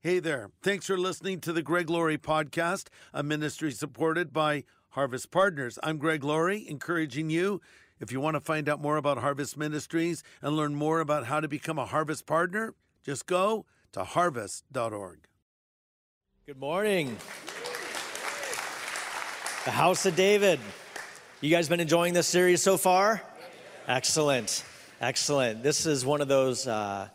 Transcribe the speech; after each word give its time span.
Hey 0.00 0.20
there. 0.20 0.52
Thanks 0.62 0.86
for 0.86 0.96
listening 0.96 1.40
to 1.40 1.52
the 1.52 1.60
Greg 1.60 1.90
Laurie 1.90 2.18
podcast, 2.18 2.86
a 3.12 3.24
ministry 3.24 3.72
supported 3.72 4.32
by 4.32 4.62
Harvest 4.90 5.32
Partners. 5.32 5.76
I'm 5.82 5.98
Greg 5.98 6.22
Laurie, 6.22 6.64
encouraging 6.68 7.30
you, 7.30 7.60
if 7.98 8.12
you 8.12 8.20
want 8.20 8.36
to 8.36 8.40
find 8.40 8.68
out 8.68 8.80
more 8.80 8.96
about 8.96 9.18
Harvest 9.18 9.56
Ministries 9.56 10.22
and 10.40 10.54
learn 10.54 10.76
more 10.76 11.00
about 11.00 11.26
how 11.26 11.40
to 11.40 11.48
become 11.48 11.80
a 11.80 11.84
Harvest 11.84 12.26
Partner, 12.26 12.74
just 13.04 13.26
go 13.26 13.66
to 13.90 14.04
harvest.org. 14.04 15.18
Good 16.46 16.60
morning. 16.60 17.16
The 19.64 19.72
House 19.72 20.06
of 20.06 20.14
David. 20.14 20.60
You 21.40 21.50
guys 21.50 21.68
been 21.68 21.80
enjoying 21.80 22.14
this 22.14 22.28
series 22.28 22.62
so 22.62 22.76
far? 22.76 23.20
Excellent. 23.88 24.64
Excellent. 25.00 25.64
This 25.64 25.86
is 25.86 26.06
one 26.06 26.20
of 26.20 26.28
those. 26.28 26.68
Uh, 26.68 27.08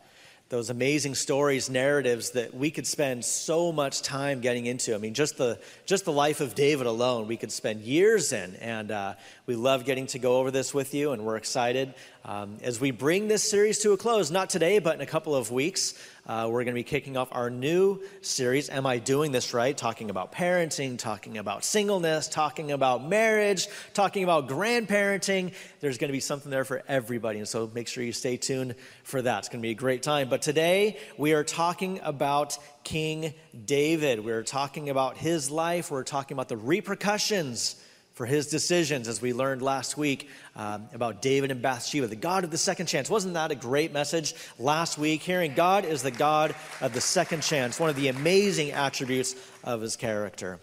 those 0.53 0.69
amazing 0.69 1.15
stories, 1.15 1.67
narratives 1.67 2.29
that 2.29 2.53
we 2.53 2.69
could 2.69 2.85
spend 2.85 3.25
so 3.25 3.71
much 3.71 4.03
time 4.03 4.39
getting 4.39 4.67
into. 4.67 4.93
I 4.93 4.99
mean, 4.99 5.15
just 5.15 5.35
the 5.35 5.57
just 5.87 6.05
the 6.05 6.11
life 6.11 6.41
of 6.41 6.53
David 6.53 6.85
alone, 6.85 7.27
we 7.27 7.37
could 7.37 7.51
spend 7.51 7.81
years 7.81 8.31
in, 8.33 8.55
and 8.57 8.91
uh, 8.91 9.15
we 9.47 9.55
love 9.55 9.83
getting 9.83 10.05
to 10.07 10.19
go 10.19 10.37
over 10.37 10.51
this 10.51 10.71
with 10.71 10.93
you, 10.93 11.11
and 11.11 11.25
we're 11.25 11.37
excited 11.37 11.95
um, 12.23 12.57
as 12.61 12.79
we 12.79 12.91
bring 12.91 13.27
this 13.27 13.41
series 13.41 13.79
to 13.79 13.93
a 13.93 13.97
close. 13.97 14.29
Not 14.29 14.51
today, 14.51 14.77
but 14.77 14.93
in 14.93 15.01
a 15.01 15.07
couple 15.07 15.35
of 15.35 15.49
weeks. 15.49 15.95
Uh, 16.25 16.47
we're 16.49 16.63
going 16.63 16.73
to 16.73 16.79
be 16.79 16.83
kicking 16.83 17.17
off 17.17 17.27
our 17.33 17.49
new 17.49 18.01
series, 18.21 18.69
Am 18.69 18.85
I 18.85 18.97
Doing 18.97 19.33
This 19.33 19.53
Right? 19.53 19.75
Talking 19.75 20.09
about 20.09 20.31
parenting, 20.31 20.97
talking 20.97 21.37
about 21.37 21.65
singleness, 21.65 22.29
talking 22.29 22.71
about 22.71 23.05
marriage, 23.05 23.67
talking 23.93 24.23
about 24.23 24.47
grandparenting. 24.47 25.53
There's 25.81 25.97
going 25.97 26.07
to 26.07 26.13
be 26.13 26.21
something 26.21 26.49
there 26.49 26.63
for 26.63 26.81
everybody. 26.87 27.39
And 27.39 27.47
so 27.47 27.69
make 27.73 27.89
sure 27.89 28.05
you 28.05 28.13
stay 28.13 28.37
tuned 28.37 28.75
for 29.03 29.21
that. 29.21 29.39
It's 29.39 29.49
going 29.49 29.59
to 29.59 29.67
be 29.67 29.71
a 29.71 29.75
great 29.75 30.01
time. 30.01 30.29
But 30.29 30.41
today 30.41 30.97
we 31.17 31.33
are 31.33 31.43
talking 31.43 31.99
about 32.01 32.57
King 32.85 33.33
David. 33.65 34.23
We're 34.23 34.43
talking 34.43 34.89
about 34.89 35.17
his 35.17 35.51
life, 35.51 35.91
we're 35.91 36.03
talking 36.03 36.35
about 36.35 36.47
the 36.47 36.55
repercussions 36.55 37.82
for 38.13 38.25
his 38.25 38.47
decisions, 38.47 39.07
as 39.07 39.21
we 39.21 39.33
learned 39.33 39.61
last 39.61 39.97
week 39.97 40.29
um, 40.55 40.87
about 40.93 41.21
David 41.21 41.49
and 41.51 41.61
Bathsheba, 41.61 42.07
the 42.07 42.15
God 42.15 42.43
of 42.43 42.51
the 42.51 42.57
second 42.57 42.85
chance. 42.85 43.09
Wasn't 43.09 43.33
that 43.33 43.51
a 43.51 43.55
great 43.55 43.91
message 43.91 44.35
last 44.59 44.97
week? 44.97 45.21
Hearing 45.21 45.53
God 45.55 45.83
is 45.83 46.03
the 46.03 46.11
God 46.11 46.55
of 46.79 46.93
the 46.93 47.01
second 47.01 47.41
chance, 47.41 47.79
one 47.79 47.89
of 47.89 47.95
the 47.95 48.09
amazing 48.09 48.71
attributes 48.71 49.35
of 49.63 49.81
his 49.81 49.95
character. 49.95 50.59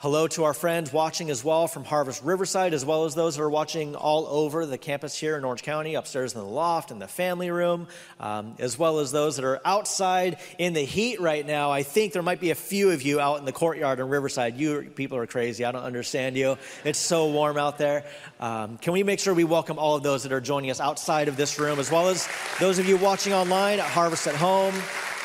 Hello 0.00 0.28
to 0.28 0.44
our 0.44 0.52
friends 0.52 0.92
watching 0.92 1.30
as 1.30 1.42
well 1.42 1.66
from 1.66 1.82
Harvest 1.82 2.22
Riverside, 2.22 2.74
as 2.74 2.84
well 2.84 3.06
as 3.06 3.14
those 3.14 3.36
that 3.36 3.42
are 3.42 3.48
watching 3.48 3.94
all 3.94 4.26
over 4.26 4.66
the 4.66 4.76
campus 4.76 5.16
here 5.16 5.38
in 5.38 5.44
Orange 5.46 5.62
County, 5.62 5.94
upstairs 5.94 6.34
in 6.34 6.40
the 6.40 6.46
loft, 6.46 6.90
in 6.90 6.98
the 6.98 7.08
family 7.08 7.50
room, 7.50 7.88
um, 8.20 8.56
as 8.58 8.78
well 8.78 8.98
as 8.98 9.10
those 9.10 9.36
that 9.36 9.46
are 9.46 9.58
outside 9.64 10.36
in 10.58 10.74
the 10.74 10.84
heat 10.84 11.18
right 11.18 11.46
now. 11.46 11.70
I 11.70 11.82
think 11.82 12.12
there 12.12 12.22
might 12.22 12.40
be 12.40 12.50
a 12.50 12.54
few 12.54 12.90
of 12.90 13.00
you 13.00 13.20
out 13.20 13.38
in 13.38 13.46
the 13.46 13.52
courtyard 13.52 13.98
in 13.98 14.10
Riverside. 14.10 14.58
You 14.58 14.82
people 14.94 15.16
are 15.16 15.26
crazy. 15.26 15.64
I 15.64 15.72
don't 15.72 15.82
understand 15.82 16.36
you. 16.36 16.58
It's 16.84 16.98
so 16.98 17.30
warm 17.30 17.56
out 17.56 17.78
there. 17.78 18.04
Um, 18.38 18.76
can 18.76 18.92
we 18.92 19.02
make 19.02 19.18
sure 19.18 19.32
we 19.32 19.44
welcome 19.44 19.78
all 19.78 19.96
of 19.96 20.02
those 20.02 20.24
that 20.24 20.32
are 20.32 20.42
joining 20.42 20.70
us 20.70 20.78
outside 20.78 21.26
of 21.26 21.38
this 21.38 21.58
room, 21.58 21.78
as 21.78 21.90
well 21.90 22.08
as 22.08 22.28
those 22.60 22.78
of 22.78 22.86
you 22.86 22.98
watching 22.98 23.32
online 23.32 23.80
at 23.80 23.86
Harvest 23.86 24.26
at 24.26 24.34
Home 24.34 24.74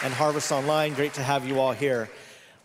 and 0.01 0.13
Harvest 0.13 0.49
Online? 0.49 0.93
Great 0.93 1.13
to 1.15 1.23
have 1.23 1.45
you 1.45 1.59
all 1.59 1.73
here. 1.73 2.09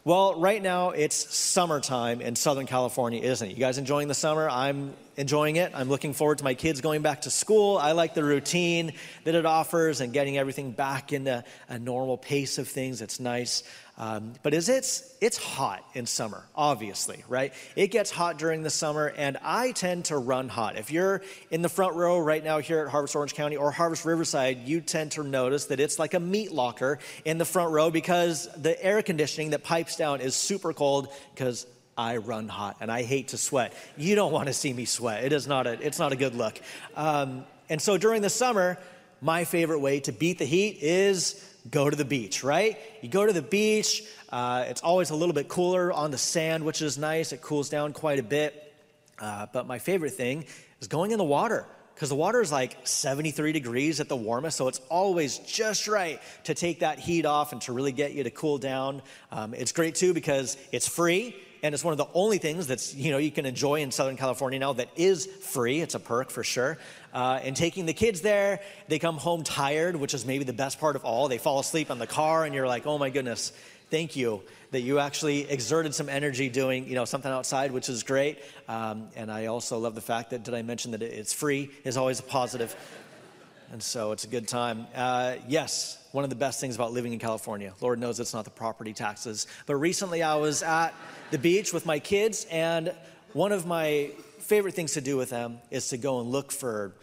Well, 0.06 0.38
right 0.38 0.62
now 0.62 0.90
it's 0.90 1.34
summertime 1.34 2.20
in 2.20 2.36
Southern 2.36 2.66
California, 2.66 3.20
isn't 3.20 3.50
it? 3.50 3.54
You 3.54 3.58
guys 3.58 3.76
enjoying 3.76 4.06
the 4.06 4.14
summer? 4.14 4.48
I'm 4.48 4.94
enjoying 5.16 5.56
it. 5.56 5.72
I'm 5.74 5.88
looking 5.88 6.12
forward 6.12 6.38
to 6.38 6.44
my 6.44 6.54
kids 6.54 6.80
going 6.80 7.02
back 7.02 7.22
to 7.22 7.30
school. 7.30 7.76
I 7.76 7.90
like 7.90 8.14
the 8.14 8.22
routine 8.22 8.92
that 9.24 9.34
it 9.34 9.44
offers 9.44 10.00
and 10.00 10.12
getting 10.12 10.38
everything 10.38 10.70
back 10.70 11.12
into 11.12 11.42
a 11.68 11.80
normal 11.80 12.18
pace 12.18 12.58
of 12.58 12.68
things. 12.68 13.02
It's 13.02 13.18
nice. 13.18 13.64
Um, 13.98 14.34
but 14.42 14.52
is 14.52 14.68
it's 14.68 15.14
it's 15.22 15.38
hot 15.38 15.82
in 15.94 16.04
summer, 16.04 16.44
obviously, 16.54 17.24
right? 17.28 17.54
It 17.76 17.90
gets 17.90 18.10
hot 18.10 18.38
during 18.38 18.62
the 18.62 18.68
summer, 18.68 19.06
and 19.06 19.38
I 19.42 19.72
tend 19.72 20.06
to 20.06 20.18
run 20.18 20.50
hot. 20.50 20.76
If 20.76 20.90
you're 20.90 21.22
in 21.50 21.62
the 21.62 21.70
front 21.70 21.96
row 21.96 22.18
right 22.18 22.44
now 22.44 22.58
here 22.58 22.80
at 22.80 22.88
Harvest 22.88 23.16
Orange 23.16 23.32
County 23.32 23.56
or 23.56 23.70
Harvest 23.70 24.04
Riverside, 24.04 24.68
you 24.68 24.82
tend 24.82 25.12
to 25.12 25.22
notice 25.22 25.66
that 25.66 25.80
it's 25.80 25.98
like 25.98 26.12
a 26.12 26.20
meat 26.20 26.52
locker 26.52 26.98
in 27.24 27.38
the 27.38 27.46
front 27.46 27.72
row 27.72 27.90
because 27.90 28.48
the 28.56 28.82
air 28.84 29.00
conditioning 29.00 29.50
that 29.50 29.64
pipes 29.64 29.96
down 29.96 30.20
is 30.20 30.34
super 30.34 30.74
cold 30.74 31.08
because 31.34 31.66
I 31.96 32.18
run 32.18 32.48
hot 32.48 32.76
and 32.80 32.92
I 32.92 33.02
hate 33.02 33.28
to 33.28 33.38
sweat. 33.38 33.72
You 33.96 34.14
don't 34.14 34.32
want 34.32 34.48
to 34.48 34.52
see 34.52 34.74
me 34.74 34.84
sweat. 34.84 35.24
It 35.24 35.32
is 35.32 35.46
not 35.46 35.66
a, 35.66 35.72
it's 35.80 35.98
not 35.98 36.12
a 36.12 36.16
good 36.16 36.34
look. 36.34 36.60
Um, 36.94 37.46
and 37.70 37.80
so 37.80 37.96
during 37.96 38.20
the 38.20 38.30
summer, 38.30 38.76
my 39.22 39.44
favorite 39.44 39.80
way 39.80 40.00
to 40.00 40.12
beat 40.12 40.38
the 40.38 40.44
heat 40.44 40.78
is 40.82 41.42
go 41.70 41.88
to 41.88 41.96
the 41.96 42.04
beach, 42.04 42.44
right? 42.44 42.78
You 43.02 43.08
go 43.08 43.26
to 43.26 43.32
the 43.32 43.42
beach, 43.42 44.02
uh, 44.30 44.64
it's 44.68 44.82
always 44.82 45.10
a 45.10 45.14
little 45.14 45.34
bit 45.34 45.48
cooler 45.48 45.92
on 45.92 46.10
the 46.10 46.18
sand, 46.18 46.64
which 46.64 46.82
is 46.82 46.98
nice. 46.98 47.32
It 47.32 47.40
cools 47.40 47.68
down 47.68 47.92
quite 47.92 48.18
a 48.18 48.22
bit. 48.22 48.62
Uh, 49.18 49.46
but 49.52 49.66
my 49.66 49.78
favorite 49.78 50.12
thing 50.12 50.44
is 50.80 50.88
going 50.88 51.10
in 51.10 51.18
the 51.18 51.24
water 51.24 51.66
because 51.94 52.10
the 52.10 52.14
water 52.14 52.42
is 52.42 52.52
like 52.52 52.76
73 52.86 53.52
degrees 53.52 54.00
at 54.00 54.08
the 54.08 54.16
warmest, 54.16 54.58
so 54.58 54.68
it's 54.68 54.82
always 54.90 55.38
just 55.38 55.88
right 55.88 56.20
to 56.44 56.52
take 56.52 56.80
that 56.80 56.98
heat 56.98 57.24
off 57.24 57.52
and 57.52 57.62
to 57.62 57.72
really 57.72 57.92
get 57.92 58.12
you 58.12 58.22
to 58.24 58.30
cool 58.30 58.58
down. 58.58 59.00
Um, 59.32 59.54
it's 59.54 59.72
great 59.72 59.94
too 59.94 60.12
because 60.12 60.58
it's 60.72 60.86
free 60.86 61.34
and 61.62 61.74
it's 61.74 61.84
one 61.84 61.92
of 61.92 61.98
the 61.98 62.06
only 62.14 62.38
things 62.38 62.66
that's 62.66 62.94
you 62.94 63.10
know 63.10 63.18
you 63.18 63.30
can 63.30 63.46
enjoy 63.46 63.80
in 63.80 63.90
southern 63.90 64.16
california 64.16 64.58
now 64.58 64.72
that 64.72 64.88
is 64.96 65.26
free 65.26 65.80
it's 65.80 65.94
a 65.94 66.00
perk 66.00 66.30
for 66.30 66.44
sure 66.44 66.78
uh, 67.14 67.40
and 67.42 67.56
taking 67.56 67.86
the 67.86 67.92
kids 67.92 68.20
there 68.20 68.60
they 68.88 68.98
come 68.98 69.16
home 69.16 69.42
tired 69.42 69.96
which 69.96 70.14
is 70.14 70.24
maybe 70.24 70.44
the 70.44 70.52
best 70.52 70.78
part 70.78 70.96
of 70.96 71.04
all 71.04 71.28
they 71.28 71.38
fall 71.38 71.58
asleep 71.58 71.90
in 71.90 71.98
the 71.98 72.06
car 72.06 72.44
and 72.44 72.54
you're 72.54 72.66
like 72.68 72.86
oh 72.86 72.98
my 72.98 73.10
goodness 73.10 73.52
thank 73.90 74.16
you 74.16 74.42
that 74.72 74.80
you 74.80 74.98
actually 74.98 75.48
exerted 75.50 75.94
some 75.94 76.08
energy 76.08 76.48
doing 76.48 76.86
you 76.86 76.94
know 76.94 77.04
something 77.04 77.30
outside 77.30 77.70
which 77.72 77.88
is 77.88 78.02
great 78.02 78.38
um, 78.68 79.08
and 79.16 79.30
i 79.30 79.46
also 79.46 79.78
love 79.78 79.94
the 79.94 80.00
fact 80.00 80.30
that 80.30 80.42
did 80.42 80.54
i 80.54 80.62
mention 80.62 80.90
that 80.90 81.02
it's 81.02 81.32
free 81.32 81.70
is 81.84 81.96
always 81.96 82.20
a 82.20 82.24
positive. 82.24 82.74
and 83.72 83.82
so 83.82 84.12
it's 84.12 84.24
a 84.24 84.28
good 84.28 84.46
time. 84.46 84.86
Uh, 84.94 85.34
yes, 85.48 85.98
one 86.12 86.24
of 86.24 86.30
the 86.30 86.36
best 86.36 86.60
things 86.60 86.74
about 86.74 86.92
living 86.92 87.12
in 87.12 87.18
California. 87.18 87.74
Lord 87.80 87.98
knows 87.98 88.18
it's 88.20 88.32
not 88.32 88.44
the 88.44 88.50
property 88.50 88.94
taxes. 88.94 89.46
But 89.66 89.76
recently 89.76 90.22
I 90.22 90.36
was 90.36 90.62
at 90.62 90.94
the 91.30 91.38
beach 91.38 91.72
with 91.72 91.86
my 91.86 91.98
kids, 91.98 92.46
and 92.50 92.94
one 93.32 93.52
of 93.52 93.66
my 93.66 94.10
favorite 94.38 94.74
things 94.74 94.92
to 94.92 95.00
do 95.00 95.16
with 95.16 95.30
them 95.30 95.58
is 95.70 95.88
to 95.88 95.96
go 95.96 96.20
and 96.20 96.30
look 96.30 96.52
for 96.52 96.94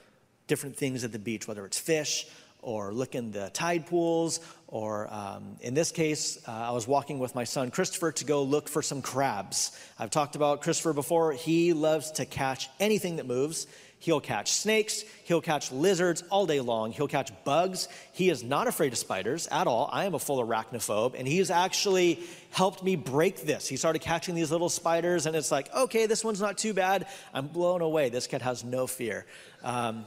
different 0.47 0.77
things 0.77 1.03
at 1.03 1.11
the 1.11 1.19
beach, 1.19 1.47
whether 1.47 1.65
it's 1.65 1.77
fish 1.77 2.27
or 2.61 2.93
look 2.93 3.13
in 3.13 3.31
the 3.31 3.49
tide 3.49 3.85
pools, 3.85 4.39
or 4.67 5.13
um, 5.13 5.57
in 5.59 5.73
this 5.73 5.91
case, 5.91 6.41
uh, 6.47 6.51
I 6.51 6.71
was 6.71 6.87
walking 6.87 7.19
with 7.19 7.35
my 7.35 7.43
son 7.43 7.69
Christopher 7.71 8.13
to 8.13 8.23
go 8.23 8.43
look 8.43 8.69
for 8.69 8.81
some 8.81 9.01
crabs. 9.01 9.77
I've 9.99 10.09
talked 10.09 10.37
about 10.37 10.61
Christopher 10.61 10.93
before. 10.93 11.33
He 11.33 11.73
loves 11.73 12.11
to 12.11 12.25
catch 12.25 12.69
anything 12.79 13.17
that 13.17 13.25
moves. 13.25 13.67
He'll 14.03 14.19
catch 14.19 14.51
snakes, 14.51 15.05
he'll 15.23 15.39
catch 15.39 15.71
lizards 15.71 16.25
all 16.29 16.45
day 16.45 16.59
long, 16.59 16.91
he'll 16.91 17.07
catch 17.07 17.31
bugs. 17.45 17.87
He 18.11 18.29
is 18.29 18.43
not 18.43 18.67
afraid 18.67 18.91
of 18.91 18.97
spiders 18.97 19.47
at 19.47 19.65
all. 19.65 19.89
I 19.93 20.03
am 20.03 20.13
a 20.13 20.19
full 20.19 20.45
arachnophobe, 20.45 21.15
and 21.17 21.25
he's 21.25 21.49
actually 21.49 22.19
helped 22.51 22.83
me 22.83 22.97
break 22.97 23.45
this. 23.45 23.65
He 23.65 23.77
started 23.77 23.99
catching 23.99 24.35
these 24.35 24.51
little 24.51 24.67
spiders, 24.67 25.25
and 25.25 25.37
it's 25.37 25.53
like, 25.53 25.73
okay, 25.73 26.05
this 26.05 26.21
one's 26.21 26.41
not 26.41 26.57
too 26.57 26.73
bad. 26.73 27.07
I'm 27.33 27.47
blown 27.47 27.79
away. 27.79 28.09
This 28.09 28.27
kid 28.27 28.41
has 28.41 28.65
no 28.65 28.87
fear. 28.87 29.25
Um, 29.63 30.03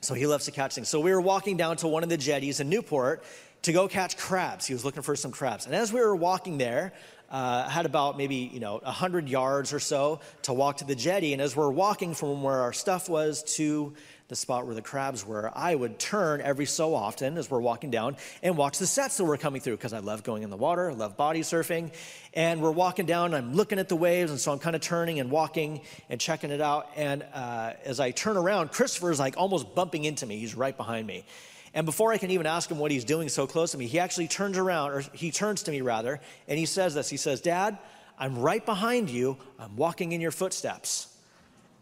so 0.00 0.14
he 0.14 0.28
loves 0.28 0.44
to 0.44 0.52
catch 0.52 0.76
things. 0.76 0.88
So 0.88 1.00
we 1.00 1.10
were 1.10 1.20
walking 1.20 1.56
down 1.56 1.76
to 1.78 1.88
one 1.88 2.04
of 2.04 2.08
the 2.08 2.16
jetties 2.16 2.60
in 2.60 2.68
Newport 2.68 3.24
to 3.62 3.72
go 3.72 3.88
catch 3.88 4.16
crabs. 4.16 4.64
He 4.64 4.74
was 4.74 4.84
looking 4.84 5.02
for 5.02 5.16
some 5.16 5.32
crabs. 5.32 5.66
And 5.66 5.74
as 5.74 5.92
we 5.92 5.98
were 5.98 6.14
walking 6.14 6.56
there, 6.56 6.92
uh, 7.30 7.68
had 7.68 7.86
about 7.86 8.16
maybe 8.16 8.50
you 8.52 8.60
know 8.60 8.78
100 8.82 9.28
yards 9.28 9.72
or 9.72 9.80
so 9.80 10.20
to 10.42 10.52
walk 10.52 10.78
to 10.78 10.84
the 10.84 10.94
jetty. 10.94 11.32
And 11.32 11.40
as 11.40 11.54
we're 11.54 11.70
walking 11.70 12.14
from 12.14 12.42
where 12.42 12.60
our 12.60 12.72
stuff 12.72 13.08
was 13.08 13.42
to 13.54 13.94
the 14.30 14.36
spot 14.36 14.64
where 14.64 14.76
the 14.76 14.82
crabs 14.82 15.26
were 15.26 15.50
i 15.56 15.74
would 15.74 15.98
turn 15.98 16.40
every 16.40 16.64
so 16.64 16.94
often 16.94 17.36
as 17.36 17.50
we're 17.50 17.60
walking 17.60 17.90
down 17.90 18.16
and 18.44 18.56
watch 18.56 18.78
the 18.78 18.86
sets 18.86 19.16
that 19.16 19.24
were 19.24 19.36
coming 19.36 19.60
through 19.60 19.76
because 19.76 19.92
i 19.92 19.98
love 19.98 20.22
going 20.22 20.44
in 20.44 20.50
the 20.50 20.56
water 20.56 20.88
i 20.88 20.94
love 20.94 21.16
body 21.16 21.40
surfing. 21.40 21.92
And 22.32 22.62
we're 22.62 22.70
walking 22.70 23.06
down 23.06 23.34
i'm 23.34 23.54
looking 23.54 23.80
at 23.80 23.88
the 23.88 23.96
waves 23.96 24.30
and 24.30 24.38
so 24.38 24.52
i'm 24.52 24.60
kind 24.60 24.76
of 24.76 24.82
turning 24.82 25.18
and 25.18 25.32
walking 25.32 25.80
and 26.08 26.20
checking 26.20 26.50
it 26.50 26.60
out. 26.60 26.88
And 26.94 27.24
uh, 27.34 27.72
as 27.84 27.98
i 27.98 28.12
turn 28.12 28.36
around 28.36 28.70
christopher's 28.70 29.18
like 29.18 29.36
almost 29.36 29.74
bumping 29.74 30.04
into 30.04 30.26
me. 30.26 30.38
He's 30.38 30.54
right 30.54 30.76
behind 30.76 31.08
me 31.08 31.24
and 31.72 31.86
before 31.86 32.12
I 32.12 32.18
can 32.18 32.30
even 32.30 32.46
ask 32.46 32.70
him 32.70 32.78
what 32.78 32.90
he's 32.90 33.04
doing 33.04 33.28
so 33.28 33.46
close 33.46 33.72
to 33.72 33.78
me, 33.78 33.86
he 33.86 33.98
actually 33.98 34.28
turns 34.28 34.58
around, 34.58 34.90
or 34.92 35.00
he 35.12 35.30
turns 35.30 35.62
to 35.64 35.70
me 35.70 35.80
rather, 35.80 36.20
and 36.48 36.58
he 36.58 36.66
says 36.66 36.94
this. 36.94 37.08
He 37.08 37.16
says, 37.16 37.40
Dad, 37.40 37.78
I'm 38.18 38.38
right 38.38 38.64
behind 38.64 39.08
you. 39.08 39.36
I'm 39.58 39.76
walking 39.76 40.12
in 40.12 40.20
your 40.20 40.32
footsteps. 40.32 41.06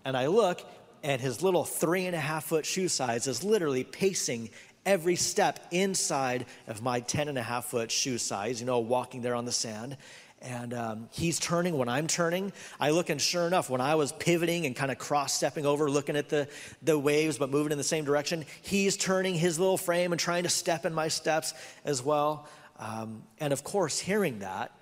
And 0.04 0.16
I 0.16 0.26
look, 0.26 0.62
and 1.02 1.20
his 1.20 1.42
little 1.42 1.64
three 1.64 2.06
and 2.06 2.14
a 2.14 2.20
half 2.20 2.44
foot 2.44 2.66
shoe 2.66 2.88
size 2.88 3.26
is 3.26 3.42
literally 3.42 3.84
pacing 3.84 4.50
every 4.84 5.16
step 5.16 5.66
inside 5.70 6.46
of 6.66 6.82
my 6.82 7.00
10 7.00 7.28
and 7.28 7.38
a 7.38 7.42
half 7.42 7.66
foot 7.66 7.90
shoe 7.90 8.18
size, 8.18 8.60
you 8.60 8.66
know, 8.66 8.78
walking 8.78 9.22
there 9.22 9.34
on 9.34 9.44
the 9.44 9.52
sand 9.52 9.96
and 10.40 10.72
um, 10.72 11.08
he's 11.12 11.38
turning 11.38 11.76
when 11.76 11.88
I'm 11.88 12.06
turning. 12.06 12.52
I 12.78 12.90
look, 12.90 13.10
and 13.10 13.20
sure 13.20 13.46
enough, 13.46 13.68
when 13.70 13.80
I 13.80 13.96
was 13.96 14.12
pivoting 14.12 14.66
and 14.66 14.76
kind 14.76 14.90
of 14.90 14.98
cross 14.98 15.32
stepping 15.32 15.66
over, 15.66 15.90
looking 15.90 16.16
at 16.16 16.28
the, 16.28 16.48
the 16.82 16.98
waves 16.98 17.38
but 17.38 17.50
moving 17.50 17.72
in 17.72 17.78
the 17.78 17.84
same 17.84 18.04
direction, 18.04 18.44
he's 18.62 18.96
turning 18.96 19.34
his 19.34 19.58
little 19.58 19.78
frame 19.78 20.12
and 20.12 20.20
trying 20.20 20.44
to 20.44 20.48
step 20.48 20.86
in 20.86 20.94
my 20.94 21.08
steps 21.08 21.54
as 21.84 22.02
well. 22.02 22.48
Um, 22.78 23.24
and 23.38 23.52
of 23.52 23.64
course, 23.64 23.98
hearing 23.98 24.40
that 24.40 24.72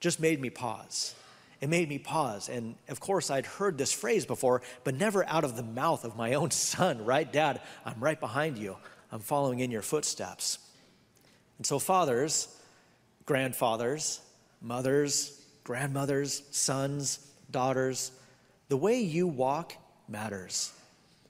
just 0.00 0.20
made 0.20 0.40
me 0.40 0.50
pause. 0.50 1.14
It 1.60 1.68
made 1.68 1.88
me 1.88 1.98
pause. 1.98 2.48
And 2.48 2.74
of 2.88 3.00
course, 3.00 3.30
I'd 3.30 3.46
heard 3.46 3.78
this 3.78 3.92
phrase 3.92 4.26
before, 4.26 4.62
but 4.82 4.94
never 4.94 5.26
out 5.26 5.44
of 5.44 5.56
the 5.56 5.62
mouth 5.62 6.04
of 6.04 6.16
my 6.16 6.34
own 6.34 6.50
son, 6.52 7.04
right? 7.04 7.30
Dad, 7.30 7.60
I'm 7.84 8.00
right 8.00 8.18
behind 8.18 8.58
you. 8.58 8.76
I'm 9.12 9.20
following 9.20 9.60
in 9.60 9.70
your 9.70 9.82
footsteps. 9.82 10.58
And 11.56 11.66
so, 11.66 11.78
fathers, 11.78 12.48
grandfathers, 13.26 14.20
mothers, 14.64 15.40
grandmothers, 15.62 16.42
sons, 16.50 17.18
daughters, 17.50 18.10
the 18.68 18.76
way 18.76 19.00
you 19.00 19.28
walk 19.28 19.74
matters. 20.08 20.72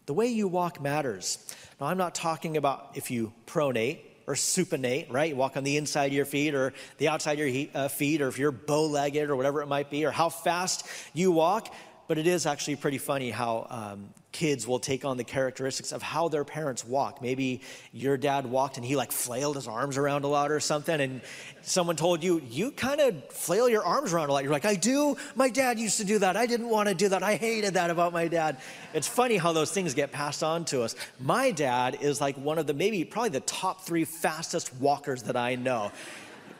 The 0.07 0.15
way 0.15 0.29
you 0.29 0.49
walk 0.49 0.81
matters. 0.81 1.39
Now, 1.81 1.87
I'm 1.87 1.99
not 1.99 2.15
talking 2.15 2.57
about 2.57 2.93
if 2.95 3.11
you 3.11 3.33
pronate 3.47 3.99
or 4.27 4.35
supinate, 4.35 5.13
right? 5.13 5.31
You 5.31 5.37
walk 5.37 5.57
on 5.57 5.65
the 5.65 5.77
inside 5.77 6.07
of 6.07 6.13
your 6.13 6.25
feet 6.25 6.55
or 6.55 6.73
the 6.99 7.09
outside 7.09 7.39
of 7.39 7.47
your 7.47 7.67
uh, 7.75 7.89
feet, 7.89 8.23
or 8.23 8.29
if 8.29 8.39
you're 8.39 8.53
bow 8.53 8.87
legged 8.87 9.29
or 9.29 9.37
whatever 9.37 9.63
it 9.63 9.67
might 9.67 9.91
be, 9.91 10.05
or 10.05 10.11
how 10.11 10.29
fast 10.29 10.87
you 11.13 11.33
walk. 11.33 11.75
But 12.07 12.19
it 12.19 12.27
is 12.27 12.47
actually 12.47 12.77
pretty 12.77 12.99
funny 12.99 13.31
how 13.31 13.67
um, 13.71 14.11
kids 14.35 14.67
will 14.67 14.81
take 14.81 15.05
on 15.05 15.17
the 15.17 15.25
characteristics 15.25 15.93
of 15.93 16.03
how 16.03 16.29
their 16.29 16.45
parents 16.45 16.85
walk. 16.85 17.23
Maybe 17.23 17.61
your 17.93 18.17
dad 18.17 18.45
walked 18.45 18.77
and 18.77 18.85
he 18.85 18.97
like 18.97 19.13
flailed 19.13 19.55
his 19.55 19.69
arms 19.69 19.97
around 19.97 20.25
a 20.25 20.27
lot 20.27 20.51
or 20.51 20.59
something, 20.59 21.01
and 21.01 21.21
someone 21.63 21.95
told 21.95 22.23
you, 22.23 22.43
you 22.51 22.73
kind 22.73 23.01
of 23.01 23.25
flail 23.31 23.69
your 23.69 23.85
arms 23.85 24.13
around 24.13 24.29
a 24.29 24.33
lot. 24.33 24.43
You're 24.43 24.53
like, 24.53 24.65
I 24.65 24.75
do. 24.75 25.17
My 25.37 25.49
dad 25.49 25.79
used 25.79 25.99
to 25.99 26.05
do 26.05 26.19
that. 26.19 26.37
I 26.37 26.47
didn't 26.47 26.69
want 26.69 26.89
to 26.89 26.95
do 26.97 27.09
that. 27.11 27.23
I 27.23 27.37
hated 27.37 27.75
that 27.75 27.91
about 27.91 28.13
my 28.13 28.27
dad. 28.27 28.59
It's 28.93 29.07
funny 29.07 29.37
how 29.37 29.53
those 29.53 29.71
things 29.71 29.95
get 29.95 30.11
passed 30.11 30.43
on 30.43 30.65
to 30.67 30.83
us. 30.83 30.97
My 31.21 31.53
dad 31.53 31.99
is 32.01 32.21
like 32.21 32.37
one 32.37 32.59
of 32.59 32.67
the 32.67 32.75
maybe 32.75 33.05
probably 33.05 33.31
the 33.31 33.41
top 33.41 33.83
three 33.83 34.05
fastest 34.05 34.75
walkers 34.75 35.23
that 35.23 35.37
I 35.37 35.55
know 35.55 35.93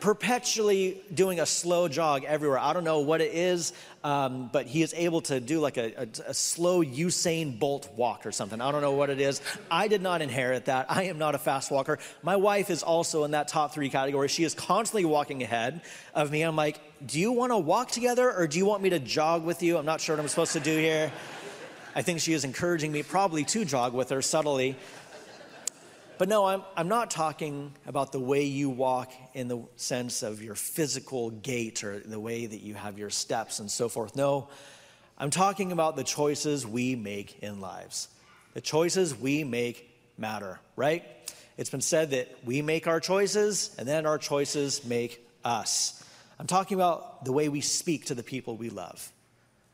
perpetually 0.05 1.01
doing 1.11 1.39
a 1.39 1.47
slow 1.47 1.87
jog 1.87 2.23
everywhere. 2.25 2.59
I 2.59 2.73
don't 2.73 2.83
know 2.83 2.99
what 2.99 3.21
it 3.21 3.33
is, 3.33 3.73
um, 4.03 4.51
but 4.53 4.67
he 4.67 4.83
is 4.83 4.93
able 4.93 5.21
to 5.21 5.39
do 5.39 5.59
like 5.59 5.77
a, 5.77 6.03
a, 6.03 6.07
a, 6.27 6.33
slow 6.35 6.83
Usain 6.83 7.57
Bolt 7.57 7.89
walk 7.95 8.27
or 8.27 8.31
something. 8.31 8.61
I 8.61 8.71
don't 8.71 8.81
know 8.81 8.91
what 8.91 9.09
it 9.09 9.19
is. 9.19 9.41
I 9.71 9.87
did 9.87 10.03
not 10.03 10.21
inherit 10.21 10.65
that. 10.65 10.85
I 10.91 11.05
am 11.05 11.17
not 11.17 11.33
a 11.33 11.39
fast 11.39 11.71
walker. 11.71 11.97
My 12.21 12.35
wife 12.35 12.69
is 12.69 12.83
also 12.83 13.23
in 13.23 13.31
that 13.31 13.47
top 13.47 13.73
three 13.73 13.89
category. 13.89 14.27
She 14.27 14.43
is 14.43 14.53
constantly 14.53 15.05
walking 15.05 15.41
ahead 15.41 15.81
of 16.13 16.29
me. 16.29 16.43
I'm 16.43 16.55
like, 16.55 16.79
do 17.03 17.19
you 17.19 17.31
want 17.31 17.51
to 17.51 17.57
walk 17.57 17.89
together 17.89 18.31
or 18.31 18.45
do 18.45 18.59
you 18.59 18.65
want 18.67 18.83
me 18.83 18.91
to 18.91 18.99
jog 18.99 19.43
with 19.43 19.63
you? 19.63 19.75
I'm 19.75 19.85
not 19.85 20.01
sure 20.01 20.15
what 20.15 20.21
I'm 20.21 20.27
supposed 20.27 20.53
to 20.53 20.59
do 20.59 20.77
here. 20.77 21.11
I 21.95 22.03
think 22.03 22.19
she 22.19 22.33
is 22.33 22.43
encouraging 22.43 22.91
me 22.91 23.01
probably 23.01 23.43
to 23.45 23.65
jog 23.65 23.95
with 23.95 24.09
her 24.09 24.21
subtly. 24.21 24.75
But 26.17 26.29
no, 26.29 26.45
I'm, 26.45 26.63
I'm 26.77 26.87
not 26.87 27.11
talking 27.11 27.73
about 27.85 28.11
the 28.13 28.19
way 28.19 28.43
you 28.43 28.69
walk 28.69 29.11
in 29.33 29.49
the 29.49 29.63
sense 29.75 30.23
of 30.23 30.41
your 30.41 30.55
physical 30.55 31.29
gait 31.29 31.83
or 31.83 31.99
the 31.99 32.19
way 32.19 32.45
that 32.45 32.61
you 32.61 32.73
have 32.73 32.97
your 32.97 33.09
steps 33.09 33.59
and 33.59 33.69
so 33.69 33.89
forth. 33.89 34.15
No, 34.15 34.47
I'm 35.17 35.29
talking 35.29 35.73
about 35.73 35.97
the 35.97 36.03
choices 36.03 36.65
we 36.65 36.95
make 36.95 37.43
in 37.43 37.59
lives. 37.59 38.07
The 38.53 38.61
choices 38.61 39.13
we 39.13 39.43
make 39.43 39.89
matter, 40.17 40.59
right? 40.77 41.03
It's 41.57 41.69
been 41.69 41.81
said 41.81 42.11
that 42.11 42.33
we 42.45 42.61
make 42.61 42.87
our 42.87 43.01
choices 43.01 43.75
and 43.77 43.85
then 43.85 44.05
our 44.05 44.17
choices 44.17 44.85
make 44.85 45.25
us. 45.43 46.01
I'm 46.39 46.47
talking 46.47 46.75
about 46.75 47.25
the 47.25 47.33
way 47.33 47.49
we 47.49 47.61
speak 47.61 48.05
to 48.05 48.15
the 48.15 48.23
people 48.23 48.55
we 48.55 48.69
love. 48.69 49.11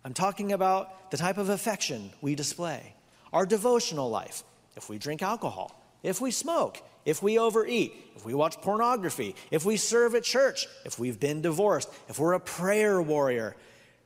I'm 0.03 0.13
talking 0.13 0.51
about 0.51 1.11
the 1.11 1.17
type 1.17 1.37
of 1.37 1.49
affection 1.49 2.11
we 2.21 2.33
display, 2.33 2.95
our 3.31 3.45
devotional 3.45 4.09
life, 4.09 4.43
if 4.75 4.89
we 4.89 4.97
drink 4.97 5.21
alcohol 5.21 5.80
if 6.03 6.21
we 6.21 6.31
smoke, 6.31 6.81
if 7.05 7.23
we 7.23 7.39
overeat, 7.39 7.93
if 8.15 8.25
we 8.25 8.33
watch 8.33 8.57
pornography, 8.61 9.35
if 9.49 9.65
we 9.65 9.77
serve 9.77 10.15
at 10.15 10.23
church, 10.23 10.67
if 10.85 10.99
we've 10.99 11.19
been 11.19 11.41
divorced, 11.41 11.89
if 12.07 12.19
we're 12.19 12.33
a 12.33 12.39
prayer 12.39 13.01
warrior. 13.01 13.55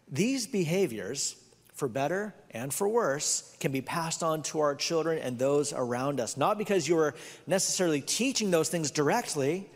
These 0.10 0.48
behaviors, 0.48 1.36
for 1.74 1.88
better 1.88 2.34
and 2.52 2.74
for 2.74 2.88
worse, 2.88 3.56
can 3.60 3.72
be 3.72 3.82
passed 3.82 4.24
on 4.24 4.44
to 4.44 4.60
our 4.60 4.76
children 4.76 5.20
and 5.20 5.38
those 5.38 5.74
around 5.74 6.20
us. 6.20 6.38
Not 6.38 6.58
because 6.58 6.88
you're 6.88 7.16
necessarily 7.48 8.02
teaching 8.02 8.52
those 8.52 8.70
things 8.70 8.92
directly, 8.92 9.70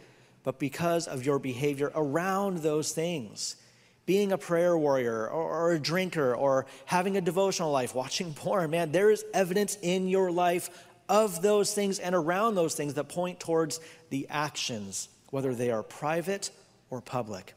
but 0.44 0.60
because 0.60 1.07
of 1.07 1.25
your 1.25 1.39
behavior 1.39 1.92
around 1.95 2.60
those 2.60 2.92
things. 2.92 3.56
Being 4.06 4.31
a 4.31 4.38
prayer 4.38 4.77
warrior 4.77 5.27
or, 5.27 5.44
or 5.44 5.72
a 5.74 5.80
drinker 5.80 6.33
or 6.33 6.65
having 6.86 7.18
a 7.18 7.22
devotional 7.22 7.72
life, 7.72 7.94
watching 7.94 8.33
porn, 8.36 8.72
man, 8.72 8.92
there 8.92 9.12
is 9.12 9.25
evidence 9.33 9.77
in 9.81 10.07
your 10.07 10.31
life 10.31 10.69
of 11.10 11.42
those 11.42 11.74
things 11.74 12.00
and 12.00 12.16
around 12.16 12.56
those 12.56 12.76
things 12.76 12.94
that 12.94 13.10
point 13.10 13.40
towards 13.40 13.82
the 14.12 14.28
actions, 14.30 15.10
whether 15.32 15.54
they 15.54 15.72
are 15.72 15.84
private 15.84 16.52
or 16.90 17.02
public. 17.02 17.54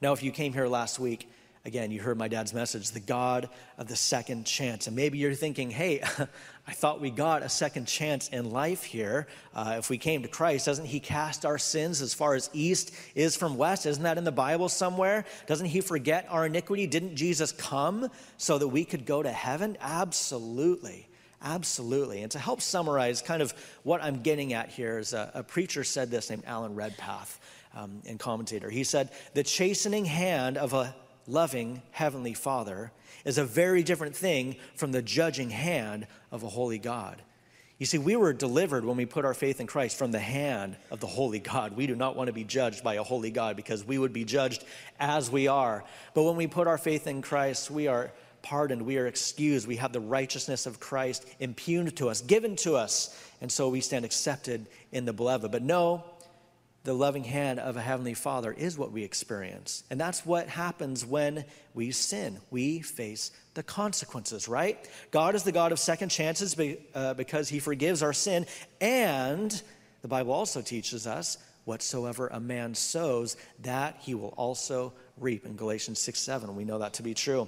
Now, 0.00 0.12
if 0.12 0.22
you 0.22 0.30
came 0.30 0.52
here 0.52 0.68
last 0.68 1.00
week, 1.00 1.28
again, 1.64 1.90
you 1.90 2.00
heard 2.00 2.16
my 2.16 2.28
dad's 2.28 2.54
message, 2.54 2.92
the 2.92 3.00
God 3.00 3.48
of 3.76 3.88
the 3.88 3.96
second 3.96 4.46
chance. 4.46 4.86
And 4.86 4.94
maybe 4.94 5.18
you're 5.18 5.34
thinking, 5.34 5.70
hey, 5.70 6.00
I 6.66 6.72
thought 6.72 7.00
we 7.00 7.10
got 7.10 7.42
a 7.42 7.48
second 7.48 7.86
chance 7.86 8.28
in 8.28 8.50
life 8.50 8.84
here. 8.84 9.26
Uh, 9.52 9.76
if 9.78 9.90
we 9.90 9.98
came 9.98 10.22
to 10.22 10.28
Christ, 10.28 10.66
doesn't 10.66 10.84
He 10.84 11.00
cast 11.00 11.44
our 11.44 11.58
sins 11.58 12.00
as 12.00 12.14
far 12.14 12.34
as 12.34 12.48
east 12.52 12.94
is 13.16 13.36
from 13.36 13.56
west? 13.56 13.86
Isn't 13.86 14.04
that 14.04 14.18
in 14.18 14.24
the 14.24 14.30
Bible 14.30 14.68
somewhere? 14.68 15.24
Doesn't 15.46 15.66
He 15.66 15.80
forget 15.80 16.26
our 16.30 16.46
iniquity? 16.46 16.86
Didn't 16.86 17.16
Jesus 17.16 17.50
come 17.50 18.08
so 18.36 18.58
that 18.58 18.68
we 18.68 18.84
could 18.84 19.04
go 19.04 19.22
to 19.22 19.32
heaven? 19.32 19.76
Absolutely. 19.80 21.08
Absolutely. 21.42 22.22
And 22.22 22.32
to 22.32 22.38
help 22.38 22.60
summarize 22.60 23.22
kind 23.22 23.42
of 23.42 23.54
what 23.84 24.02
I'm 24.02 24.22
getting 24.22 24.52
at 24.52 24.70
here 24.70 24.98
is 24.98 25.12
a, 25.12 25.30
a 25.34 25.42
preacher 25.42 25.84
said 25.84 26.10
this 26.10 26.30
named 26.30 26.42
Alan 26.46 26.74
Redpath 26.74 27.40
um, 27.74 28.02
and 28.06 28.18
commentator. 28.18 28.70
He 28.70 28.84
said, 28.84 29.10
The 29.34 29.44
chastening 29.44 30.04
hand 30.04 30.56
of 30.56 30.72
a 30.72 30.94
loving 31.28 31.82
Heavenly 31.92 32.34
Father 32.34 32.90
is 33.24 33.38
a 33.38 33.44
very 33.44 33.82
different 33.82 34.16
thing 34.16 34.56
from 34.74 34.90
the 34.90 35.02
judging 35.02 35.50
hand 35.50 36.06
of 36.32 36.42
a 36.42 36.48
holy 36.48 36.78
God. 36.78 37.22
You 37.78 37.86
see, 37.86 37.98
we 37.98 38.16
were 38.16 38.32
delivered 38.32 38.84
when 38.84 38.96
we 38.96 39.06
put 39.06 39.24
our 39.24 39.34
faith 39.34 39.60
in 39.60 39.68
Christ 39.68 39.96
from 39.96 40.10
the 40.10 40.18
hand 40.18 40.76
of 40.90 40.98
the 40.98 41.06
holy 41.06 41.38
God. 41.38 41.76
We 41.76 41.86
do 41.86 41.94
not 41.94 42.16
want 42.16 42.26
to 42.26 42.32
be 42.32 42.42
judged 42.42 42.82
by 42.82 42.94
a 42.94 43.04
holy 43.04 43.30
God 43.30 43.54
because 43.54 43.84
we 43.84 43.98
would 43.98 44.12
be 44.12 44.24
judged 44.24 44.64
as 44.98 45.30
we 45.30 45.46
are. 45.46 45.84
But 46.12 46.24
when 46.24 46.34
we 46.34 46.48
put 46.48 46.66
our 46.66 46.78
faith 46.78 47.06
in 47.06 47.22
Christ, 47.22 47.70
we 47.70 47.86
are 47.86 48.10
pardoned, 48.48 48.80
we 48.80 48.96
are 48.96 49.06
excused, 49.06 49.68
we 49.68 49.76
have 49.76 49.92
the 49.92 50.00
righteousness 50.00 50.64
of 50.64 50.80
Christ 50.80 51.28
impugned 51.38 51.94
to 51.96 52.08
us, 52.08 52.22
given 52.22 52.56
to 52.56 52.76
us, 52.76 53.14
and 53.42 53.52
so 53.52 53.68
we 53.68 53.82
stand 53.82 54.06
accepted 54.06 54.66
in 54.90 55.04
the 55.04 55.12
beloved. 55.12 55.52
But 55.52 55.62
no, 55.62 56.02
the 56.84 56.94
loving 56.94 57.24
hand 57.24 57.60
of 57.60 57.76
a 57.76 57.82
heavenly 57.82 58.14
father 58.14 58.50
is 58.50 58.78
what 58.78 58.90
we 58.90 59.04
experience. 59.04 59.84
And 59.90 60.00
that's 60.00 60.24
what 60.24 60.48
happens 60.48 61.04
when 61.04 61.44
we 61.74 61.90
sin. 61.90 62.38
We 62.50 62.80
face 62.80 63.32
the 63.52 63.62
consequences, 63.62 64.48
right? 64.48 64.78
God 65.10 65.34
is 65.34 65.42
the 65.42 65.52
God 65.52 65.70
of 65.70 65.78
second 65.78 66.08
chances 66.08 66.56
uh, 66.94 67.12
because 67.12 67.50
he 67.50 67.58
forgives 67.58 68.02
our 68.02 68.14
sin. 68.14 68.46
And 68.80 69.62
the 70.00 70.08
Bible 70.08 70.32
also 70.32 70.62
teaches 70.62 71.06
us 71.06 71.36
whatsoever 71.66 72.28
a 72.28 72.40
man 72.40 72.74
sows, 72.74 73.36
that 73.60 73.96
he 74.00 74.14
will 74.14 74.32
also 74.38 74.94
reap. 75.18 75.44
In 75.44 75.54
Galatians 75.54 75.98
6 75.98 76.18
7, 76.18 76.56
we 76.56 76.64
know 76.64 76.78
that 76.78 76.94
to 76.94 77.02
be 77.02 77.12
true. 77.12 77.46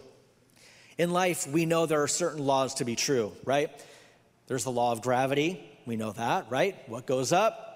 In 0.99 1.11
life, 1.13 1.47
we 1.47 1.67
know 1.67 1.87
there 1.87 2.03
are 2.03 2.09
certain 2.09 2.45
laws 2.45 2.75
to 2.75 2.85
be 2.85 2.97
true, 2.97 3.33
right? 3.45 3.71
There's 4.47 4.65
the 4.65 4.73
law 4.73 4.93
of 4.93 5.03
gravity. 5.03 5.65
We 5.87 5.97
know 5.97 6.13
that, 6.13 6.51
right? 6.51 6.77
What 6.89 7.07
goes 7.07 7.33
up 7.33 7.71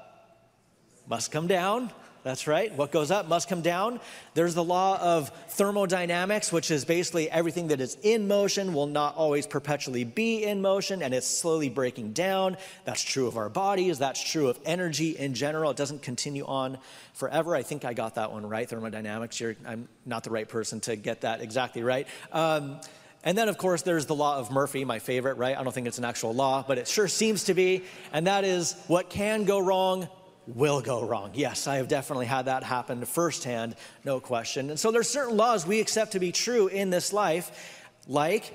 must 1.07 1.31
come 1.31 1.47
down. 1.47 1.91
That's 2.25 2.47
right. 2.47 2.75
What 2.75 2.91
goes 2.91 3.11
up 3.11 3.29
must 3.29 3.51
come 3.51 3.61
down. 3.61 4.01
There's 4.33 4.55
the 4.55 4.65
law 4.65 4.99
of 4.99 5.29
thermodynamics, 5.51 6.51
which 6.51 6.71
is 6.71 6.87
basically 6.87 7.31
everything 7.31 7.69
that 7.69 7.83
is 7.83 7.99
in 8.03 8.27
motion 8.27 8.73
will 8.73 8.87
not 8.87 9.15
always 9.15 9.47
perpetually 9.47 10.05
be 10.05 10.43
in 10.43 10.63
motion 10.63 11.03
and 11.03 11.13
it's 11.13 11.27
slowly 11.27 11.69
breaking 11.69 12.15
down. 12.15 12.57
That's 12.87 13.03
true 13.03 13.27
of 13.27 13.37
our 13.37 13.51
bodies. 13.51 13.99
That's 13.99 14.23
true 14.23 14.49
of 14.49 14.59
energy 14.65 15.11
in 15.19 15.35
general. 15.35 15.71
It 15.71 15.77
doesn't 15.77 16.01
continue 16.01 16.47
on 16.47 16.79
forever. 17.13 17.55
I 17.55 17.63
think 17.63 17.85
I 17.85 17.93
got 17.93 18.15
that 18.15 18.33
one 18.33 18.49
right. 18.49 18.69
Thermodynamics. 18.69 19.39
You're, 19.39 19.57
I'm 19.67 19.87
not 20.07 20.25
the 20.25 20.31
right 20.31 20.49
person 20.49 20.81
to 20.81 20.97
get 20.97 21.21
that 21.21 21.43
exactly 21.43 21.83
right. 21.83 22.09
Um, 22.33 22.81
and 23.25 23.37
then, 23.37 23.49
of 23.49 23.59
course, 23.59 23.83
there's 23.83 24.07
the 24.07 24.15
law 24.15 24.39
of 24.39 24.51
Murphy, 24.51 24.85
my 24.85 24.99
favorite, 24.99 25.35
right? 25.35 25.57
I 25.57 25.65
don't 25.65 25.73
think 25.73 25.87
it's 25.87 25.99
an 25.99 26.05
actual 26.05 26.35
law, 26.35 26.63
but 26.67 26.79
it 26.79 26.87
sure 26.87 27.09
seems 27.09 27.45
to 27.45 27.55
be. 27.55 27.83
And 28.13 28.27
that 28.27 28.45
is 28.45 28.77
what 28.87 29.09
can 29.09 29.45
go 29.45 29.59
wrong 29.59 30.09
will 30.47 30.83
go 30.83 31.07
wrong. 31.07 31.31
Yes, 31.33 31.67
I 31.67 31.77
have 31.77 31.89
definitely 31.89 32.27
had 32.27 32.45
that 32.45 32.63
happen 32.63 33.03
firsthand, 33.07 33.77
no 34.05 34.21
question. 34.21 34.69
And 34.69 34.79
so 34.79 34.91
there's 34.91 35.09
certain 35.09 35.39
laws 35.39 35.67
we 35.67 35.81
accept 35.81 36.13
to 36.13 36.21
be 36.21 36.33
true 36.33 36.67
in 36.67 36.91
this 36.91 37.15
life, 37.15 37.81
like 38.07 38.53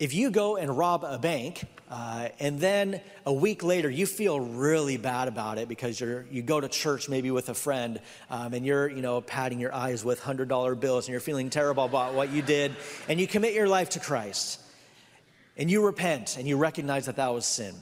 if 0.00 0.12
you 0.12 0.30
go 0.30 0.56
and 0.56 0.76
rob 0.76 1.04
a 1.04 1.18
bank 1.18 1.64
uh, 1.90 2.28
and 2.38 2.60
then 2.60 3.00
a 3.26 3.32
week 3.32 3.64
later 3.64 3.90
you 3.90 4.06
feel 4.06 4.38
really 4.38 4.96
bad 4.96 5.28
about 5.28 5.58
it 5.58 5.68
because 5.68 6.00
you're 6.00 6.24
you 6.30 6.40
go 6.40 6.60
to 6.60 6.68
church 6.68 7.08
maybe 7.08 7.30
with 7.30 7.48
a 7.48 7.54
friend 7.54 8.00
um, 8.30 8.54
and 8.54 8.64
you're 8.64 8.88
you 8.88 9.02
know 9.02 9.20
patting 9.20 9.58
your 9.58 9.74
eyes 9.74 10.04
with 10.04 10.20
hundred 10.20 10.48
dollar 10.48 10.74
bills 10.74 11.06
and 11.06 11.12
you're 11.12 11.20
feeling 11.20 11.50
terrible 11.50 11.84
about 11.84 12.14
what 12.14 12.30
you 12.30 12.42
did 12.42 12.74
and 13.08 13.20
you 13.20 13.26
commit 13.26 13.54
your 13.54 13.68
life 13.68 13.90
to 13.90 14.00
Christ 14.00 14.60
and 15.56 15.70
you 15.70 15.84
repent 15.84 16.36
and 16.38 16.46
you 16.46 16.56
recognize 16.56 17.06
that 17.06 17.16
that 17.16 17.34
was 17.34 17.44
sin 17.44 17.74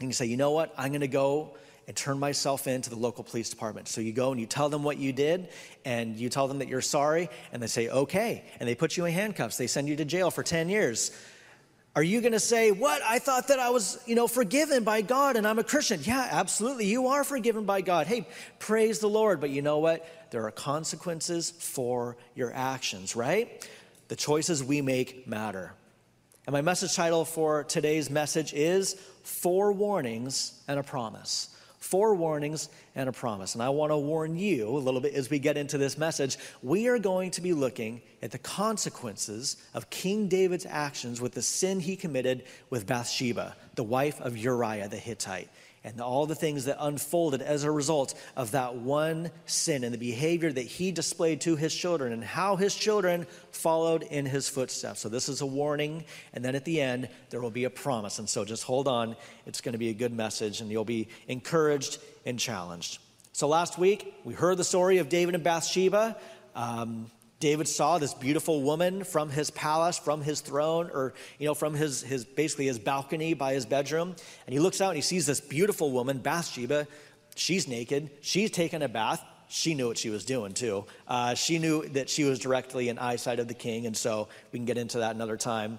and 0.00 0.08
you 0.08 0.12
say 0.12 0.26
you 0.26 0.36
know 0.36 0.50
what 0.50 0.74
I'm 0.76 0.88
going 0.88 1.00
to 1.00 1.08
go 1.08 1.56
and 1.86 1.96
turn 1.96 2.18
myself 2.18 2.66
in 2.66 2.82
to 2.82 2.90
the 2.90 2.96
local 2.96 3.22
police 3.22 3.48
department. 3.48 3.86
So 3.86 4.00
you 4.00 4.12
go 4.12 4.32
and 4.32 4.40
you 4.40 4.46
tell 4.46 4.68
them 4.68 4.82
what 4.82 4.98
you 4.98 5.12
did, 5.12 5.48
and 5.84 6.16
you 6.16 6.28
tell 6.28 6.48
them 6.48 6.58
that 6.58 6.68
you're 6.68 6.80
sorry, 6.80 7.30
and 7.52 7.62
they 7.62 7.68
say, 7.68 7.88
okay. 7.88 8.44
And 8.58 8.68
they 8.68 8.74
put 8.74 8.96
you 8.96 9.04
in 9.04 9.12
handcuffs. 9.12 9.56
They 9.56 9.68
send 9.68 9.88
you 9.88 9.94
to 9.96 10.04
jail 10.04 10.30
for 10.30 10.42
10 10.42 10.68
years. 10.68 11.12
Are 11.96 12.02
you 12.02 12.20
going 12.20 12.32
to 12.34 12.40
say, 12.40 12.72
What? 12.72 13.00
I 13.02 13.18
thought 13.18 13.48
that 13.48 13.58
I 13.58 13.70
was, 13.70 13.98
you 14.04 14.14
know, 14.14 14.28
forgiven 14.28 14.84
by 14.84 15.00
God 15.00 15.36
and 15.36 15.48
I'm 15.48 15.58
a 15.58 15.64
Christian. 15.64 16.00
Yeah, 16.02 16.28
absolutely. 16.30 16.84
You 16.84 17.08
are 17.08 17.24
forgiven 17.24 17.64
by 17.64 17.80
God. 17.80 18.06
Hey, 18.06 18.28
praise 18.58 18.98
the 18.98 19.08
Lord. 19.08 19.40
But 19.40 19.48
you 19.48 19.62
know 19.62 19.78
what? 19.78 20.06
There 20.30 20.44
are 20.44 20.50
consequences 20.50 21.50
for 21.50 22.18
your 22.34 22.52
actions, 22.54 23.16
right? 23.16 23.66
The 24.08 24.16
choices 24.16 24.62
we 24.62 24.82
make 24.82 25.26
matter. 25.26 25.72
And 26.46 26.52
my 26.52 26.60
message 26.60 26.94
title 26.94 27.24
for 27.24 27.64
today's 27.64 28.10
message 28.10 28.52
is 28.52 28.94
Four 29.22 29.72
Warnings 29.72 30.52
and 30.68 30.78
a 30.78 30.82
Promise. 30.82 31.48
Four 31.78 32.14
warnings 32.14 32.68
and 32.94 33.08
a 33.08 33.12
promise. 33.12 33.54
And 33.54 33.62
I 33.62 33.68
want 33.68 33.92
to 33.92 33.96
warn 33.96 34.36
you 34.36 34.68
a 34.68 34.78
little 34.78 35.00
bit 35.00 35.14
as 35.14 35.30
we 35.30 35.38
get 35.38 35.56
into 35.56 35.78
this 35.78 35.98
message. 35.98 36.38
We 36.62 36.88
are 36.88 36.98
going 36.98 37.30
to 37.32 37.40
be 37.40 37.52
looking 37.52 38.02
at 38.22 38.30
the 38.30 38.38
consequences 38.38 39.56
of 39.74 39.90
King 39.90 40.28
David's 40.28 40.66
actions 40.66 41.20
with 41.20 41.32
the 41.32 41.42
sin 41.42 41.80
he 41.80 41.96
committed 41.96 42.44
with 42.70 42.86
Bathsheba, 42.86 43.56
the 43.74 43.84
wife 43.84 44.20
of 44.20 44.36
Uriah 44.36 44.88
the 44.88 44.96
Hittite 44.96 45.50
and 45.86 46.00
all 46.00 46.26
the 46.26 46.34
things 46.34 46.64
that 46.64 46.76
unfolded 46.80 47.40
as 47.40 47.62
a 47.62 47.70
result 47.70 48.12
of 48.36 48.50
that 48.50 48.74
one 48.74 49.30
sin 49.46 49.84
and 49.84 49.94
the 49.94 49.98
behavior 49.98 50.50
that 50.50 50.62
he 50.66 50.90
displayed 50.90 51.40
to 51.40 51.54
his 51.54 51.72
children 51.72 52.12
and 52.12 52.24
how 52.24 52.56
his 52.56 52.74
children 52.74 53.24
followed 53.52 54.02
in 54.02 54.26
his 54.26 54.48
footsteps. 54.48 55.00
So, 55.00 55.08
this 55.08 55.28
is 55.28 55.42
a 55.42 55.46
warning, 55.46 56.04
and 56.34 56.44
then 56.44 56.56
at 56.56 56.64
the 56.64 56.80
end, 56.80 57.08
there 57.30 57.40
will 57.40 57.52
be 57.52 57.64
a 57.64 57.70
promise. 57.70 58.18
And 58.18 58.28
so, 58.28 58.44
just 58.44 58.64
hold 58.64 58.88
on. 58.88 59.14
It's 59.46 59.60
going 59.60 59.74
to 59.74 59.78
be 59.78 59.90
a 59.90 59.94
good 59.94 60.12
message, 60.12 60.60
and 60.60 60.72
you'll 60.72 60.84
be 60.84 61.06
encouraged 61.28 61.98
and 62.26 62.36
challenged. 62.36 62.98
So, 63.32 63.46
last 63.46 63.78
week, 63.78 64.12
we 64.24 64.34
heard 64.34 64.56
the 64.56 64.64
story 64.64 64.98
of 64.98 65.08
David 65.08 65.36
and 65.36 65.44
Bathsheba. 65.44 66.16
Um, 66.56 67.12
David 67.38 67.68
saw 67.68 67.98
this 67.98 68.14
beautiful 68.14 68.62
woman 68.62 69.04
from 69.04 69.28
his 69.28 69.50
palace, 69.50 69.98
from 69.98 70.22
his 70.22 70.40
throne, 70.40 70.90
or 70.92 71.12
you 71.38 71.46
know, 71.46 71.54
from 71.54 71.74
his, 71.74 72.02
his 72.02 72.24
basically 72.24 72.66
his 72.66 72.78
balcony 72.78 73.34
by 73.34 73.52
his 73.52 73.66
bedroom. 73.66 74.16
And 74.46 74.52
he 74.52 74.58
looks 74.58 74.80
out 74.80 74.90
and 74.90 74.96
he 74.96 75.02
sees 75.02 75.26
this 75.26 75.40
beautiful 75.40 75.92
woman, 75.92 76.18
Bathsheba. 76.18 76.86
She's 77.34 77.68
naked. 77.68 78.10
She's 78.22 78.50
taken 78.50 78.80
a 78.82 78.88
bath. 78.88 79.22
She 79.48 79.74
knew 79.74 79.88
what 79.88 79.98
she 79.98 80.08
was 80.08 80.24
doing 80.24 80.54
too. 80.54 80.86
Uh, 81.06 81.34
she 81.34 81.58
knew 81.58 81.86
that 81.90 82.08
she 82.08 82.24
was 82.24 82.38
directly 82.38 82.88
in 82.88 82.98
eyesight 82.98 83.38
of 83.38 83.48
the 83.48 83.54
king, 83.54 83.86
and 83.86 83.96
so 83.96 84.28
we 84.50 84.58
can 84.58 84.66
get 84.66 84.78
into 84.78 84.98
that 84.98 85.14
another 85.14 85.36
time. 85.36 85.78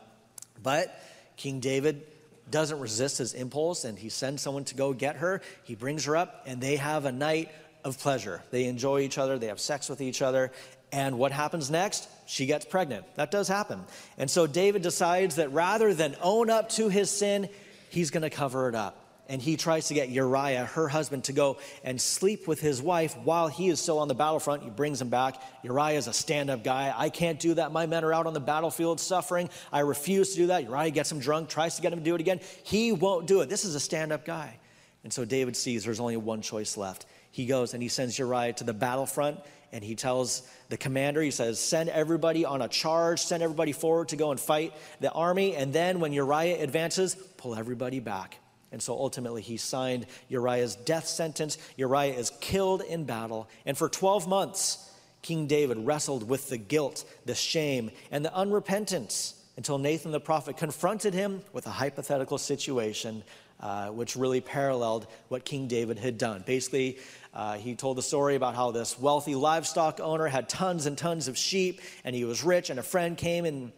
But 0.62 0.98
King 1.36 1.60
David 1.60 2.04
doesn't 2.50 2.80
resist 2.80 3.18
his 3.18 3.34
impulse, 3.34 3.84
and 3.84 3.98
he 3.98 4.10
sends 4.10 4.42
someone 4.42 4.64
to 4.66 4.76
go 4.76 4.94
get 4.94 5.18
her. 5.18 5.42
He 5.64 5.76
brings 5.76 6.06
her 6.06 6.16
up, 6.16 6.44
and 6.46 6.62
they 6.62 6.78
have 6.78 7.06
a 7.06 7.12
night 7.12 7.52
of 7.84 8.00
pleasure. 8.00 8.42
They 8.52 8.66
enjoy 8.66 9.02
each 9.02 9.18
other, 9.18 9.38
they 9.38 9.48
have 9.48 9.60
sex 9.60 9.90
with 9.90 10.02
each 10.02 10.22
other, 10.22 10.52
and 10.92 11.18
what 11.18 11.32
happens 11.32 11.70
next? 11.70 12.08
She 12.26 12.46
gets 12.46 12.66
pregnant. 12.66 13.06
That 13.16 13.32
does 13.32 13.48
happen. 13.48 13.84
And 14.18 14.30
so 14.30 14.48
David 14.48 14.82
decides 14.82 15.36
that 15.36 15.52
rather 15.52 15.94
than 15.94 16.16
own 16.22 16.50
up 16.50 16.70
to 16.70 16.90
his 16.90 17.10
sin, 17.10 17.50
he's 17.90 18.12
going 18.12 18.24
to 18.24 18.30
cover 18.30 18.70
it 18.70 18.76
up. 18.76 19.04
And 19.30 19.42
he 19.42 19.58
tries 19.58 19.90
to 19.90 19.94
get 19.94 20.08
Uriah, 20.08 20.66
her 20.66 20.88
husband, 20.88 21.26
to 21.26 21.34
go 21.34 21.58
and 21.84 22.00
sleep 22.00 22.48
with 22.48 22.62
his 22.62 22.82
wife 22.82 23.18
while 23.26 23.50
he 23.50 23.68
is 23.68 23.82
still 23.82 24.00
on 24.00 24.08
the 24.08 24.16
battlefront. 24.16 24.64
He 24.64 24.70
brings 24.70 25.02
him 25.02 25.10
back. 25.10 25.36
Uriah 25.64 25.98
is 25.98 26.08
a 26.08 26.14
stand 26.14 26.50
up 26.50 26.64
guy. 26.64 26.94
I 26.96 27.10
can't 27.10 27.38
do 27.38 27.54
that. 27.56 27.74
My 27.74 27.88
men 27.88 28.06
are 28.06 28.14
out 28.14 28.26
on 28.26 28.34
the 28.34 28.40
battlefield 28.40 29.02
suffering. 29.02 29.50
I 29.74 29.82
refuse 29.82 30.32
to 30.32 30.38
do 30.38 30.48
that. 30.48 30.64
Uriah 30.64 30.92
gets 30.92 31.12
him 31.12 31.20
drunk, 31.20 31.50
tries 31.50 31.76
to 31.76 31.82
get 31.82 31.92
him 31.92 32.00
to 32.00 32.06
do 32.06 32.16
it 32.16 32.22
again. 32.22 32.40
He 32.64 32.94
won't 32.94 33.28
do 33.28 33.42
it. 33.42 33.50
This 33.50 33.66
is 33.66 33.76
a 33.76 33.82
stand 33.82 34.14
up 34.14 34.24
guy. 34.24 34.58
And 35.04 35.12
so 35.12 35.26
David 35.26 35.58
sees 35.58 35.84
there's 35.84 36.00
only 36.00 36.18
one 36.18 36.42
choice 36.42 36.78
left. 36.78 37.06
He 37.38 37.46
goes 37.46 37.76
and 37.76 37.84
he 37.84 37.88
sends 37.88 38.18
Uriah 38.18 38.54
to 38.54 38.64
the 38.64 38.74
battlefront 38.74 39.40
and 39.72 39.84
he 39.84 39.94
tells 39.94 40.42
the 40.70 40.78
commander, 40.78 41.22
he 41.22 41.30
says, 41.30 41.60
send 41.60 41.88
everybody 41.88 42.46
on 42.46 42.64
a 42.64 42.68
charge, 42.68 43.20
send 43.20 43.44
everybody 43.44 43.74
forward 43.74 44.08
to 44.08 44.16
go 44.16 44.32
and 44.32 44.40
fight 44.40 44.74
the 45.02 45.12
army. 45.12 45.56
And 45.56 45.72
then 45.72 46.00
when 46.00 46.14
Uriah 46.14 46.64
advances, 46.64 47.14
pull 47.14 47.54
everybody 47.54 48.00
back. 48.00 48.40
And 48.72 48.82
so 48.82 48.94
ultimately, 48.94 49.44
he 49.44 49.58
signed 49.58 50.08
Uriah's 50.30 50.76
death 50.78 51.06
sentence. 51.06 51.60
Uriah 51.76 52.16
is 52.16 52.32
killed 52.42 52.82
in 52.82 53.04
battle. 53.04 53.48
And 53.68 53.78
for 53.78 53.88
12 53.88 54.28
months, 54.28 54.92
King 55.22 55.46
David 55.46 55.78
wrestled 55.86 56.28
with 56.28 56.50
the 56.50 56.58
guilt, 56.58 57.06
the 57.28 57.36
shame, 57.36 57.92
and 58.10 58.26
the 58.26 58.30
unrepentance 58.30 59.36
until 59.58 59.78
Nathan 59.78 60.12
the 60.12 60.20
prophet 60.20 60.58
confronted 60.58 61.14
him 61.14 61.44
with 61.54 61.68
a 61.68 61.72
hypothetical 61.72 62.40
situation 62.40 63.24
uh, 63.60 63.88
which 63.88 64.16
really 64.16 64.42
paralleled 64.42 65.08
what 65.30 65.44
King 65.44 65.68
David 65.68 65.98
had 65.98 66.18
done. 66.18 66.44
Basically, 66.46 67.00
uh, 67.34 67.58
he 67.58 67.76
told 67.76 67.98
the 67.98 68.02
story 68.02 68.36
about 68.36 68.56
how 68.56 68.72
this 68.72 68.98
wealthy 69.00 69.36
livestock 69.36 70.00
owner 70.00 70.28
had 70.28 70.50
tons 70.50 70.86
and 70.86 70.98
tons 70.98 71.28
of 71.28 71.38
sheep, 71.38 71.82
and 72.04 72.16
he 72.16 72.26
was 72.26 72.44
rich, 72.44 72.70
and 72.70 72.80
a 72.80 72.84
friend 72.84 73.18
came 73.18 73.46
and 73.46 73.72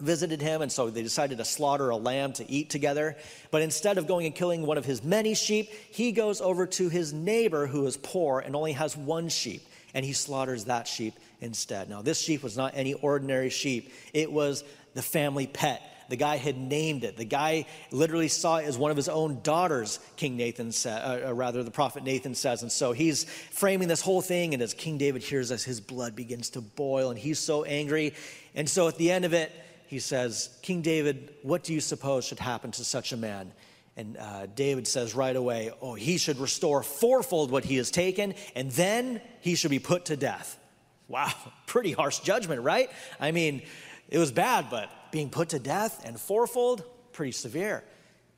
visited 0.00 0.42
him, 0.42 0.62
and 0.62 0.70
so 0.70 0.90
they 0.90 1.02
decided 1.02 1.38
to 1.38 1.44
slaughter 1.44 1.90
a 1.90 1.96
lamb 1.96 2.32
to 2.34 2.50
eat 2.50 2.68
together. 2.70 3.16
But 3.50 3.62
instead 3.62 3.98
of 3.98 4.06
going 4.06 4.26
and 4.26 4.34
killing 4.34 4.66
one 4.66 4.78
of 4.78 4.84
his 4.84 5.02
many 5.02 5.34
sheep, 5.34 5.70
he 5.90 6.12
goes 6.12 6.40
over 6.40 6.66
to 6.66 6.88
his 6.88 7.12
neighbor 7.12 7.66
who 7.66 7.86
is 7.86 7.96
poor 7.96 8.40
and 8.40 8.54
only 8.54 8.72
has 8.72 8.96
one 8.96 9.28
sheep, 9.28 9.66
and 9.94 10.04
he 10.04 10.12
slaughters 10.12 10.64
that 10.64 10.86
sheep 10.86 11.14
instead. 11.40 11.88
Now, 11.88 12.02
this 12.02 12.20
sheep 12.20 12.42
was 12.42 12.56
not 12.56 12.72
any 12.74 12.94
ordinary 12.94 13.50
sheep, 13.50 13.92
it 14.12 14.30
was 14.30 14.64
the 14.94 15.02
family 15.02 15.46
pet 15.46 15.82
the 16.08 16.16
guy 16.16 16.36
had 16.36 16.56
named 16.56 17.04
it. 17.04 17.16
The 17.16 17.24
guy 17.24 17.66
literally 17.90 18.28
saw 18.28 18.58
it 18.58 18.64
as 18.64 18.78
one 18.78 18.90
of 18.90 18.96
his 18.96 19.08
own 19.08 19.40
daughters, 19.42 19.98
King 20.16 20.36
Nathan 20.36 20.72
said, 20.72 21.02
uh, 21.02 21.28
uh, 21.28 21.34
rather, 21.34 21.62
the 21.62 21.70
prophet 21.70 22.04
Nathan 22.04 22.34
says. 22.34 22.62
And 22.62 22.70
so 22.70 22.92
he's 22.92 23.24
framing 23.24 23.88
this 23.88 24.00
whole 24.00 24.22
thing, 24.22 24.54
and 24.54 24.62
as 24.62 24.74
King 24.74 24.98
David 24.98 25.22
hears 25.22 25.48
this, 25.48 25.64
his 25.64 25.80
blood 25.80 26.14
begins 26.14 26.50
to 26.50 26.60
boil, 26.60 27.10
and 27.10 27.18
he's 27.18 27.38
so 27.38 27.64
angry. 27.64 28.14
And 28.54 28.68
so 28.68 28.88
at 28.88 28.96
the 28.96 29.10
end 29.10 29.24
of 29.24 29.32
it, 29.32 29.52
he 29.86 29.98
says, 29.98 30.56
King 30.62 30.82
David, 30.82 31.34
what 31.42 31.62
do 31.62 31.72
you 31.72 31.80
suppose 31.80 32.24
should 32.24 32.40
happen 32.40 32.70
to 32.72 32.84
such 32.84 33.12
a 33.12 33.16
man? 33.16 33.52
And 33.96 34.16
uh, 34.18 34.46
David 34.46 34.86
says 34.86 35.14
right 35.14 35.34
away, 35.34 35.70
Oh, 35.80 35.94
he 35.94 36.18
should 36.18 36.38
restore 36.38 36.82
fourfold 36.82 37.50
what 37.50 37.64
he 37.64 37.76
has 37.76 37.90
taken, 37.90 38.34
and 38.54 38.70
then 38.72 39.20
he 39.40 39.54
should 39.54 39.70
be 39.70 39.78
put 39.78 40.06
to 40.06 40.16
death. 40.16 40.58
Wow, 41.08 41.32
pretty 41.66 41.92
harsh 41.92 42.18
judgment, 42.20 42.62
right? 42.62 42.90
I 43.18 43.30
mean, 43.30 43.62
it 44.08 44.18
was 44.18 44.32
bad, 44.32 44.66
but 44.70 44.90
being 45.10 45.30
put 45.30 45.50
to 45.50 45.58
death 45.58 46.02
and 46.04 46.18
fourfold, 46.18 46.84
pretty 47.12 47.32
severe. 47.32 47.84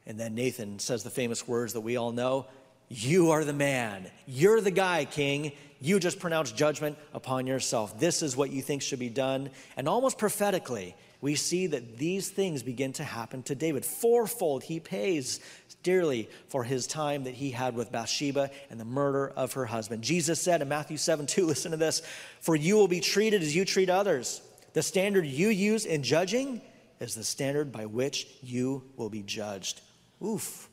And 0.06 0.18
then 0.18 0.34
Nathan 0.34 0.78
says 0.78 1.02
the 1.04 1.10
famous 1.10 1.46
words 1.46 1.74
that 1.74 1.82
we 1.82 1.96
all 1.96 2.12
know 2.12 2.46
You 2.88 3.30
are 3.32 3.44
the 3.44 3.52
man. 3.52 4.10
You're 4.26 4.60
the 4.60 4.70
guy, 4.70 5.04
king. 5.04 5.52
You 5.80 6.00
just 6.00 6.18
pronounced 6.18 6.56
judgment 6.56 6.98
upon 7.14 7.46
yourself. 7.46 8.00
This 8.00 8.22
is 8.22 8.36
what 8.36 8.50
you 8.50 8.62
think 8.62 8.82
should 8.82 8.98
be 8.98 9.10
done. 9.10 9.50
And 9.76 9.88
almost 9.88 10.18
prophetically, 10.18 10.96
we 11.20 11.34
see 11.34 11.68
that 11.68 11.98
these 11.98 12.30
things 12.30 12.62
begin 12.62 12.92
to 12.94 13.04
happen 13.04 13.42
to 13.44 13.54
David. 13.54 13.84
Fourfold, 13.84 14.62
he 14.62 14.80
pays 14.80 15.40
dearly 15.82 16.28
for 16.48 16.64
his 16.64 16.86
time 16.86 17.24
that 17.24 17.34
he 17.34 17.50
had 17.50 17.74
with 17.74 17.92
Bathsheba 17.92 18.50
and 18.70 18.80
the 18.80 18.84
murder 18.84 19.28
of 19.28 19.52
her 19.54 19.66
husband. 19.66 20.02
Jesus 20.02 20.40
said 20.40 20.62
in 20.62 20.68
Matthew 20.68 20.96
7 20.96 21.26
2, 21.26 21.46
listen 21.46 21.72
to 21.72 21.76
this, 21.76 22.02
for 22.40 22.56
you 22.56 22.76
will 22.76 22.88
be 22.88 23.00
treated 23.00 23.42
as 23.42 23.54
you 23.54 23.64
treat 23.64 23.90
others. 23.90 24.42
The 24.72 24.82
standard 24.82 25.26
you 25.26 25.48
use 25.48 25.84
in 25.84 26.02
judging 26.02 26.60
is 27.00 27.14
the 27.14 27.24
standard 27.24 27.72
by 27.72 27.86
which 27.86 28.26
you 28.42 28.84
will 28.96 29.10
be 29.10 29.22
judged. 29.22 29.80
Oof. 30.24 30.68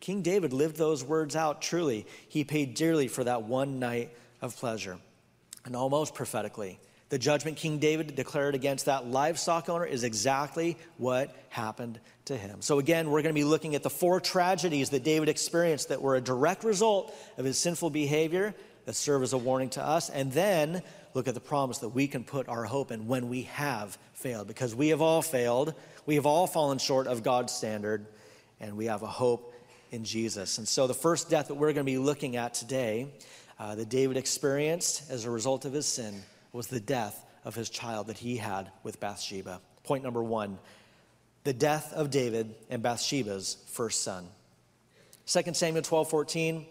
King 0.00 0.22
David 0.22 0.52
lived 0.52 0.76
those 0.76 1.04
words 1.04 1.36
out 1.36 1.62
truly. 1.62 2.06
He 2.28 2.44
paid 2.44 2.74
dearly 2.74 3.08
for 3.08 3.24
that 3.24 3.44
one 3.44 3.78
night 3.78 4.14
of 4.40 4.56
pleasure. 4.56 4.98
And 5.64 5.76
almost 5.76 6.14
prophetically, 6.14 6.80
the 7.08 7.18
judgment 7.18 7.56
King 7.56 7.78
David 7.78 8.16
declared 8.16 8.54
against 8.54 8.86
that 8.86 9.06
livestock 9.06 9.68
owner 9.68 9.84
is 9.84 10.02
exactly 10.02 10.76
what 10.96 11.34
happened 11.50 12.00
to 12.24 12.36
him. 12.36 12.62
So, 12.62 12.78
again, 12.78 13.10
we're 13.10 13.22
going 13.22 13.34
to 13.34 13.38
be 13.38 13.44
looking 13.44 13.74
at 13.74 13.82
the 13.82 13.90
four 13.90 14.18
tragedies 14.18 14.90
that 14.90 15.04
David 15.04 15.28
experienced 15.28 15.90
that 15.90 16.02
were 16.02 16.16
a 16.16 16.20
direct 16.20 16.64
result 16.64 17.14
of 17.36 17.44
his 17.44 17.58
sinful 17.58 17.90
behavior 17.90 18.54
that 18.86 18.94
serve 18.94 19.22
as 19.22 19.32
a 19.34 19.38
warning 19.38 19.68
to 19.70 19.84
us. 19.84 20.10
And 20.10 20.32
then 20.32 20.82
look 21.14 21.28
at 21.28 21.34
the 21.34 21.40
promise 21.40 21.78
that 21.78 21.90
we 21.90 22.06
can 22.06 22.24
put 22.24 22.48
our 22.48 22.64
hope 22.64 22.90
in 22.90 23.06
when 23.06 23.28
we 23.28 23.42
have 23.42 23.98
failed, 24.14 24.46
because 24.46 24.74
we 24.74 24.88
have 24.88 25.02
all 25.02 25.22
failed. 25.22 25.74
We 26.06 26.16
have 26.16 26.26
all 26.26 26.46
fallen 26.46 26.78
short 26.78 27.06
of 27.06 27.22
God's 27.22 27.52
standard, 27.52 28.06
and 28.60 28.76
we 28.76 28.86
have 28.86 29.02
a 29.02 29.06
hope 29.06 29.54
in 29.90 30.04
Jesus. 30.04 30.58
And 30.58 30.66
so, 30.66 30.86
the 30.86 30.94
first 30.94 31.30
death 31.30 31.48
that 31.48 31.54
we're 31.54 31.72
going 31.72 31.84
to 31.86 31.92
be 31.92 31.98
looking 31.98 32.36
at 32.36 32.54
today, 32.54 33.12
uh, 33.58 33.74
that 33.74 33.88
David 33.88 34.16
experienced 34.16 35.10
as 35.10 35.24
a 35.24 35.30
result 35.30 35.64
of 35.64 35.72
his 35.72 35.86
sin, 35.86 36.22
was 36.52 36.66
the 36.66 36.80
death 36.80 37.24
of 37.44 37.54
his 37.54 37.70
child 37.70 38.06
that 38.08 38.18
he 38.18 38.36
had 38.36 38.70
with 38.82 39.00
Bathsheba. 39.00 39.60
Point 39.84 40.04
number 40.04 40.22
one 40.22 40.58
the 41.44 41.52
death 41.52 41.92
of 41.92 42.10
David 42.10 42.54
and 42.70 42.82
Bathsheba's 42.82 43.56
first 43.66 44.02
son. 44.02 44.28
2 45.26 45.54
Samuel 45.54 45.82
12 45.82 46.08
14, 46.10 46.66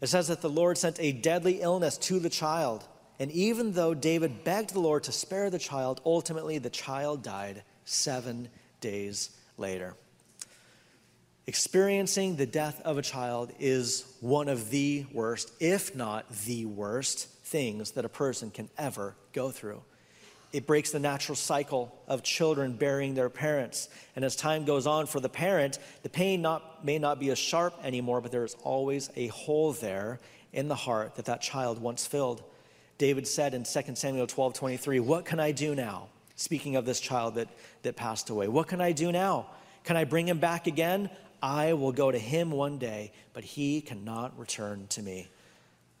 it 0.00 0.06
says 0.06 0.28
that 0.28 0.40
the 0.40 0.50
Lord 0.50 0.76
sent 0.76 1.00
a 1.00 1.12
deadly 1.12 1.60
illness 1.60 1.96
to 1.98 2.18
the 2.18 2.30
child 2.30 2.86
and 3.18 3.30
even 3.30 3.72
though 3.72 3.94
David 3.94 4.44
begged 4.44 4.74
the 4.74 4.80
Lord 4.80 5.04
to 5.04 5.12
spare 5.12 5.50
the 5.50 5.58
child, 5.58 6.00
ultimately 6.04 6.58
the 6.58 6.70
child 6.70 7.22
died 7.22 7.62
seven 7.84 8.48
days 8.80 9.30
later. 9.56 9.94
Experiencing 11.46 12.36
the 12.36 12.46
death 12.46 12.80
of 12.84 12.98
a 12.98 13.02
child 13.02 13.52
is 13.58 14.04
one 14.20 14.48
of 14.48 14.70
the 14.70 15.06
worst, 15.12 15.52
if 15.60 15.94
not 15.94 16.30
the 16.44 16.64
worst, 16.66 17.28
things 17.44 17.92
that 17.92 18.04
a 18.04 18.08
person 18.08 18.50
can 18.50 18.70
ever 18.78 19.16
go 19.32 19.50
through. 19.50 19.82
It 20.52 20.66
breaks 20.66 20.92
the 20.92 20.98
natural 20.98 21.34
cycle 21.34 21.96
of 22.06 22.22
children 22.22 22.74
burying 22.74 23.14
their 23.14 23.30
parents. 23.30 23.88
And 24.14 24.24
as 24.24 24.36
time 24.36 24.64
goes 24.64 24.86
on 24.86 25.06
for 25.06 25.18
the 25.18 25.28
parent, 25.28 25.78
the 26.02 26.10
pain 26.10 26.42
not, 26.42 26.84
may 26.84 26.98
not 26.98 27.18
be 27.18 27.30
as 27.30 27.38
sharp 27.38 27.74
anymore, 27.82 28.20
but 28.20 28.30
there 28.30 28.44
is 28.44 28.56
always 28.62 29.10
a 29.16 29.28
hole 29.28 29.72
there 29.72 30.20
in 30.52 30.68
the 30.68 30.74
heart 30.74 31.16
that 31.16 31.24
that 31.24 31.40
child 31.40 31.80
once 31.80 32.06
filled. 32.06 32.42
David 33.02 33.26
said 33.26 33.52
in 33.52 33.64
2 33.64 33.96
Samuel 33.96 34.28
12 34.28 34.54
23, 34.54 35.00
What 35.00 35.24
can 35.24 35.40
I 35.40 35.50
do 35.50 35.74
now? 35.74 36.06
Speaking 36.36 36.76
of 36.76 36.86
this 36.86 37.00
child 37.00 37.34
that, 37.34 37.48
that 37.82 37.96
passed 37.96 38.30
away, 38.30 38.46
what 38.46 38.68
can 38.68 38.80
I 38.80 38.92
do 38.92 39.10
now? 39.10 39.46
Can 39.82 39.96
I 39.96 40.04
bring 40.04 40.28
him 40.28 40.38
back 40.38 40.68
again? 40.68 41.10
I 41.42 41.72
will 41.72 41.90
go 41.90 42.12
to 42.12 42.18
him 42.18 42.52
one 42.52 42.78
day, 42.78 43.10
but 43.32 43.42
he 43.42 43.80
cannot 43.80 44.38
return 44.38 44.86
to 44.90 45.02
me. 45.02 45.26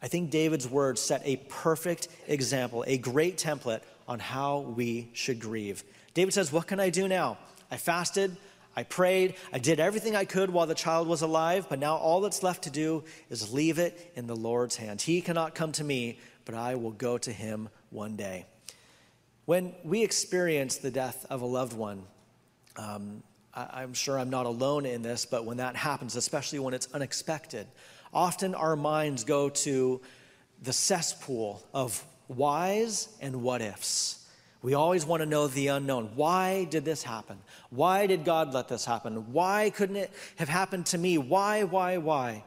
I 0.00 0.06
think 0.06 0.30
David's 0.30 0.68
words 0.68 1.00
set 1.00 1.22
a 1.24 1.38
perfect 1.48 2.06
example, 2.28 2.84
a 2.86 2.98
great 2.98 3.36
template 3.36 3.80
on 4.06 4.20
how 4.20 4.60
we 4.60 5.08
should 5.12 5.40
grieve. 5.40 5.82
David 6.14 6.32
says, 6.32 6.52
What 6.52 6.68
can 6.68 6.78
I 6.78 6.90
do 6.90 7.08
now? 7.08 7.36
I 7.68 7.78
fasted, 7.78 8.36
I 8.76 8.84
prayed, 8.84 9.34
I 9.52 9.58
did 9.58 9.80
everything 9.80 10.14
I 10.14 10.24
could 10.24 10.50
while 10.50 10.66
the 10.66 10.74
child 10.76 11.08
was 11.08 11.22
alive, 11.22 11.66
but 11.68 11.80
now 11.80 11.96
all 11.96 12.20
that's 12.20 12.44
left 12.44 12.62
to 12.62 12.70
do 12.70 13.02
is 13.28 13.52
leave 13.52 13.80
it 13.80 14.12
in 14.14 14.28
the 14.28 14.36
Lord's 14.36 14.76
hands. 14.76 15.02
He 15.02 15.20
cannot 15.20 15.56
come 15.56 15.72
to 15.72 15.84
me, 15.84 16.18
but 16.44 16.54
I 16.54 16.74
will 16.74 16.92
go 16.92 17.18
to 17.18 17.32
him 17.32 17.68
one 17.90 18.16
day. 18.16 18.46
When 19.44 19.74
we 19.84 20.02
experience 20.02 20.76
the 20.76 20.90
death 20.90 21.26
of 21.28 21.42
a 21.42 21.46
loved 21.46 21.72
one, 21.72 22.04
um, 22.76 23.22
I, 23.54 23.82
I'm 23.82 23.94
sure 23.94 24.18
I'm 24.18 24.30
not 24.30 24.46
alone 24.46 24.86
in 24.86 25.02
this, 25.02 25.26
but 25.26 25.44
when 25.44 25.56
that 25.58 25.76
happens, 25.76 26.16
especially 26.16 26.58
when 26.58 26.74
it's 26.74 26.88
unexpected, 26.94 27.66
often 28.12 28.54
our 28.54 28.76
minds 28.76 29.24
go 29.24 29.48
to 29.48 30.00
the 30.62 30.72
cesspool 30.72 31.62
of 31.74 32.04
whys 32.28 33.08
and 33.20 33.42
what 33.42 33.60
ifs. 33.60 34.18
We 34.62 34.74
always 34.74 35.04
want 35.04 35.22
to 35.22 35.26
know 35.26 35.48
the 35.48 35.68
unknown. 35.68 36.10
Why 36.14 36.64
did 36.64 36.84
this 36.84 37.02
happen? 37.02 37.38
Why 37.70 38.06
did 38.06 38.24
God 38.24 38.54
let 38.54 38.68
this 38.68 38.84
happen? 38.84 39.32
Why 39.32 39.70
couldn't 39.70 39.96
it 39.96 40.12
have 40.36 40.48
happened 40.48 40.86
to 40.86 40.98
me? 40.98 41.18
Why, 41.18 41.64
why, 41.64 41.96
why? 41.96 42.44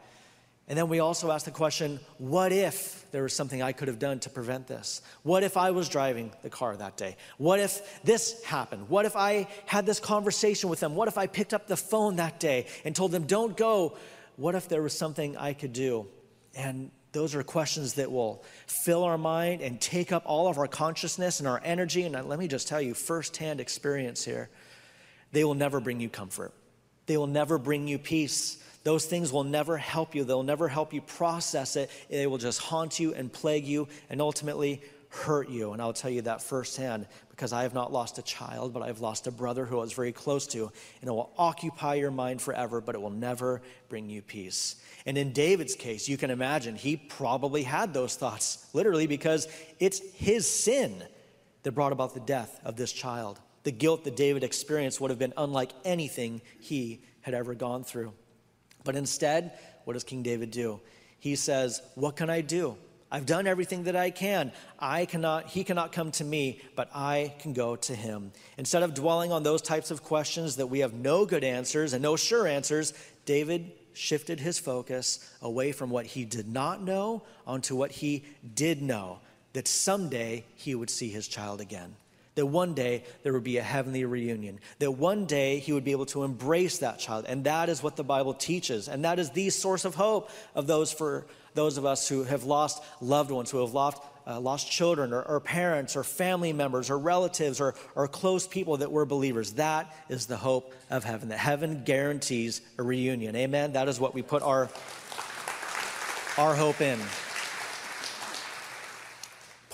And 0.68 0.78
then 0.78 0.88
we 0.88 1.00
also 1.00 1.30
ask 1.32 1.46
the 1.46 1.52
question 1.52 2.00
what 2.18 2.54
if 2.54 3.05
there 3.16 3.24
was 3.24 3.34
something 3.34 3.62
I 3.62 3.72
could 3.72 3.88
have 3.88 3.98
done 3.98 4.20
to 4.20 4.30
prevent 4.30 4.68
this? 4.68 5.02
What 5.24 5.44
if 5.44 5.56
I 5.56 5.72
was 5.72 5.88
driving 5.88 6.34
the 6.42 6.50
car 6.50 6.76
that 6.76 6.98
day? 6.98 7.16
What 7.38 7.62
if 7.62 8.04
this 8.04 8.44
happened? 8.44 8.90
What 8.90 9.06
if 9.06 9.16
I 9.16 9.48
had 9.66 9.86
this 9.86 10.02
conversation 10.02 10.70
with 10.70 10.82
them? 10.82 10.96
What 10.96 11.08
if 11.08 11.18
I 11.18 11.28
picked 11.28 11.54
up 11.54 11.66
the 11.66 11.78
phone 11.78 12.18
that 12.18 12.42
day 12.42 12.68
and 12.84 12.94
told 12.94 13.14
them, 13.14 13.24
don't 13.26 13.56
go? 13.56 13.98
What 14.36 14.54
if 14.54 14.68
there 14.68 14.82
was 14.82 14.98
something 14.98 15.38
I 15.38 15.54
could 15.54 15.72
do? 15.72 16.08
And 16.56 16.92
those 17.14 17.36
are 17.36 17.44
questions 17.44 17.94
that 17.94 18.12
will 18.12 18.44
fill 18.68 19.06
our 19.06 19.18
mind 19.18 19.62
and 19.62 19.80
take 19.80 20.12
up 20.12 20.24
all 20.26 20.50
of 20.50 20.58
our 20.58 20.68
consciousness 20.68 21.40
and 21.40 21.48
our 21.48 21.62
energy. 21.64 22.04
And 22.04 22.28
let 22.28 22.38
me 22.38 22.50
just 22.50 22.68
tell 22.68 22.82
you, 22.82 22.94
firsthand 22.94 23.62
experience 23.62 24.26
here, 24.26 24.50
they 25.32 25.46
will 25.46 25.54
never 25.54 25.80
bring 25.80 26.02
you 26.02 26.10
comfort, 26.10 26.54
they 27.06 27.16
will 27.16 27.28
never 27.28 27.58
bring 27.58 27.88
you 27.88 27.98
peace. 27.98 28.62
Those 28.86 29.06
things 29.06 29.34
will 29.34 29.44
never 29.44 29.77
help 29.77 30.13
you. 30.13 30.24
They'll 30.24 30.44
never 30.44 30.68
help 30.68 30.94
you 30.94 31.01
process 31.01 31.75
it. 31.75 31.89
They 32.08 32.27
will 32.27 32.38
just 32.38 32.60
haunt 32.60 33.00
you 33.00 33.15
and 33.15 33.34
plague 33.34 33.65
you 33.65 33.88
and 34.12 34.22
ultimately 34.22 34.84
hurt 35.10 35.50
you. 35.50 35.74
And 35.74 35.82
I'll 35.82 35.92
tell 35.92 36.12
you 36.12 36.22
that 36.22 36.44
firsthand 36.44 37.08
because 37.32 37.51
I 37.51 37.63
have 37.63 37.74
not 37.74 37.92
lost 37.92 38.20
a 38.20 38.22
child, 38.22 38.74
but 38.74 38.84
I've 38.84 39.00
lost 39.00 39.25
a 39.25 39.32
brother 39.32 39.65
who 39.65 39.80
I 39.80 39.82
was 39.82 39.94
very 39.94 40.12
close 40.12 40.46
to. 40.48 40.72
And 41.01 41.10
it 41.10 41.12
will 41.12 41.32
occupy 41.36 41.96
your 41.96 42.12
mind 42.12 42.44
forever, 42.44 42.80
but 42.80 42.94
it 42.94 43.01
will 43.01 43.10
never 43.10 43.63
bring 43.89 44.08
you 44.08 44.22
peace. 44.22 44.75
And 45.08 45.18
in 45.18 45.34
David's 45.34 45.75
case, 45.75 46.08
you 46.08 46.15
can 46.15 46.30
imagine 46.30 46.75
he 46.75 46.96
probably 46.96 47.63
had 47.63 47.92
those 47.92 48.15
thoughts, 48.15 48.70
literally, 48.74 49.08
because 49.08 49.48
it's 49.80 50.00
his 50.13 50.48
sin 50.48 51.04
that 51.63 51.72
brought 51.72 51.92
about 51.92 52.13
the 52.13 52.20
death 52.20 52.60
of 52.63 52.75
this 52.75 52.92
child. 52.92 53.39
The 53.63 53.72
guilt 53.72 54.03
that 54.03 54.16
David 54.16 54.44
experienced 54.44 55.01
would 55.01 55.10
have 55.10 55.18
been 55.18 55.33
unlike 55.38 55.72
anything 55.83 56.42
he 56.60 57.01
had 57.22 57.33
ever 57.33 57.55
gone 57.55 57.83
through. 57.83 58.14
But 58.86 58.96
instead, 58.96 59.52
what 59.84 59.94
does 59.94 60.06
King 60.06 60.24
David 60.24 60.52
do? 60.52 60.80
He 61.20 61.36
says, 61.36 61.82
What 61.96 62.16
can 62.16 62.30
I 62.30 62.40
do? 62.40 62.78
I've 63.12 63.26
done 63.26 63.48
everything 63.48 63.84
that 63.84 63.96
I 63.96 64.10
can. 64.10 64.52
I 64.80 65.06
cannot, 65.06 65.48
he 65.48 65.64
cannot 65.64 65.92
come 65.92 66.12
to 66.14 66.24
me, 66.24 66.62
but 66.76 66.90
I 66.94 67.36
can 67.40 67.54
go 67.54 67.76
to 67.76 67.96
him. 67.96 68.32
Instead 68.58 68.84
of 68.84 68.94
dwelling 68.94 69.32
on 69.32 69.44
those 69.44 69.62
types 69.62 69.92
of 69.92 70.04
questions 70.04 70.56
that 70.58 70.68
we 70.68 70.80
have 70.80 70.94
no 70.94 71.26
good 71.26 71.44
answers 71.44 71.94
and 71.94 72.02
no 72.02 72.16
sure 72.16 72.48
answers, 72.48 72.94
David 73.26 73.72
shifted 73.94 74.40
his 74.40 74.60
focus 74.60 75.32
away 75.42 75.72
from 75.72 75.90
what 75.90 76.06
he 76.06 76.26
did 76.26 76.52
not 76.52 76.82
know 76.82 77.24
onto 77.48 77.76
what 77.76 77.92
he 77.92 78.26
did 78.54 78.82
know 78.82 79.20
that 79.54 79.68
someday 79.68 80.44
he 80.56 80.76
would 80.76 80.90
see 80.90 81.10
his 81.10 81.28
child 81.28 81.62
again 81.62 81.96
that 82.36 82.46
one 82.46 82.74
day 82.74 83.04
there 83.24 83.34
would 83.34 83.44
be 83.44 83.58
a 83.58 83.64
heavenly 83.64 84.06
reunion, 84.06 84.60
that 84.80 84.92
one 84.92 85.26
day 85.26 85.60
he 85.60 85.74
would 85.74 85.84
be 85.86 85.92
able 85.92 86.06
to 86.08 86.24
embrace 86.24 86.80
that 86.80 87.00
child. 87.00 87.26
And 87.28 87.46
that 87.46 87.70
is 87.70 87.82
what 87.82 87.96
the 87.96 88.04
Bible 88.04 88.34
teaches. 88.34 88.88
And 88.88 89.06
that 89.06 89.20
is 89.20 89.32
the 89.32 89.50
source 89.50 89.86
of 89.86 89.96
hope 89.96 90.30
of 90.54 90.68
those 90.68 90.92
for 90.92 91.26
those 91.54 91.78
of 91.78 91.86
us 91.86 92.08
who 92.08 92.24
have 92.26 92.44
lost 92.44 92.84
loved 93.02 93.32
ones, 93.32 93.50
who 93.50 93.62
have 93.62 93.74
lost, 93.74 94.02
uh, 94.28 94.40
lost 94.40 94.70
children 94.70 95.14
or, 95.14 95.22
or, 95.22 95.40
parents 95.40 95.96
or 95.96 96.04
family 96.04 96.52
members 96.52 96.90
or 96.90 97.00
relatives 97.00 97.62
or, 97.62 97.76
or 97.96 98.10
close 98.10 98.46
people 98.46 98.78
that 98.78 98.92
were 98.92 99.06
believers. 99.06 99.54
That 99.54 99.96
is 100.10 100.26
the 100.26 100.36
hope 100.36 100.74
of 100.90 101.06
heaven, 101.06 101.30
that 101.30 101.40
heaven 101.40 101.84
guarantees 101.86 102.62
a 102.78 102.84
reunion. 102.84 103.38
Amen? 103.38 103.72
That 103.72 103.88
is 103.88 104.02
what 104.02 104.14
we 104.14 104.22
put 104.22 104.44
our, 104.44 104.70
our 106.38 106.56
hope 106.56 106.82
in. 106.82 107.00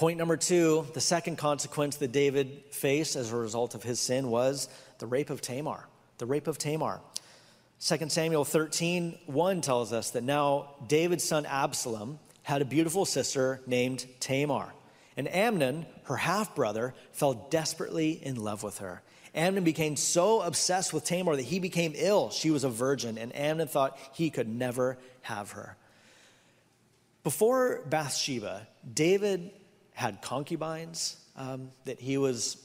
Point 0.02 0.18
number 0.18 0.36
two 0.36 0.88
the 0.96 1.00
second 1.00 1.38
consequence 1.38 1.98
that 1.98 2.12
David 2.12 2.64
faced 2.72 3.16
as 3.16 3.32
a 3.32 3.36
result 3.36 3.76
of 3.76 3.84
his 3.84 4.00
sin 4.00 4.32
was 4.32 4.68
the 4.98 5.06
rape 5.06 5.30
of 5.30 5.42
Tamar. 5.42 5.88
The 6.18 6.26
rape 6.26 6.48
of 6.48 6.58
Tamar. 6.58 7.02
2 7.86 8.10
Samuel 8.10 8.44
13, 8.44 9.20
1 9.28 9.62
tells 9.62 9.94
us 9.94 10.10
that 10.10 10.24
now 10.24 10.74
David's 10.88 11.24
son 11.24 11.46
Absalom 11.46 12.18
had 12.42 12.64
a 12.64 12.66
beautiful 12.66 13.06
sister 13.06 13.62
named 13.68 14.08
Tamar. 14.20 14.74
And 15.18 15.28
Amnon, 15.28 15.86
her 16.06 16.18
half 16.18 16.56
brother, 16.56 16.96
fell 17.12 17.36
desperately 17.52 18.14
in 18.14 18.38
love 18.38 18.64
with 18.64 18.80
her. 18.80 19.04
Amnon 19.36 19.64
became 19.64 19.96
so 19.96 20.42
obsessed 20.42 20.94
with 20.94 21.06
Tamar 21.06 21.36
that 21.36 21.44
he 21.44 21.60
became 21.60 21.94
ill. 21.96 22.32
She 22.32 22.50
was 22.50 22.64
a 22.64 22.70
virgin, 22.70 23.20
and 23.20 23.36
Amnon 23.36 23.68
thought 23.68 24.00
he 24.14 24.32
could 24.32 24.50
never 24.50 24.98
have 25.22 25.52
her. 25.52 25.78
Before 27.24 27.84
Bathsheba, 27.88 28.68
David 28.96 29.52
had 30.02 30.22
concubines 30.22 31.16
um, 31.38 31.70
that 31.86 32.00
he 32.00 32.18
was 32.18 32.58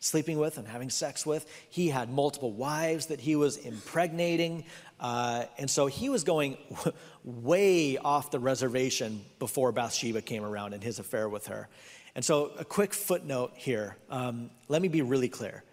sleeping 0.00 0.38
with 0.38 0.58
and 0.58 0.68
having 0.68 0.90
sex 0.90 1.24
with. 1.24 1.46
He 1.70 1.88
had 1.88 2.10
multiple 2.10 2.52
wives 2.52 3.06
that 3.06 3.20
he 3.20 3.36
was 3.36 3.56
impregnating. 3.56 4.64
Uh, 5.00 5.44
and 5.56 5.70
so 5.70 5.86
he 5.86 6.10
was 6.10 6.24
going 6.24 6.58
way 7.24 7.96
off 7.96 8.30
the 8.30 8.38
reservation 8.38 9.24
before 9.38 9.72
Bathsheba 9.72 10.20
came 10.20 10.44
around 10.44 10.74
and 10.74 10.82
his 10.82 10.98
affair 10.98 11.28
with 11.28 11.46
her. 11.46 11.68
And 12.16 12.24
so, 12.24 12.52
a 12.58 12.64
quick 12.64 12.94
footnote 12.94 13.52
here. 13.56 13.96
Um, 14.08 14.50
let 14.68 14.80
me 14.80 14.88
be 14.88 15.02
really 15.02 15.28
clear. 15.28 15.64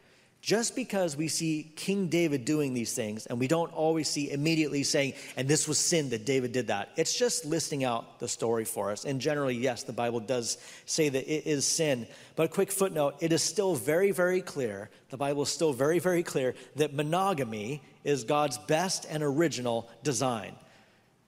Just 0.42 0.76
because 0.76 1.16
we 1.16 1.28
see 1.28 1.72
King 1.76 2.08
David 2.08 2.46
doing 2.46 2.74
these 2.74 2.96
things, 2.96 3.28
and 3.28 3.40
we 3.40 3.48
don't 3.48 3.72
always 3.74 4.10
see 4.10 4.32
immediately 4.32 4.82
saying, 4.82 5.14
and 5.38 5.48
this 5.48 5.68
was 5.68 5.78
sin 5.78 6.10
that 6.10 6.26
David 6.26 6.52
did 6.52 6.68
that, 6.68 6.90
it's 6.98 7.16
just 7.16 7.46
listing 7.46 7.84
out 7.84 8.20
the 8.20 8.28
story 8.28 8.66
for 8.66 8.90
us. 8.90 9.06
And 9.06 9.22
generally, 9.22 9.54
yes, 9.56 9.84
the 9.84 9.94
Bible 9.94 10.20
does 10.20 10.58
say 10.88 11.10
that 11.10 11.32
it 11.32 11.46
is 11.46 11.68
sin. 11.68 12.08
But 12.36 12.48
a 12.48 12.50
quick 12.50 12.72
footnote 12.72 13.18
it 13.20 13.32
is 13.32 13.44
still 13.44 13.76
very, 13.76 14.10
very 14.10 14.42
clear, 14.42 14.90
the 15.12 15.18
Bible 15.18 15.44
is 15.44 15.50
still 15.50 15.74
very, 15.74 16.00
very 16.00 16.24
clear 16.24 16.56
that 16.76 16.92
monogamy 16.92 17.84
is 18.04 18.24
God's 18.24 18.58
best 18.58 19.06
and 19.12 19.22
original 19.22 19.92
design. 20.02 20.56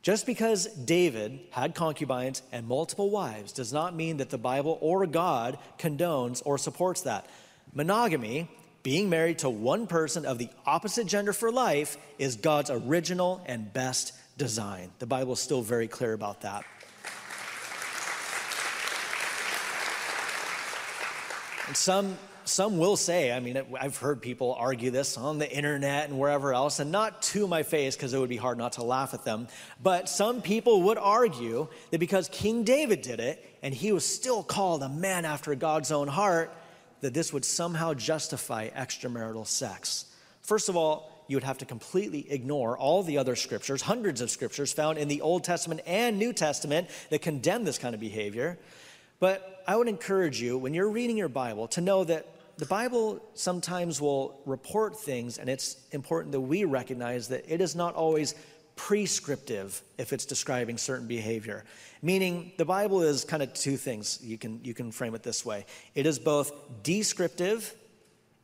Just 0.01 0.25
because 0.25 0.65
David 0.65 1.39
had 1.51 1.75
concubines 1.75 2.41
and 2.51 2.67
multiple 2.67 3.11
wives 3.11 3.51
does 3.53 3.71
not 3.71 3.95
mean 3.95 4.17
that 4.17 4.31
the 4.31 4.39
Bible 4.39 4.79
or 4.81 5.05
God 5.05 5.59
condones 5.77 6.41
or 6.45 6.57
supports 6.57 7.01
that. 7.03 7.27
Monogamy 7.73 8.49
being 8.83 9.09
married 9.09 9.39
to 9.39 9.49
one 9.49 9.87
person 9.87 10.25
of 10.25 10.37
the 10.37 10.49
opposite 10.65 11.07
gender 11.07 11.33
for 11.33 11.51
life 11.51 11.97
is 12.19 12.35
God's 12.35 12.69
original 12.69 13.41
and 13.45 13.71
best 13.73 14.13
design. 14.37 14.91
The 14.99 15.05
Bible 15.05 15.33
is 15.33 15.39
still 15.39 15.61
very 15.61 15.87
clear 15.87 16.13
about 16.13 16.41
that. 16.41 16.65
And 21.67 21.77
some 21.77 22.17
some 22.45 22.77
will 22.77 22.97
say, 22.97 23.31
I 23.31 23.39
mean, 23.39 23.61
I've 23.79 23.97
heard 23.97 24.21
people 24.21 24.53
argue 24.59 24.91
this 24.91 25.17
on 25.17 25.37
the 25.37 25.49
internet 25.49 26.09
and 26.09 26.19
wherever 26.19 26.53
else, 26.53 26.79
and 26.79 26.91
not 26.91 27.21
to 27.23 27.47
my 27.47 27.63
face 27.63 27.95
because 27.95 28.13
it 28.13 28.19
would 28.19 28.29
be 28.29 28.37
hard 28.37 28.57
not 28.57 28.73
to 28.73 28.83
laugh 28.83 29.13
at 29.13 29.23
them. 29.23 29.47
But 29.81 30.09
some 30.09 30.41
people 30.41 30.83
would 30.83 30.97
argue 30.97 31.67
that 31.91 31.99
because 31.99 32.27
King 32.29 32.63
David 32.63 33.01
did 33.01 33.19
it 33.19 33.43
and 33.61 33.73
he 33.73 33.91
was 33.91 34.05
still 34.05 34.43
called 34.43 34.83
a 34.83 34.89
man 34.89 35.25
after 35.25 35.55
God's 35.55 35.91
own 35.91 36.07
heart, 36.07 36.53
that 37.03 37.13
this 37.13 37.33
would 37.33 37.43
somehow 37.43 37.93
justify 37.93 38.69
extramarital 38.69 39.45
sex. 39.45 40.05
First 40.41 40.69
of 40.69 40.77
all, 40.77 41.25
you 41.27 41.35
would 41.35 41.43
have 41.43 41.57
to 41.57 41.65
completely 41.65 42.31
ignore 42.31 42.77
all 42.77 43.03
the 43.03 43.17
other 43.17 43.35
scriptures, 43.35 43.81
hundreds 43.81 44.21
of 44.21 44.29
scriptures 44.29 44.71
found 44.71 44.97
in 44.97 45.09
the 45.09 45.19
Old 45.19 45.43
Testament 45.43 45.81
and 45.85 46.17
New 46.17 46.31
Testament 46.31 46.89
that 47.09 47.21
condemn 47.21 47.65
this 47.65 47.77
kind 47.77 47.93
of 47.93 47.99
behavior. 47.99 48.57
But 49.19 49.61
I 49.67 49.75
would 49.75 49.89
encourage 49.89 50.41
you, 50.41 50.57
when 50.57 50.73
you're 50.73 50.89
reading 50.89 51.17
your 51.17 51.27
Bible, 51.27 51.67
to 51.69 51.81
know 51.81 52.05
that 52.05 52.25
the 52.57 52.65
Bible 52.65 53.21
sometimes 53.33 53.99
will 53.99 54.39
report 54.45 54.97
things, 54.97 55.37
and 55.39 55.49
it's 55.49 55.75
important 55.91 56.31
that 56.31 56.41
we 56.41 56.63
recognize 56.63 57.27
that 57.27 57.43
it 57.53 57.59
is 57.59 57.75
not 57.75 57.95
always 57.95 58.33
prescriptive 58.75 59.81
if 59.97 60.13
it's 60.13 60.25
describing 60.25 60.77
certain 60.77 61.07
behavior. 61.07 61.63
Meaning, 62.01 62.51
the 62.57 62.65
Bible 62.65 63.01
is 63.01 63.23
kind 63.23 63.41
of 63.41 63.53
two 63.53 63.77
things. 63.77 64.19
You 64.21 64.37
can, 64.37 64.59
you 64.63 64.73
can 64.73 64.91
frame 64.91 65.15
it 65.15 65.23
this 65.23 65.45
way 65.45 65.65
it 65.95 66.05
is 66.05 66.19
both 66.19 66.51
descriptive 66.83 67.73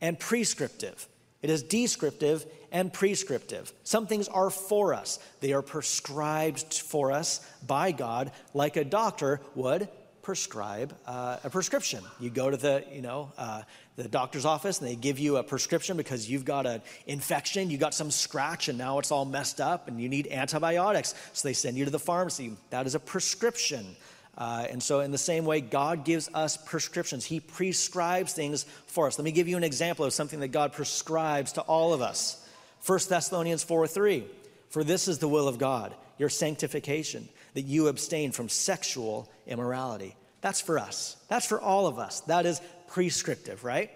and 0.01 0.19
prescriptive. 0.19 1.07
It 1.41 1.49
is 1.49 1.63
descriptive 1.63 2.45
and 2.71 2.91
prescriptive. 2.91 3.71
Some 3.83 4.07
things 4.07 4.27
are 4.27 4.49
for 4.49 4.93
us, 4.93 5.19
they 5.39 5.53
are 5.53 5.61
prescribed 5.61 6.73
for 6.73 7.11
us 7.11 7.45
by 7.65 7.91
God, 7.91 8.31
like 8.53 8.75
a 8.75 8.83
doctor 8.83 9.41
would 9.55 9.87
prescribe 10.29 10.95
uh, 11.07 11.37
a 11.43 11.49
prescription. 11.49 12.03
You 12.19 12.29
go 12.29 12.51
to 12.51 12.55
the, 12.55 12.83
you 12.93 13.01
know, 13.01 13.31
uh, 13.35 13.63
the 13.95 14.07
doctor's 14.07 14.45
office 14.45 14.77
and 14.77 14.87
they 14.87 14.95
give 14.95 15.17
you 15.17 15.37
a 15.37 15.43
prescription 15.43 15.97
because 15.97 16.29
you've 16.29 16.45
got 16.45 16.67
an 16.67 16.83
infection, 17.07 17.71
you 17.71 17.79
got 17.79 17.95
some 17.95 18.11
scratch, 18.11 18.69
and 18.69 18.77
now 18.77 18.99
it's 18.99 19.09
all 19.09 19.25
messed 19.25 19.59
up 19.59 19.87
and 19.87 19.99
you 19.99 20.07
need 20.07 20.27
antibiotics. 20.27 21.15
So 21.33 21.47
they 21.47 21.53
send 21.53 21.77
you 21.77 21.85
to 21.85 21.89
the 21.89 21.97
pharmacy. 21.97 22.51
That 22.69 22.85
is 22.85 22.93
a 22.93 22.99
prescription. 22.99 23.95
Uh, 24.37 24.67
and 24.69 24.83
so, 24.83 24.99
in 24.99 25.09
the 25.09 25.17
same 25.17 25.45
way, 25.45 25.61
God 25.61 26.05
gives 26.05 26.29
us 26.35 26.57
prescriptions. 26.57 27.25
He 27.25 27.39
prescribes 27.39 28.31
things 28.31 28.67
for 28.85 29.07
us. 29.07 29.17
Let 29.17 29.25
me 29.25 29.31
give 29.31 29.47
you 29.47 29.57
an 29.57 29.63
example 29.63 30.05
of 30.05 30.13
something 30.13 30.41
that 30.41 30.49
God 30.49 30.73
prescribes 30.73 31.53
to 31.53 31.61
all 31.61 31.91
of 31.91 32.03
us. 32.03 32.47
1 32.85 32.99
Thessalonians 33.09 33.63
4 33.63 33.87
3. 33.87 34.25
For 34.69 34.83
this 34.83 35.07
is 35.07 35.17
the 35.17 35.27
will 35.27 35.47
of 35.47 35.57
God, 35.57 35.95
your 36.19 36.29
sanctification, 36.29 37.27
that 37.55 37.61
you 37.61 37.87
abstain 37.87 38.31
from 38.31 38.49
sexual 38.49 39.27
immorality. 39.47 40.15
That's 40.41 40.61
for 40.61 40.77
us. 40.77 41.17
That's 41.27 41.47
for 41.47 41.59
all 41.59 41.87
of 41.87 41.97
us. 41.97 42.21
That 42.21 42.45
is 42.45 42.61
prescriptive, 42.87 43.63
right? 43.63 43.89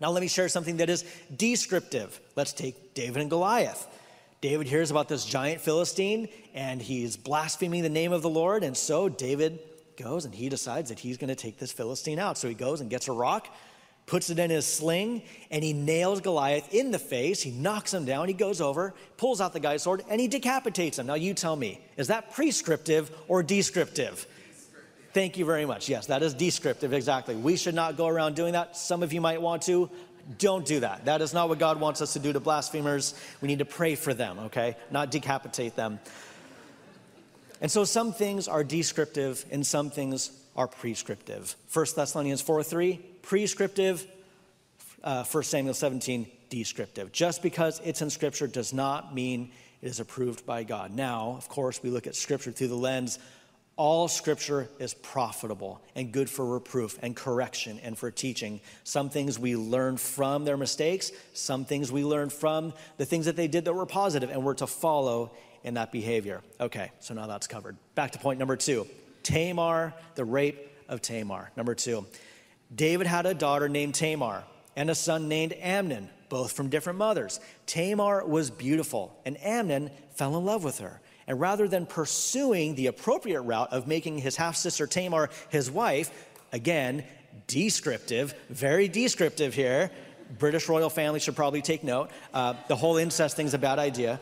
Now, 0.00 0.10
let 0.10 0.20
me 0.20 0.28
share 0.28 0.48
something 0.48 0.76
that 0.76 0.90
is 0.90 1.04
descriptive. 1.34 2.20
Let's 2.36 2.52
take 2.52 2.94
David 2.94 3.22
and 3.22 3.30
Goliath. 3.30 3.86
David 4.40 4.66
hears 4.66 4.90
about 4.90 5.08
this 5.08 5.24
giant 5.24 5.60
Philistine 5.62 6.28
and 6.54 6.80
he's 6.80 7.16
blaspheming 7.16 7.82
the 7.82 7.88
name 7.88 8.12
of 8.12 8.22
the 8.22 8.28
Lord. 8.28 8.62
And 8.62 8.76
so 8.76 9.08
David 9.08 9.58
goes 9.96 10.26
and 10.26 10.34
he 10.34 10.48
decides 10.48 10.90
that 10.90 10.98
he's 10.98 11.16
going 11.16 11.28
to 11.28 11.34
take 11.34 11.58
this 11.58 11.72
Philistine 11.72 12.18
out. 12.18 12.36
So 12.36 12.48
he 12.48 12.54
goes 12.54 12.80
and 12.80 12.90
gets 12.90 13.08
a 13.08 13.12
rock, 13.12 13.48
puts 14.06 14.30
it 14.30 14.38
in 14.38 14.50
his 14.50 14.64
sling, 14.64 15.22
and 15.50 15.62
he 15.64 15.72
nails 15.72 16.20
Goliath 16.20 16.72
in 16.72 16.92
the 16.92 16.98
face. 16.98 17.42
He 17.42 17.50
knocks 17.50 17.92
him 17.92 18.04
down. 18.04 18.28
He 18.28 18.34
goes 18.34 18.60
over, 18.60 18.94
pulls 19.16 19.40
out 19.40 19.52
the 19.52 19.60
guy's 19.60 19.82
sword, 19.82 20.04
and 20.08 20.20
he 20.20 20.28
decapitates 20.28 20.98
him. 20.98 21.06
Now, 21.06 21.14
you 21.14 21.34
tell 21.34 21.56
me, 21.56 21.80
is 21.96 22.06
that 22.06 22.32
prescriptive 22.32 23.10
or 23.26 23.42
descriptive? 23.42 24.26
Thank 25.12 25.38
you 25.38 25.44
very 25.44 25.66
much. 25.66 25.88
Yes, 25.88 26.06
that 26.06 26.22
is 26.22 26.34
descriptive, 26.34 26.92
exactly. 26.92 27.34
We 27.34 27.56
should 27.56 27.74
not 27.74 27.96
go 27.96 28.06
around 28.06 28.36
doing 28.36 28.52
that. 28.52 28.76
Some 28.76 29.02
of 29.02 29.12
you 29.12 29.20
might 29.20 29.42
want 29.42 29.62
to. 29.62 29.90
Don't 30.38 30.64
do 30.64 30.80
that. 30.80 31.04
That 31.06 31.22
is 31.22 31.32
not 31.32 31.48
what 31.48 31.58
God 31.58 31.80
wants 31.80 32.02
us 32.02 32.12
to 32.12 32.18
do 32.18 32.32
to 32.32 32.40
blasphemers. 32.40 33.14
We 33.40 33.48
need 33.48 33.60
to 33.60 33.64
pray 33.64 33.94
for 33.94 34.12
them, 34.12 34.38
okay? 34.40 34.76
Not 34.90 35.10
decapitate 35.10 35.74
them. 35.74 36.00
And 37.60 37.70
so 37.70 37.84
some 37.84 38.12
things 38.12 38.48
are 38.48 38.62
descriptive 38.62 39.44
and 39.50 39.66
some 39.66 39.90
things 39.90 40.30
are 40.56 40.66
prescriptive. 40.66 41.56
1 41.72 41.86
Thessalonians 41.96 42.42
4 42.42 42.62
3, 42.62 43.00
prescriptive. 43.26 44.06
Uh, 45.04 45.22
1 45.22 45.44
Samuel 45.44 45.74
17, 45.74 46.26
descriptive. 46.48 47.12
Just 47.12 47.42
because 47.42 47.80
it's 47.84 48.02
in 48.02 48.10
Scripture 48.10 48.48
does 48.48 48.72
not 48.72 49.14
mean 49.14 49.52
it 49.82 49.88
is 49.88 50.00
approved 50.00 50.44
by 50.46 50.64
God. 50.64 50.92
Now, 50.92 51.34
of 51.36 51.48
course, 51.48 51.80
we 51.82 51.90
look 51.90 52.08
at 52.08 52.16
Scripture 52.16 52.50
through 52.50 52.68
the 52.68 52.74
lens 52.74 53.18
all 53.76 54.08
scripture 54.08 54.68
is 54.78 54.94
profitable 54.94 55.82
and 55.94 56.10
good 56.10 56.30
for 56.30 56.46
reproof 56.46 56.98
and 57.02 57.14
correction 57.14 57.78
and 57.82 57.96
for 57.96 58.10
teaching. 58.10 58.60
Some 58.84 59.10
things 59.10 59.38
we 59.38 59.54
learn 59.54 59.98
from 59.98 60.44
their 60.46 60.56
mistakes, 60.56 61.12
some 61.34 61.66
things 61.66 61.92
we 61.92 62.02
learn 62.02 62.30
from 62.30 62.72
the 62.96 63.04
things 63.04 63.26
that 63.26 63.36
they 63.36 63.48
did 63.48 63.66
that 63.66 63.74
were 63.74 63.86
positive, 63.86 64.30
and 64.30 64.42
we're 64.42 64.54
to 64.54 64.66
follow 64.66 65.30
in 65.62 65.74
that 65.74 65.92
behavior. 65.92 66.42
Okay, 66.58 66.90
so 67.00 67.12
now 67.12 67.26
that's 67.26 67.46
covered. 67.46 67.76
Back 67.94 68.12
to 68.12 68.18
point 68.18 68.38
number 68.38 68.56
two 68.56 68.86
Tamar, 69.22 69.92
the 70.14 70.24
rape 70.24 70.70
of 70.88 71.02
Tamar. 71.02 71.50
Number 71.54 71.74
two, 71.74 72.06
David 72.74 73.06
had 73.06 73.26
a 73.26 73.34
daughter 73.34 73.68
named 73.68 73.94
Tamar 73.94 74.44
and 74.74 74.90
a 74.90 74.94
son 74.94 75.28
named 75.28 75.54
Amnon, 75.60 76.10
both 76.28 76.52
from 76.52 76.68
different 76.68 76.98
mothers. 76.98 77.40
Tamar 77.66 78.24
was 78.26 78.50
beautiful, 78.50 79.18
and 79.24 79.42
Amnon 79.42 79.90
fell 80.14 80.36
in 80.36 80.44
love 80.44 80.64
with 80.64 80.78
her. 80.78 81.00
And 81.26 81.40
rather 81.40 81.66
than 81.66 81.86
pursuing 81.86 82.74
the 82.74 82.86
appropriate 82.86 83.42
route 83.42 83.72
of 83.72 83.86
making 83.86 84.18
his 84.18 84.36
half 84.36 84.56
sister 84.56 84.86
Tamar 84.86 85.30
his 85.48 85.70
wife, 85.70 86.10
again, 86.52 87.04
descriptive, 87.46 88.34
very 88.48 88.88
descriptive 88.88 89.54
here. 89.54 89.90
British 90.38 90.68
royal 90.68 90.90
family 90.90 91.20
should 91.20 91.36
probably 91.36 91.62
take 91.62 91.84
note. 91.84 92.10
Uh, 92.34 92.54
the 92.68 92.76
whole 92.76 92.96
incest 92.96 93.36
thing's 93.36 93.54
a 93.54 93.58
bad 93.58 93.78
idea. 93.78 94.20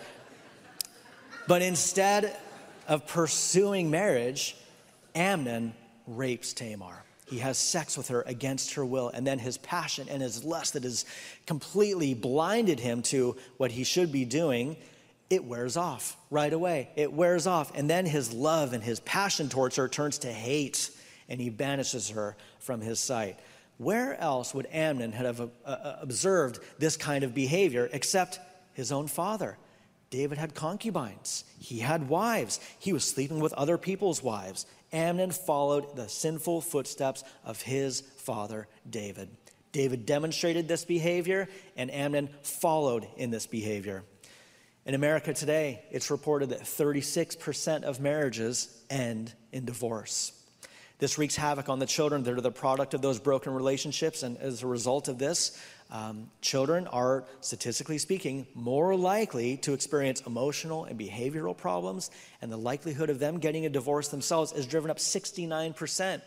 But 1.46 1.62
instead 1.62 2.37
of 2.88 3.07
pursuing 3.07 3.90
marriage, 3.90 4.57
Amnon 5.14 5.74
rapes 6.07 6.52
Tamar. 6.52 7.04
He 7.26 7.38
has 7.38 7.56
sex 7.56 7.96
with 7.96 8.08
her 8.08 8.22
against 8.22 8.74
her 8.74 8.84
will, 8.84 9.08
and 9.08 9.26
then 9.26 9.38
his 9.38 9.56
passion 9.58 10.08
and 10.10 10.22
his 10.22 10.44
lust 10.44 10.74
that 10.74 10.84
has 10.84 11.06
completely 11.46 12.14
blinded 12.14 12.80
him 12.80 13.02
to 13.02 13.37
what 13.56 13.72
he 13.72 13.84
should 13.84 14.12
be 14.12 14.24
doing 14.24 14.76
it 15.30 15.44
wears 15.44 15.76
off 15.76 16.16
right 16.30 16.52
away. 16.52 16.90
It 16.96 17.12
wears 17.12 17.46
off. 17.46 17.72
And 17.74 17.88
then 17.88 18.06
his 18.06 18.32
love 18.32 18.72
and 18.72 18.82
his 18.82 19.00
passion 19.00 19.48
towards 19.48 19.76
her 19.76 19.88
turns 19.88 20.18
to 20.18 20.32
hate, 20.32 20.90
and 21.28 21.40
he 21.40 21.50
banishes 21.50 22.10
her 22.10 22.37
from 22.58 22.80
his 22.80 23.00
sight. 23.00 23.38
Where 23.78 24.18
else 24.20 24.54
would 24.54 24.68
Amnon 24.70 25.12
have 25.12 25.40
uh, 25.40 25.46
uh, 25.64 25.96
observed 26.00 26.60
this 26.78 26.96
kind 26.96 27.24
of 27.24 27.34
behavior 27.34 27.88
except 27.92 28.38
his 28.74 28.92
own 28.92 29.08
father? 29.08 29.58
David 30.10 30.38
had 30.38 30.54
concubines, 30.54 31.44
he 31.58 31.80
had 31.80 32.08
wives, 32.08 32.60
he 32.78 32.92
was 32.92 33.04
sleeping 33.04 33.40
with 33.40 33.52
other 33.54 33.76
people's 33.76 34.22
wives. 34.22 34.64
Amnon 34.94 35.33
followed 35.33 35.96
the 35.96 36.09
sinful 36.09 36.61
footsteps 36.61 37.24
of 37.44 37.61
his 37.61 38.00
father 38.00 38.68
David. 38.88 39.28
David 39.72 40.07
demonstrated 40.07 40.68
this 40.68 40.85
behavior, 40.85 41.48
and 41.76 41.90
Amnon 41.90 42.30
followed 42.42 43.09
in 43.16 43.30
this 43.30 43.46
behavior. 43.46 44.04
In 44.87 44.94
America 44.94 45.35
today, 45.35 45.83
it's 45.90 46.11
reported 46.11 46.50
that 46.50 46.61
36% 46.61 47.83
of 47.83 48.00
marriages 48.00 48.85
end 48.88 49.35
in 49.50 49.64
divorce. 49.64 50.33
This 50.98 51.18
wreaks 51.18 51.35
havoc 51.35 51.68
on 51.68 51.80
the 51.80 51.87
children 51.87 52.22
that 52.22 52.38
are 52.38 52.40
the 52.40 52.52
product 52.52 52.94
of 52.94 53.02
those 53.02 53.18
broken 53.18 53.52
relationships. 53.52 54.22
And 54.22 54.38
as 54.38 54.62
a 54.62 54.66
result 54.66 55.09
of 55.09 55.18
this, 55.18 55.61
um, 55.90 56.31
children 56.40 56.87
are, 56.88 57.25
statistically 57.40 57.99
speaking, 57.99 58.47
more 58.55 58.97
likely 58.97 59.57
to 59.59 59.75
experience 59.75 60.23
emotional 60.23 60.85
and 60.85 60.99
behavioral 60.99 61.57
problems. 61.57 62.11
And 62.42 62.51
the 62.51 62.57
likelihood 62.57 63.11
of 63.11 63.18
them 63.18 63.38
getting 63.38 63.66
a 63.66 63.68
divorce 63.68 64.09
themselves 64.09 64.53
is 64.53 64.66
driven 64.66 64.90
up 64.90 64.99
69%. 64.99 66.23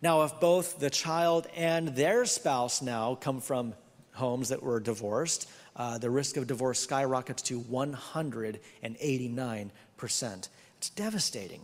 Now, 0.00 0.22
if 0.22 0.40
both 0.40 0.78
the 0.78 0.90
child 0.90 1.46
and 1.54 1.88
their 1.88 2.24
spouse 2.24 2.82
now 2.82 3.14
come 3.14 3.40
from 3.40 3.74
homes 4.12 4.50
that 4.50 4.62
were 4.62 4.80
divorced, 4.80 5.48
uh, 5.76 5.98
the 5.98 6.10
risk 6.10 6.36
of 6.36 6.46
divorce 6.46 6.80
skyrockets 6.80 7.42
to 7.42 7.60
189%. 7.60 10.48
It's 10.78 10.90
devastating. 10.90 11.62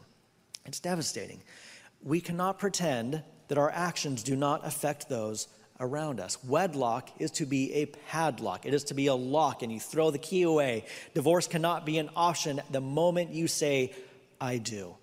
It's 0.64 0.80
devastating. 0.80 1.42
We 2.02 2.20
cannot 2.20 2.58
pretend 2.58 3.22
that 3.48 3.58
our 3.58 3.70
actions 3.70 4.22
do 4.22 4.36
not 4.36 4.66
affect 4.66 5.08
those 5.08 5.48
around 5.80 6.20
us. 6.20 6.42
Wedlock 6.44 7.10
is 7.18 7.30
to 7.32 7.46
be 7.46 7.72
a 7.74 7.86
padlock, 7.86 8.66
it 8.66 8.74
is 8.74 8.84
to 8.84 8.94
be 8.94 9.06
a 9.06 9.14
lock, 9.14 9.62
and 9.62 9.72
you 9.72 9.80
throw 9.80 10.10
the 10.10 10.18
key 10.18 10.42
away. 10.42 10.84
Divorce 11.14 11.46
cannot 11.46 11.86
be 11.86 11.98
an 11.98 12.10
option 12.16 12.60
the 12.70 12.80
moment 12.80 13.30
you 13.30 13.48
say, 13.48 13.94
I 14.40 14.58
do. 14.58 14.94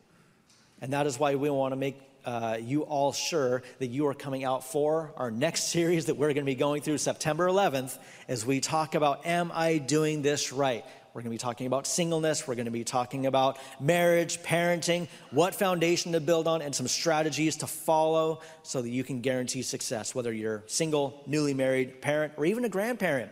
And 0.81 0.93
that 0.93 1.07
is 1.07 1.19
why 1.19 1.35
we 1.35 1.49
want 1.49 1.71
to 1.71 1.77
make 1.77 1.99
uh, 2.25 2.57
you 2.59 2.81
all 2.81 3.13
sure 3.13 3.61
that 3.79 3.88
you 3.88 4.07
are 4.07 4.13
coming 4.13 4.43
out 4.43 4.63
for 4.63 5.13
our 5.15 5.31
next 5.31 5.63
series 5.71 6.05
that 6.05 6.17
we're 6.17 6.33
going 6.33 6.38
to 6.38 6.43
be 6.43 6.55
going 6.55 6.81
through 6.81 6.97
September 6.97 7.47
11th 7.47 7.97
as 8.27 8.45
we 8.45 8.59
talk 8.59 8.95
about 8.95 9.25
Am 9.25 9.51
I 9.53 9.77
Doing 9.77 10.21
This 10.21 10.51
Right? 10.51 10.85
We're 11.15 11.21
going 11.21 11.32
to 11.32 11.36
be 11.36 11.38
talking 11.38 11.65
about 11.65 11.88
singleness. 11.88 12.45
We're 12.45 12.56
going 12.56 12.65
to 12.65 12.71
be 12.71 12.84
talking 12.84 13.25
about 13.25 13.58
marriage, 13.80 14.43
parenting, 14.43 15.08
what 15.32 15.56
foundation 15.56 16.12
to 16.12 16.19
build 16.19 16.45
on, 16.45 16.62
and 16.62 16.75
some 16.75 16.89
strategies 16.89 17.56
to 17.58 17.67
follow 17.67 18.41
so 18.63 18.82
that 18.82 18.89
you 18.89 19.06
can 19.06 19.21
guarantee 19.21 19.62
success, 19.62 20.13
whether 20.13 20.34
you're 20.34 20.65
single, 20.67 21.23
newly 21.25 21.54
married, 21.54 22.01
parent, 22.01 22.34
or 22.36 22.45
even 22.45 22.65
a 22.65 22.69
grandparent. 22.69 23.32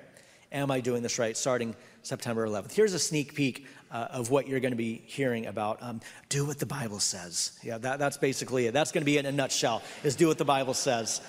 Am 0.54 0.72
I 0.72 0.80
doing 0.80 1.04
this 1.04 1.20
right? 1.20 1.36
Starting 1.36 1.76
September 2.04 2.48
11th. 2.48 2.72
Here's 2.72 2.94
a 2.94 3.00
sneak 3.00 3.36
peek 3.36 3.68
uh, 3.92 4.08
of 4.12 4.30
what 4.30 4.48
you're 4.48 4.62
going 4.62 4.72
to 4.72 4.78
be 4.78 5.04
hearing 5.06 5.48
about. 5.48 5.84
Um, 5.84 6.00
do 6.30 6.46
what 6.46 6.60
the 6.60 6.66
Bible 6.66 7.02
says. 7.02 7.60
Yeah, 7.64 7.80
that, 7.80 8.00
that's 8.00 8.16
basically 8.16 8.66
it. 8.68 8.74
That's 8.74 8.94
going 8.94 9.02
to 9.02 9.06
be 9.06 9.18
it 9.18 9.22
in 9.22 9.26
a 9.26 9.32
nutshell, 9.34 9.82
is 10.06 10.16
do 10.16 10.30
what 10.30 10.38
the 10.38 10.46
Bible 10.46 10.74
says. 10.74 11.20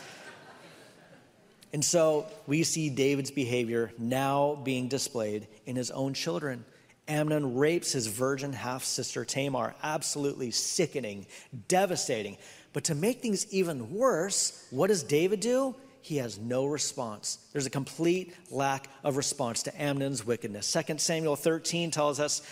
And 1.74 1.84
so 1.84 2.26
we 2.46 2.62
see 2.62 2.88
David's 2.88 3.32
behavior 3.32 3.90
now 3.98 4.56
being 4.62 4.86
displayed 4.86 5.48
in 5.66 5.74
his 5.74 5.90
own 5.90 6.14
children. 6.14 6.64
Amnon 7.08 7.56
rapes 7.56 7.90
his 7.90 8.06
virgin 8.06 8.52
half 8.52 8.84
sister 8.84 9.24
Tamar, 9.24 9.74
absolutely 9.82 10.52
sickening, 10.52 11.26
devastating. 11.66 12.36
But 12.72 12.84
to 12.84 12.94
make 12.94 13.22
things 13.22 13.52
even 13.52 13.92
worse, 13.92 14.64
what 14.70 14.86
does 14.86 15.02
David 15.02 15.40
do? 15.40 15.74
He 16.00 16.18
has 16.18 16.38
no 16.38 16.64
response. 16.64 17.38
There's 17.52 17.66
a 17.66 17.70
complete 17.70 18.36
lack 18.52 18.86
of 19.02 19.16
response 19.16 19.64
to 19.64 19.82
Amnon's 19.82 20.24
wickedness. 20.24 20.72
2 20.72 20.98
Samuel 20.98 21.34
13 21.34 21.90
tells 21.90 22.20
us, 22.20 22.42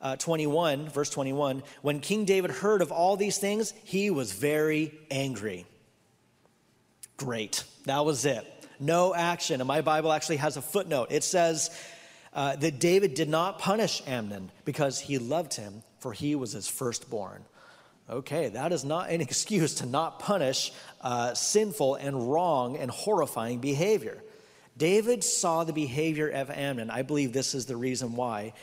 uh, 0.00 0.16
21, 0.16 0.88
verse 0.88 1.10
21, 1.10 1.62
when 1.82 2.00
King 2.00 2.24
David 2.24 2.50
heard 2.50 2.82
of 2.82 2.90
all 2.90 3.16
these 3.16 3.38
things, 3.38 3.74
he 3.84 4.10
was 4.10 4.32
very 4.32 4.92
angry. 5.08 5.66
Great. 7.16 7.62
That 7.84 8.04
was 8.04 8.24
it 8.24 8.44
no 8.82 9.14
action. 9.14 9.60
And 9.60 9.68
my 9.68 9.80
Bible 9.80 10.12
actually 10.12 10.36
has 10.36 10.56
a 10.56 10.62
footnote. 10.62 11.08
It 11.10 11.24
says 11.24 11.70
uh, 12.34 12.56
that 12.56 12.78
David 12.78 13.14
did 13.14 13.28
not 13.28 13.58
punish 13.58 14.02
Amnon 14.06 14.50
because 14.64 14.98
he 14.98 15.18
loved 15.18 15.54
him, 15.54 15.82
for 15.98 16.12
he 16.12 16.34
was 16.34 16.52
his 16.52 16.68
firstborn. 16.68 17.44
Okay, 18.10 18.48
that 18.48 18.72
is 18.72 18.84
not 18.84 19.10
an 19.10 19.20
excuse 19.22 19.76
to 19.76 19.86
not 19.86 20.18
punish 20.18 20.72
uh, 21.00 21.34
sinful 21.34 21.94
and 21.96 22.30
wrong 22.30 22.76
and 22.76 22.90
horrifying 22.90 23.58
behavior. 23.58 24.22
David 24.76 25.22
saw 25.22 25.64
the 25.64 25.72
behavior 25.72 26.28
of 26.28 26.50
Amnon. 26.50 26.90
I 26.90 27.02
believe 27.02 27.32
this 27.32 27.54
is 27.54 27.66
the 27.66 27.76
reason 27.76 28.16
why. 28.16 28.54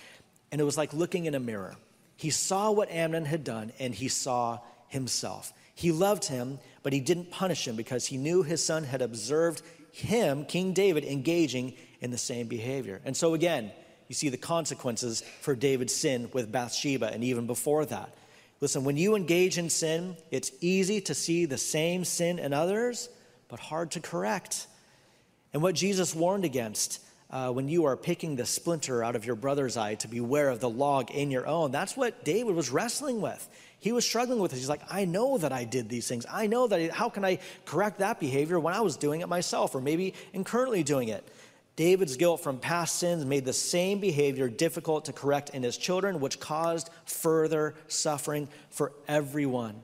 And 0.52 0.60
it 0.60 0.64
was 0.64 0.78
like 0.78 0.94
looking 0.94 1.26
in 1.26 1.36
a 1.36 1.40
mirror. 1.40 1.76
He 2.18 2.32
saw 2.32 2.72
what 2.72 2.92
Amnon 2.92 3.26
had 3.26 3.44
done 3.44 3.72
and 3.80 3.94
he 3.94 4.08
saw 4.08 4.60
himself. 4.88 5.54
He 5.76 5.92
loved 5.92 6.26
him, 6.26 6.60
but 6.84 6.92
he 6.92 7.00
didn't 7.00 7.32
punish 7.32 7.68
him 7.68 7.76
because 7.76 8.08
he 8.08 8.18
knew 8.18 8.44
his 8.44 8.64
son 8.64 8.84
had 8.84 9.02
observed 9.02 9.62
him, 9.92 10.46
King 10.46 10.74
David, 10.74 11.04
engaging 11.04 11.74
in 12.02 12.12
the 12.12 12.18
same 12.18 12.48
behavior. 12.48 13.02
And 13.06 13.16
so 13.16 13.34
again, 13.34 13.72
you 14.08 14.16
see 14.16 14.30
the 14.30 14.38
consequences 14.38 15.22
for 15.42 15.56
David's 15.56 15.94
sin 15.94 16.30
with 16.34 16.52
Bathsheba 16.52 17.12
and 17.14 17.24
even 17.24 17.48
before 17.48 17.86
that. 17.86 18.14
Listen, 18.62 18.84
when 18.84 18.98
you 18.98 19.16
engage 19.16 19.58
in 19.58 19.70
sin, 19.70 20.18
it's 20.32 20.52
easy 20.60 21.00
to 21.02 21.14
see 21.14 21.46
the 21.46 21.58
same 21.58 22.04
sin 22.04 22.40
in 22.40 22.52
others, 22.52 23.10
but 23.48 23.60
hard 23.60 23.92
to 23.92 24.00
correct. 24.00 24.68
And 25.54 25.62
what 25.62 25.76
Jesus 25.76 26.14
warned 26.14 26.44
against 26.44 27.02
uh, 27.32 27.52
when 27.52 27.70
you 27.70 27.86
are 27.86 27.96
picking 27.96 28.36
the 28.36 28.46
splinter 28.46 29.04
out 29.04 29.16
of 29.16 29.26
your 29.26 29.36
brother's 29.36 29.78
eye 29.78 29.96
to 29.96 30.08
beware 30.08 30.50
of 30.50 30.60
the 30.60 30.70
log 30.70 31.12
in 31.12 31.32
your 31.32 31.48
own, 31.48 31.72
that's 31.72 31.96
what 31.96 32.26
David 32.26 32.56
was 32.56 32.70
wrestling 32.70 33.22
with. 33.22 33.48
He 33.80 33.92
was 33.92 34.06
struggling 34.06 34.40
with 34.40 34.52
it. 34.52 34.58
He's 34.58 34.70
like, 34.70 34.82
I 34.90 35.06
know 35.06 35.38
that 35.38 35.54
I 35.54 35.64
did 35.64 35.88
these 35.88 36.08
things. 36.08 36.26
I 36.30 36.48
know 36.48 36.68
that. 36.68 36.80
I, 36.80 36.88
how 36.94 37.10
can 37.10 37.24
I 37.24 37.40
correct 37.66 38.00
that 38.00 38.20
behavior 38.20 38.60
when 38.60 38.74
I 38.74 38.82
was 38.82 38.98
doing 38.98 39.22
it 39.22 39.30
myself 39.30 39.74
or 39.74 39.82
maybe 39.82 40.14
in 40.34 40.44
currently 40.44 40.84
doing 40.84 41.10
it? 41.10 41.26
David's 41.78 42.18
guilt 42.18 42.42
from 42.42 42.60
past 42.60 42.98
sins 42.98 43.24
made 43.24 43.46
the 43.46 43.54
same 43.54 44.02
behavior 44.02 44.50
difficult 44.50 45.06
to 45.06 45.14
correct 45.14 45.52
in 45.52 45.64
his 45.64 45.78
children, 45.78 46.20
which 46.20 46.38
caused 46.38 46.90
further 47.06 47.74
suffering 47.88 48.50
for 48.70 48.92
everyone. 49.08 49.82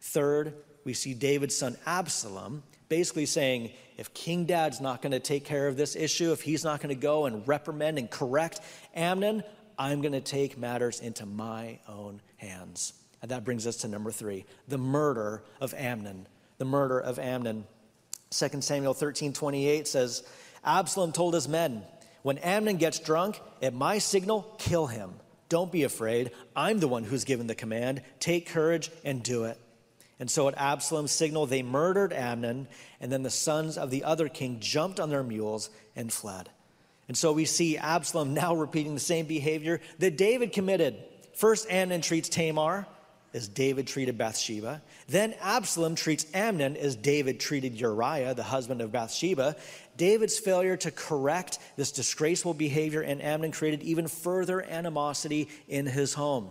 Third, 0.00 0.54
we 0.84 0.94
see 0.94 1.12
David's 1.12 1.54
son 1.54 1.76
Absalom 1.84 2.62
basically 2.88 3.26
saying, 3.26 3.70
if 3.98 4.14
King 4.14 4.46
Dad's 4.46 4.80
not 4.80 5.02
going 5.02 5.12
to 5.12 5.20
take 5.20 5.44
care 5.44 5.68
of 5.68 5.76
this 5.76 5.94
issue, 5.94 6.32
if 6.32 6.40
he's 6.40 6.64
not 6.64 6.80
going 6.80 6.94
to 6.94 7.00
go 7.00 7.26
and 7.26 7.46
reprimand 7.46 7.98
and 7.98 8.10
correct 8.10 8.60
Amnon, 8.94 9.42
I'm 9.78 10.00
going 10.00 10.12
to 10.12 10.22
take 10.22 10.56
matters 10.56 11.00
into 11.00 11.26
my 11.26 11.80
own 11.86 12.22
hands. 12.38 12.94
And 13.22 13.30
that 13.30 13.44
brings 13.44 13.66
us 13.66 13.76
to 13.78 13.88
number 13.88 14.10
three 14.10 14.46
the 14.68 14.78
murder 14.78 15.42
of 15.60 15.74
Amnon. 15.74 16.26
The 16.58 16.64
murder 16.64 16.98
of 16.98 17.18
Amnon. 17.18 17.64
2 18.30 18.60
Samuel 18.60 18.94
13 18.94 19.32
28 19.32 19.88
says, 19.88 20.22
Absalom 20.64 21.12
told 21.12 21.34
his 21.34 21.48
men, 21.48 21.82
When 22.22 22.38
Amnon 22.38 22.76
gets 22.76 22.98
drunk, 22.98 23.40
at 23.62 23.74
my 23.74 23.98
signal, 23.98 24.54
kill 24.58 24.86
him. 24.86 25.12
Don't 25.48 25.72
be 25.72 25.82
afraid. 25.82 26.30
I'm 26.54 26.78
the 26.78 26.88
one 26.88 27.02
who's 27.02 27.24
given 27.24 27.48
the 27.48 27.54
command. 27.54 28.02
Take 28.20 28.48
courage 28.48 28.90
and 29.04 29.22
do 29.22 29.44
it. 29.44 29.58
And 30.20 30.30
so 30.30 30.48
at 30.48 30.54
Absalom's 30.56 31.12
signal, 31.12 31.46
they 31.46 31.62
murdered 31.62 32.12
Amnon, 32.12 32.68
and 33.00 33.10
then 33.10 33.22
the 33.22 33.30
sons 33.30 33.78
of 33.78 33.90
the 33.90 34.04
other 34.04 34.28
king 34.28 34.60
jumped 34.60 35.00
on 35.00 35.08
their 35.08 35.22
mules 35.22 35.70
and 35.96 36.12
fled. 36.12 36.50
And 37.08 37.16
so 37.16 37.32
we 37.32 37.46
see 37.46 37.78
Absalom 37.78 38.34
now 38.34 38.54
repeating 38.54 38.94
the 38.94 39.00
same 39.00 39.26
behavior 39.26 39.80
that 39.98 40.16
David 40.16 40.52
committed. 40.52 40.96
First, 41.34 41.68
Amnon 41.70 42.02
treats 42.02 42.28
Tamar 42.28 42.86
as 43.32 43.48
David 43.48 43.86
treated 43.86 44.18
Bathsheba. 44.18 44.82
Then 45.08 45.34
Absalom 45.40 45.94
treats 45.94 46.26
Amnon 46.34 46.76
as 46.76 46.96
David 46.96 47.38
treated 47.38 47.80
Uriah, 47.80 48.34
the 48.34 48.42
husband 48.42 48.80
of 48.80 48.90
Bathsheba. 48.90 49.56
David's 49.96 50.38
failure 50.38 50.76
to 50.78 50.90
correct 50.90 51.58
this 51.76 51.92
disgraceful 51.92 52.54
behavior 52.54 53.02
in 53.02 53.20
Amnon 53.20 53.52
created 53.52 53.82
even 53.82 54.08
further 54.08 54.62
animosity 54.62 55.48
in 55.68 55.86
his 55.86 56.14
home. 56.14 56.48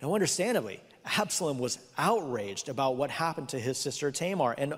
Now, 0.00 0.14
understandably, 0.14 0.80
Absalom 1.04 1.58
was 1.58 1.78
outraged 1.98 2.68
about 2.68 2.96
what 2.96 3.10
happened 3.10 3.48
to 3.50 3.58
his 3.58 3.78
sister 3.78 4.10
Tamar, 4.10 4.54
and 4.56 4.74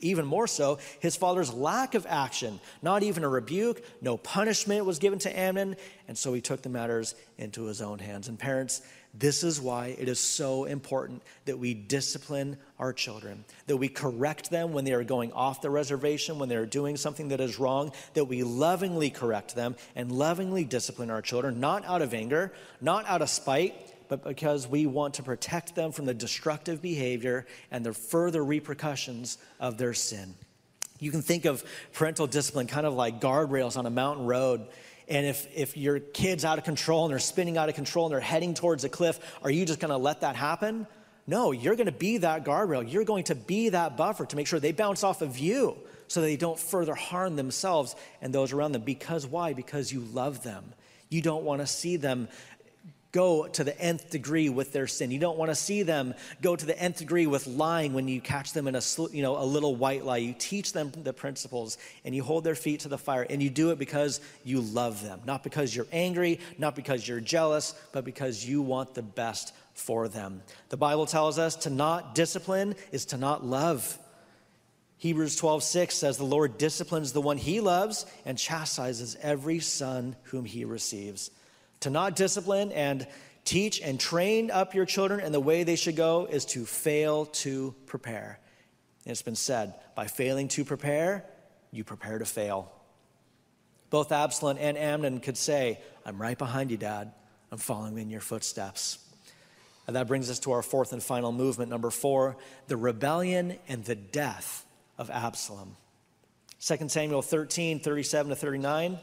even 0.00 0.26
more 0.26 0.48
so, 0.48 0.78
his 0.98 1.16
father's 1.16 1.52
lack 1.52 1.94
of 1.94 2.06
action. 2.08 2.60
Not 2.82 3.02
even 3.02 3.22
a 3.22 3.28
rebuke, 3.28 3.82
no 4.00 4.16
punishment 4.16 4.84
was 4.84 4.98
given 4.98 5.18
to 5.20 5.38
Amnon, 5.38 5.76
and 6.08 6.18
so 6.18 6.32
he 6.34 6.40
took 6.40 6.60
the 6.60 6.68
matters 6.68 7.14
into 7.38 7.64
his 7.64 7.80
own 7.80 8.00
hands. 8.00 8.28
And 8.28 8.38
parents, 8.38 8.82
this 9.14 9.44
is 9.44 9.60
why 9.60 9.94
it 9.98 10.08
is 10.08 10.18
so 10.18 10.64
important 10.64 11.22
that 11.44 11.58
we 11.58 11.74
discipline 11.74 12.56
our 12.78 12.94
children, 12.94 13.44
that 13.66 13.76
we 13.76 13.88
correct 13.88 14.50
them 14.50 14.72
when 14.72 14.86
they 14.86 14.94
are 14.94 15.04
going 15.04 15.32
off 15.32 15.60
the 15.60 15.68
reservation, 15.68 16.38
when 16.38 16.48
they're 16.48 16.64
doing 16.64 16.96
something 16.96 17.28
that 17.28 17.40
is 17.40 17.58
wrong, 17.58 17.92
that 18.14 18.24
we 18.24 18.42
lovingly 18.42 19.10
correct 19.10 19.54
them 19.54 19.76
and 19.94 20.10
lovingly 20.10 20.64
discipline 20.64 21.10
our 21.10 21.20
children, 21.20 21.60
not 21.60 21.84
out 21.84 22.00
of 22.00 22.14
anger, 22.14 22.52
not 22.80 23.06
out 23.06 23.20
of 23.20 23.28
spite, 23.28 23.74
but 24.08 24.24
because 24.24 24.66
we 24.66 24.86
want 24.86 25.14
to 25.14 25.22
protect 25.22 25.74
them 25.74 25.92
from 25.92 26.06
the 26.06 26.14
destructive 26.14 26.80
behavior 26.80 27.46
and 27.70 27.84
the 27.84 27.92
further 27.92 28.42
repercussions 28.42 29.36
of 29.60 29.76
their 29.76 29.92
sin. 29.92 30.34
You 30.98 31.10
can 31.10 31.20
think 31.20 31.44
of 31.44 31.64
parental 31.92 32.26
discipline 32.26 32.66
kind 32.66 32.86
of 32.86 32.94
like 32.94 33.20
guardrails 33.20 33.76
on 33.76 33.86
a 33.86 33.90
mountain 33.90 34.24
road 34.24 34.68
and 35.12 35.26
if, 35.26 35.46
if 35.54 35.76
your 35.76 36.00
kid's 36.00 36.42
out 36.42 36.56
of 36.56 36.64
control 36.64 37.04
and 37.04 37.12
they're 37.12 37.18
spinning 37.18 37.58
out 37.58 37.68
of 37.68 37.74
control 37.74 38.06
and 38.06 38.14
they're 38.14 38.20
heading 38.20 38.54
towards 38.54 38.82
a 38.84 38.88
cliff, 38.88 39.20
are 39.42 39.50
you 39.50 39.66
just 39.66 39.78
to 39.90 39.98
let 39.98 40.22
that 40.22 40.36
happen? 40.36 40.86
No, 41.26 41.52
you're 41.52 41.76
to 41.84 41.92
be 41.92 42.16
that 42.18 42.46
guardrail. 42.46 42.90
You're 42.90 43.04
going 43.04 43.24
to 43.24 43.34
be 43.34 43.68
that 43.68 43.98
buffer 43.98 44.24
to 44.24 44.36
make 44.36 44.46
sure 44.46 44.58
they 44.58 44.72
bounce 44.72 45.04
off 45.04 45.20
of 45.20 45.38
you 45.38 45.76
so 46.08 46.22
they 46.22 46.36
don't 46.36 46.58
further 46.58 46.94
harm 46.94 47.36
themselves 47.36 47.94
and 48.22 48.32
those 48.32 48.54
around 48.54 48.72
them. 48.72 48.82
Because 48.82 49.26
why? 49.26 49.52
Because 49.52 49.92
you 49.92 50.00
love 50.00 50.42
them. 50.42 50.72
You 51.10 51.20
don't 51.20 51.44
want 51.44 51.60
to 51.60 51.66
see 51.66 51.98
them 51.98 52.28
go 53.12 53.46
to 53.46 53.62
the 53.62 53.78
nth 53.78 54.10
degree 54.10 54.48
with 54.48 54.72
their 54.72 54.86
sin. 54.86 55.10
You 55.10 55.18
don't 55.18 55.36
want 55.36 55.50
to 55.50 55.54
see 55.54 55.82
them 55.82 56.14
go 56.40 56.56
to 56.56 56.66
the 56.66 56.78
nth 56.78 56.98
degree 56.98 57.26
with 57.26 57.46
lying 57.46 57.92
when 57.92 58.08
you 58.08 58.20
catch 58.20 58.54
them 58.54 58.66
in 58.66 58.74
a 58.74 58.82
you 59.12 59.22
know 59.22 59.36
a 59.36 59.44
little 59.44 59.76
white 59.76 60.04
lie. 60.04 60.16
You 60.16 60.34
teach 60.36 60.72
them 60.72 60.90
the 60.90 61.12
principles 61.12 61.76
and 62.04 62.14
you 62.14 62.22
hold 62.22 62.42
their 62.42 62.54
feet 62.54 62.80
to 62.80 62.88
the 62.88 62.98
fire 62.98 63.26
and 63.28 63.42
you 63.42 63.50
do 63.50 63.70
it 63.70 63.78
because 63.78 64.20
you 64.44 64.62
love 64.62 65.02
them, 65.02 65.20
not 65.26 65.42
because 65.42 65.76
you're 65.76 65.86
angry, 65.92 66.40
not 66.58 66.74
because 66.74 67.06
you're 67.06 67.20
jealous, 67.20 67.74
but 67.92 68.04
because 68.04 68.44
you 68.46 68.62
want 68.62 68.94
the 68.94 69.02
best 69.02 69.54
for 69.74 70.08
them. 70.08 70.42
The 70.70 70.76
Bible 70.76 71.06
tells 71.06 71.38
us 71.38 71.56
to 71.56 71.70
not 71.70 72.14
discipline 72.14 72.74
is 72.90 73.06
to 73.06 73.18
not 73.18 73.44
love. 73.44 73.98
Hebrews 74.98 75.34
12, 75.36 75.64
6 75.64 75.94
says, 75.96 76.16
The 76.16 76.24
Lord 76.24 76.58
disciplines 76.58 77.12
the 77.12 77.20
one 77.20 77.36
he 77.36 77.60
loves 77.60 78.06
and 78.24 78.38
chastises 78.38 79.16
every 79.20 79.58
son 79.58 80.14
whom 80.24 80.44
he 80.44 80.64
receives. 80.64 81.30
To 81.82 81.90
not 81.90 82.16
discipline 82.16 82.70
and 82.72 83.06
teach 83.44 83.80
and 83.80 83.98
train 83.98 84.50
up 84.50 84.74
your 84.74 84.84
children 84.84 85.20
in 85.20 85.32
the 85.32 85.40
way 85.40 85.64
they 85.64 85.76
should 85.76 85.96
go 85.96 86.26
is 86.30 86.44
to 86.46 86.64
fail 86.64 87.26
to 87.26 87.74
prepare. 87.86 88.38
And 89.04 89.10
it's 89.10 89.22
been 89.22 89.34
said 89.34 89.74
by 89.96 90.06
failing 90.06 90.48
to 90.48 90.64
prepare, 90.64 91.24
you 91.72 91.82
prepare 91.82 92.18
to 92.18 92.24
fail. 92.24 92.70
Both 93.90 94.12
Absalom 94.12 94.58
and 94.60 94.78
Amnon 94.78 95.18
could 95.18 95.36
say, 95.36 95.80
I'm 96.06 96.22
right 96.22 96.38
behind 96.38 96.70
you, 96.70 96.76
Dad. 96.76 97.12
I'm 97.50 97.58
following 97.58 97.98
in 97.98 98.10
your 98.10 98.20
footsteps. 98.20 98.98
And 99.88 99.96
that 99.96 100.06
brings 100.06 100.30
us 100.30 100.38
to 100.40 100.52
our 100.52 100.62
fourth 100.62 100.92
and 100.92 101.02
final 101.02 101.32
movement, 101.32 101.70
number 101.70 101.90
four 101.90 102.36
the 102.68 102.76
rebellion 102.76 103.58
and 103.68 103.84
the 103.84 103.96
death 103.96 104.64
of 104.98 105.10
Absalom. 105.10 105.76
2 106.60 106.88
Samuel 106.88 107.22
13, 107.22 107.80
37 107.80 108.30
to 108.30 108.36
39 108.36 108.98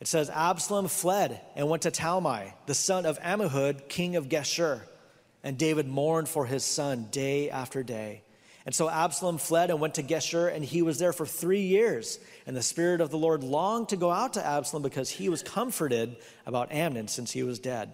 it 0.00 0.06
says, 0.08 0.28
Absalom 0.30 0.88
fled 0.88 1.40
and 1.54 1.68
went 1.68 1.82
to 1.82 1.90
Talmai, 1.90 2.52
the 2.66 2.74
son 2.74 3.06
of 3.06 3.18
Ammihud, 3.20 3.88
king 3.88 4.16
of 4.16 4.28
Geshur. 4.28 4.80
And 5.42 5.56
David 5.56 5.86
mourned 5.86 6.28
for 6.28 6.44
his 6.44 6.64
son 6.64 7.08
day 7.10 7.50
after 7.50 7.82
day. 7.82 8.22
And 8.66 8.74
so 8.74 8.90
Absalom 8.90 9.38
fled 9.38 9.70
and 9.70 9.80
went 9.80 9.94
to 9.94 10.02
Geshur, 10.02 10.52
and 10.52 10.64
he 10.64 10.82
was 10.82 10.98
there 10.98 11.12
for 11.12 11.24
three 11.24 11.62
years. 11.62 12.18
And 12.46 12.56
the 12.56 12.62
Spirit 12.62 13.00
of 13.00 13.10
the 13.10 13.16
Lord 13.16 13.44
longed 13.44 13.90
to 13.90 13.96
go 13.96 14.10
out 14.10 14.34
to 14.34 14.44
Absalom 14.44 14.82
because 14.82 15.08
he 15.08 15.28
was 15.28 15.42
comforted 15.42 16.16
about 16.44 16.72
Amnon 16.72 17.06
since 17.06 17.30
he 17.30 17.44
was 17.44 17.60
dead. 17.60 17.92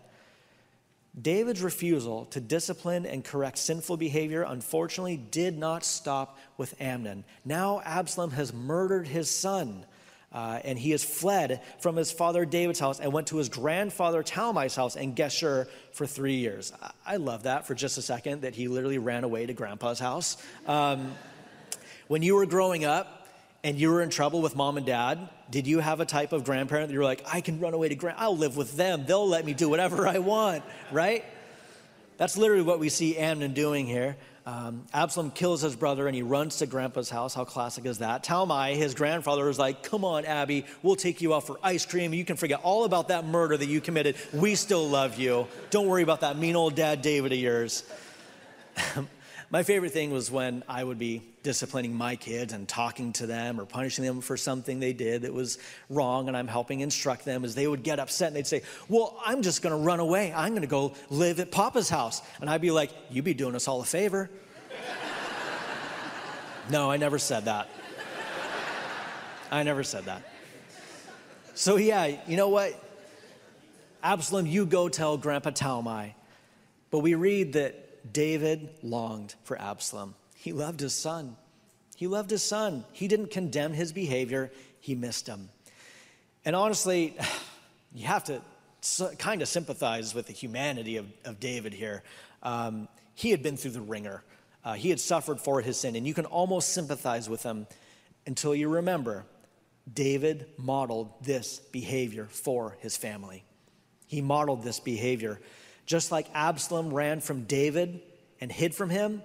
David's 1.21 1.61
refusal 1.61 2.25
to 2.27 2.41
discipline 2.41 3.05
and 3.05 3.23
correct 3.23 3.59
sinful 3.59 3.99
behavior 3.99 4.45
unfortunately 4.45 5.19
did 5.19 5.59
not 5.59 5.85
stop 5.85 6.39
with 6.57 6.75
Amnon. 6.81 7.25
Now 7.45 7.83
Absalom 7.85 8.31
has 8.31 8.55
murdered 8.55 9.07
his 9.07 9.31
son. 9.31 9.85
Uh, 10.33 10.61
and 10.65 10.79
he 10.79 10.93
has 10.93 11.05
fled 11.05 11.61
from 11.81 11.97
his 11.97 12.11
father 12.11 12.45
David's 12.45 12.81
house 12.81 13.01
and 13.01 13.13
went 13.13 13.27
to 13.27 13.37
his 13.37 13.49
grandfather 13.49 14.23
Talmai's 14.23 14.75
house 14.75 14.97
in 14.97 15.15
Geshur 15.15 15.69
for 15.93 16.07
three 16.07 16.37
years. 16.37 16.73
I, 16.83 16.91
I 17.07 17.17
love 17.17 17.43
that 17.43 17.67
for 17.67 17.75
just 17.75 17.99
a 17.99 18.03
second, 18.03 18.43
that 18.43 18.55
he 18.55 18.69
literally 18.69 18.99
ran 18.99 19.25
away 19.25 19.45
to 19.45 19.53
grandpa's 19.53 19.99
house. 19.99 20.37
Um, 20.67 21.15
when 22.09 22.23
you 22.23 22.35
were 22.35 22.47
growing 22.47 22.85
up 22.85 23.29
and 23.63 23.79
you 23.79 23.91
were 23.91 24.03
in 24.03 24.11
trouble 24.11 24.41
with 24.41 24.57
mom 24.57 24.79
and 24.79 24.87
dad, 24.87 25.29
did 25.51 25.67
you 25.67 25.81
have 25.81 26.01
a 26.01 26.07
type 26.07 26.33
of 26.33 26.45
grandparent 26.45 26.89
that 26.89 26.95
you're 26.95 27.05
like, 27.05 27.23
I 27.31 27.43
can 27.43 27.61
run 27.61 27.75
away 27.75 27.91
to 27.91 27.95
grand, 27.95 28.17
I'll 28.19 28.37
live 28.37 28.57
with 28.57 28.77
them, 28.77 29.05
they'll 29.07 29.29
let 29.29 29.45
me 29.45 29.53
do 29.53 29.69
whatever 29.69 30.09
I 30.09 30.19
want, 30.19 30.65
right? 30.91 31.25
That's 32.17 32.39
literally 32.39 32.63
what 32.63 32.79
we 32.79 32.89
see 32.89 33.17
Amnon 33.19 33.53
doing 33.53 33.87
here. 33.87 34.17
Um, 34.45 34.85
Absalom 34.93 35.31
kills 35.31 35.61
his 35.61 35.77
brother 35.77 36.09
and 36.09 36.17
he 36.17 36.23
runs 36.23 36.57
to 36.59 36.67
grandpa's 36.67 37.09
house. 37.09 37.33
How 37.33 37.45
classic 37.45 37.87
is 37.87 37.99
that? 37.99 38.25
Talmai, 38.25 38.75
his 38.75 38.95
grandfather, 38.95 39.49
is 39.49 39.59
like, 39.59 39.85
Come 39.85 40.05
on, 40.05 40.25
Abby, 40.25 40.67
we'll 40.83 40.97
take 40.97 41.21
you 41.21 41.33
out 41.33 41.47
for 41.47 41.59
ice 41.63 41.87
cream. 41.87 42.13
You 42.13 42.25
can 42.25 42.37
forget 42.37 42.61
all 42.65 42.85
about 42.85 43.09
that 43.09 43.25
murder 43.25 43.57
that 43.57 43.67
you 43.67 43.81
committed. 43.81 44.17
We 44.33 44.57
still 44.57 44.89
love 44.89 45.19
you. 45.19 45.47
Don't 45.71 45.87
worry 45.87 46.03
about 46.03 46.23
that 46.23 46.37
mean 46.37 46.57
old 46.57 46.75
dad 46.75 47.03
David 47.03 47.33
of 47.33 47.39
yours. 47.39 47.85
My 49.53 49.63
favorite 49.65 49.93
thing 49.93 50.11
was 50.11 50.31
when 50.31 50.65
I 50.67 50.83
would 50.83 50.99
be 50.99 51.21
disciplining 51.43 51.95
my 51.95 52.17
kids 52.17 52.55
and 52.55 52.67
talking 52.67 53.13
to 53.15 53.27
them 53.27 53.61
or 53.61 53.67
punishing 53.67 54.03
them 54.03 54.23
for 54.23 54.35
something 54.35 54.81
they 54.81 54.95
did 54.95 55.23
that 55.23 55.35
was 55.35 55.59
wrong, 55.91 56.29
and 56.29 56.35
I'm 56.35 56.49
helping 56.49 56.81
instruct 56.81 57.27
them 57.27 57.45
as 57.45 57.55
they 57.55 57.67
would 57.67 57.83
get 57.83 58.01
upset 58.01 58.29
and 58.29 58.37
they'd 58.37 58.47
say, 58.47 58.63
Well, 58.89 59.21
I'm 59.23 59.43
just 59.43 59.61
gonna 59.61 59.77
run 59.77 60.01
away. 60.01 60.33
I'm 60.35 60.55
gonna 60.55 60.67
go 60.67 60.95
live 61.11 61.39
at 61.39 61.51
Papa's 61.51 61.91
house. 61.91 62.23
And 62.41 62.49
I'd 62.49 62.63
be 62.63 62.71
like, 62.71 62.93
You'd 63.11 63.27
be 63.27 63.35
doing 63.35 63.55
us 63.55 63.69
all 63.69 63.83
a 63.83 63.85
favor. 63.85 64.31
no, 66.71 66.91
I 66.91 66.97
never 66.97 67.19
said 67.19 67.45
that. 67.45 67.69
I 69.51 69.65
never 69.65 69.85
said 69.85 70.07
that. 70.07 70.23
So, 71.55 71.77
yeah, 71.77 72.07
you 72.27 72.39
know 72.39 72.49
what? 72.49 72.73
Absalom, 74.03 74.47
you 74.47 74.65
go 74.65 74.89
tell 74.89 75.19
Grandpa 75.19 75.51
Talmai. 75.51 76.15
But 76.91 77.01
we 77.01 77.15
read 77.15 77.53
that 77.53 77.92
David 78.11 78.71
longed 78.83 79.35
for 79.45 79.61
Absalom. 79.61 80.15
He 80.35 80.53
loved 80.53 80.81
his 80.81 80.95
son. 80.95 81.37
He 81.97 82.07
loved 82.07 82.31
his 82.31 82.43
son. 82.43 82.85
He 82.93 83.09
didn't 83.09 83.31
condemn 83.31 83.73
his 83.73 83.93
behavior, 83.93 84.51
he 84.81 84.95
missed 84.95 85.27
him. 85.27 85.49
And 86.45 86.57
honestly, 86.57 87.17
you 87.95 88.07
have 88.07 88.25
to 88.25 88.43
kind 89.19 89.43
of 89.43 89.49
sympathize 89.49 90.15
with 90.15 90.27
the 90.27 90.33
humanity 90.33 90.97
of, 90.97 91.07
of 91.25 91.39
David 91.39 91.73
here. 91.73 92.03
Um, 92.43 92.89
he 93.15 93.31
had 93.31 93.43
been 93.43 93.57
through 93.57 93.71
the 93.73 93.81
wringer, 93.81 94.25
uh, 94.65 94.75
he 94.75 94.91
had 94.91 95.01
suffered 95.01 95.41
for 95.41 95.61
his 95.61 95.79
sin, 95.79 95.97
and 95.97 96.07
you 96.07 96.15
can 96.15 96.27
almost 96.27 96.71
sympathize 96.71 97.29
with 97.29 97.43
him 97.43 97.67
until 98.27 98.55
you 98.55 98.69
remember 98.69 99.25
David 99.93 100.47
modeled 100.57 101.13
this 101.23 101.59
behavior 101.59 102.27
for 102.31 102.77
his 102.81 102.97
family. 102.97 103.45
He 104.07 104.21
modeled 104.21 104.63
this 104.63 104.79
behavior. 104.79 105.41
Just 105.87 106.13
like 106.13 106.29
Absalom 106.35 106.93
ran 106.93 107.21
from 107.21 107.45
David 107.45 108.01
and 108.41 108.51
hid 108.51 108.75
from 108.75 108.91
him, 108.91 109.23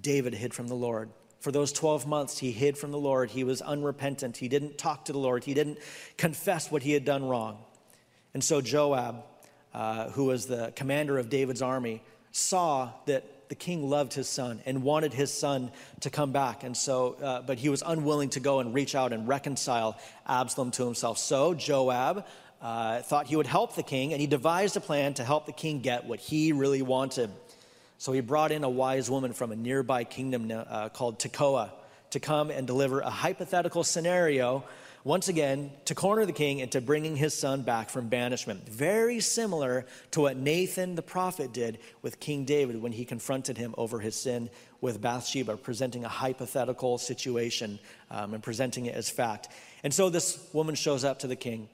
David 0.00 0.34
hid 0.34 0.54
from 0.54 0.68
the 0.68 0.74
Lord. 0.74 1.10
For 1.40 1.52
those 1.52 1.72
12 1.72 2.06
months, 2.06 2.38
he 2.38 2.52
hid 2.52 2.78
from 2.78 2.90
the 2.90 2.98
Lord. 2.98 3.30
He 3.30 3.44
was 3.44 3.60
unrepentant. 3.60 4.38
He 4.38 4.48
didn't 4.48 4.78
talk 4.78 5.04
to 5.06 5.12
the 5.12 5.18
Lord. 5.18 5.44
He 5.44 5.52
didn't 5.52 5.78
confess 6.16 6.70
what 6.70 6.82
he 6.82 6.92
had 6.92 7.04
done 7.04 7.28
wrong. 7.28 7.58
And 8.32 8.42
so 8.42 8.60
Joab, 8.60 9.22
uh, 9.74 10.08
who 10.10 10.24
was 10.24 10.46
the 10.46 10.72
commander 10.74 11.18
of 11.18 11.28
David's 11.28 11.60
army, 11.60 12.02
saw 12.32 12.90
that 13.06 13.48
the 13.48 13.54
king 13.54 13.88
loved 13.88 14.14
his 14.14 14.28
son 14.28 14.60
and 14.66 14.82
wanted 14.82 15.12
his 15.12 15.32
son 15.32 15.70
to 16.00 16.10
come 16.10 16.32
back. 16.32 16.64
And 16.64 16.76
so, 16.76 17.14
uh, 17.22 17.42
but 17.42 17.58
he 17.58 17.68
was 17.68 17.82
unwilling 17.84 18.30
to 18.30 18.40
go 18.40 18.60
and 18.60 18.74
reach 18.74 18.94
out 18.94 19.12
and 19.12 19.28
reconcile 19.28 19.98
Absalom 20.26 20.70
to 20.72 20.84
himself. 20.84 21.18
So 21.18 21.54
Joab 21.54 22.26
uh, 22.64 23.02
thought 23.02 23.26
he 23.26 23.36
would 23.36 23.46
help 23.46 23.76
the 23.76 23.82
king, 23.82 24.12
and 24.14 24.20
he 24.22 24.26
devised 24.26 24.74
a 24.74 24.80
plan 24.80 25.12
to 25.12 25.22
help 25.22 25.44
the 25.44 25.52
king 25.52 25.80
get 25.80 26.06
what 26.06 26.18
he 26.18 26.50
really 26.52 26.80
wanted. 26.80 27.30
So 27.98 28.10
he 28.12 28.22
brought 28.22 28.52
in 28.52 28.64
a 28.64 28.70
wise 28.70 29.10
woman 29.10 29.34
from 29.34 29.52
a 29.52 29.56
nearby 29.56 30.04
kingdom 30.04 30.50
uh, 30.50 30.88
called 30.88 31.18
Tekoa 31.18 31.70
to 32.10 32.20
come 32.20 32.50
and 32.50 32.66
deliver 32.66 33.00
a 33.00 33.10
hypothetical 33.10 33.84
scenario, 33.84 34.64
once 35.04 35.28
again, 35.28 35.72
to 35.84 35.94
corner 35.94 36.24
the 36.24 36.32
king 36.32 36.60
into 36.60 36.80
bringing 36.80 37.16
his 37.16 37.34
son 37.34 37.60
back 37.60 37.90
from 37.90 38.08
banishment. 38.08 38.66
Very 38.66 39.20
similar 39.20 39.84
to 40.12 40.22
what 40.22 40.38
Nathan 40.38 40.94
the 40.94 41.02
prophet 41.02 41.52
did 41.52 41.80
with 42.00 42.18
King 42.18 42.46
David 42.46 42.80
when 42.80 42.92
he 42.92 43.04
confronted 43.04 43.58
him 43.58 43.74
over 43.76 44.00
his 44.00 44.14
sin 44.14 44.48
with 44.80 45.02
Bathsheba, 45.02 45.58
presenting 45.58 46.06
a 46.06 46.08
hypothetical 46.08 46.96
situation 46.96 47.78
um, 48.10 48.32
and 48.32 48.42
presenting 48.42 48.86
it 48.86 48.94
as 48.94 49.10
fact. 49.10 49.48
And 49.82 49.92
so 49.92 50.08
this 50.08 50.48
woman 50.54 50.76
shows 50.76 51.04
up 51.04 51.18
to 51.18 51.26
the 51.26 51.36
king 51.36 51.68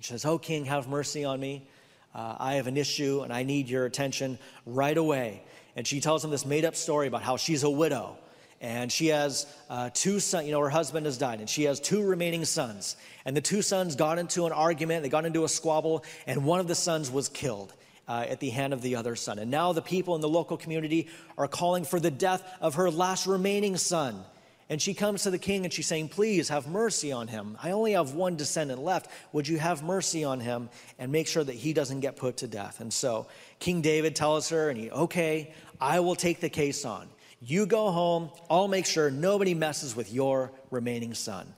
she 0.00 0.12
says, 0.12 0.24
Oh, 0.24 0.38
king, 0.38 0.64
have 0.66 0.88
mercy 0.88 1.24
on 1.24 1.40
me. 1.40 1.66
Uh, 2.14 2.36
I 2.38 2.54
have 2.54 2.66
an 2.66 2.76
issue 2.76 3.20
and 3.22 3.32
I 3.32 3.42
need 3.42 3.68
your 3.68 3.84
attention 3.84 4.38
right 4.66 4.96
away. 4.96 5.42
And 5.76 5.86
she 5.86 6.00
tells 6.00 6.24
him 6.24 6.30
this 6.30 6.44
made 6.44 6.64
up 6.64 6.74
story 6.74 7.06
about 7.06 7.22
how 7.22 7.36
she's 7.36 7.62
a 7.62 7.70
widow 7.70 8.16
and 8.60 8.92
she 8.92 9.06
has 9.06 9.46
uh, 9.70 9.90
two 9.92 10.20
sons. 10.20 10.46
You 10.46 10.52
know, 10.52 10.60
her 10.60 10.68
husband 10.68 11.06
has 11.06 11.16
died, 11.16 11.40
and 11.40 11.48
she 11.48 11.64
has 11.64 11.80
two 11.80 12.02
remaining 12.02 12.44
sons. 12.44 12.96
And 13.24 13.36
the 13.36 13.40
two 13.40 13.62
sons 13.62 13.96
got 13.96 14.18
into 14.18 14.46
an 14.46 14.52
argument, 14.52 15.02
they 15.02 15.08
got 15.08 15.24
into 15.24 15.44
a 15.44 15.48
squabble, 15.48 16.04
and 16.26 16.44
one 16.44 16.60
of 16.60 16.68
the 16.68 16.74
sons 16.74 17.10
was 17.10 17.28
killed. 17.28 17.72
Uh, 18.08 18.26
at 18.28 18.40
the 18.40 18.50
hand 18.50 18.72
of 18.72 18.82
the 18.82 18.96
other 18.96 19.14
son. 19.14 19.38
And 19.38 19.52
now 19.52 19.72
the 19.72 19.80
people 19.80 20.16
in 20.16 20.20
the 20.20 20.28
local 20.28 20.56
community 20.56 21.06
are 21.38 21.46
calling 21.46 21.84
for 21.84 22.00
the 22.00 22.10
death 22.10 22.42
of 22.60 22.74
her 22.74 22.90
last 22.90 23.28
remaining 23.28 23.76
son. 23.76 24.24
And 24.70 24.80
she 24.80 24.94
comes 24.94 25.24
to 25.24 25.32
the 25.32 25.38
king 25.38 25.64
and 25.64 25.72
she's 25.72 25.88
saying, 25.88 26.10
Please 26.10 26.48
have 26.48 26.68
mercy 26.68 27.10
on 27.10 27.26
him. 27.26 27.58
I 27.60 27.72
only 27.72 27.92
have 27.92 28.14
one 28.14 28.36
descendant 28.36 28.80
left. 28.80 29.10
Would 29.32 29.48
you 29.48 29.58
have 29.58 29.82
mercy 29.82 30.22
on 30.22 30.38
him 30.38 30.70
and 30.96 31.10
make 31.10 31.26
sure 31.26 31.42
that 31.42 31.56
he 31.56 31.72
doesn't 31.72 32.00
get 32.00 32.14
put 32.14 32.36
to 32.38 32.46
death? 32.46 32.80
And 32.80 32.92
so 32.92 33.26
King 33.58 33.82
David 33.82 34.14
tells 34.14 34.48
her, 34.50 34.70
and 34.70 34.78
he, 34.78 34.90
Okay, 34.92 35.52
I 35.80 35.98
will 35.98 36.14
take 36.14 36.38
the 36.38 36.48
case 36.48 36.84
on. 36.84 37.08
You 37.42 37.66
go 37.66 37.90
home, 37.90 38.30
I'll 38.48 38.68
make 38.68 38.86
sure 38.86 39.10
nobody 39.10 39.54
messes 39.54 39.96
with 39.96 40.12
your 40.12 40.52
remaining 40.70 41.14
son. 41.14 41.52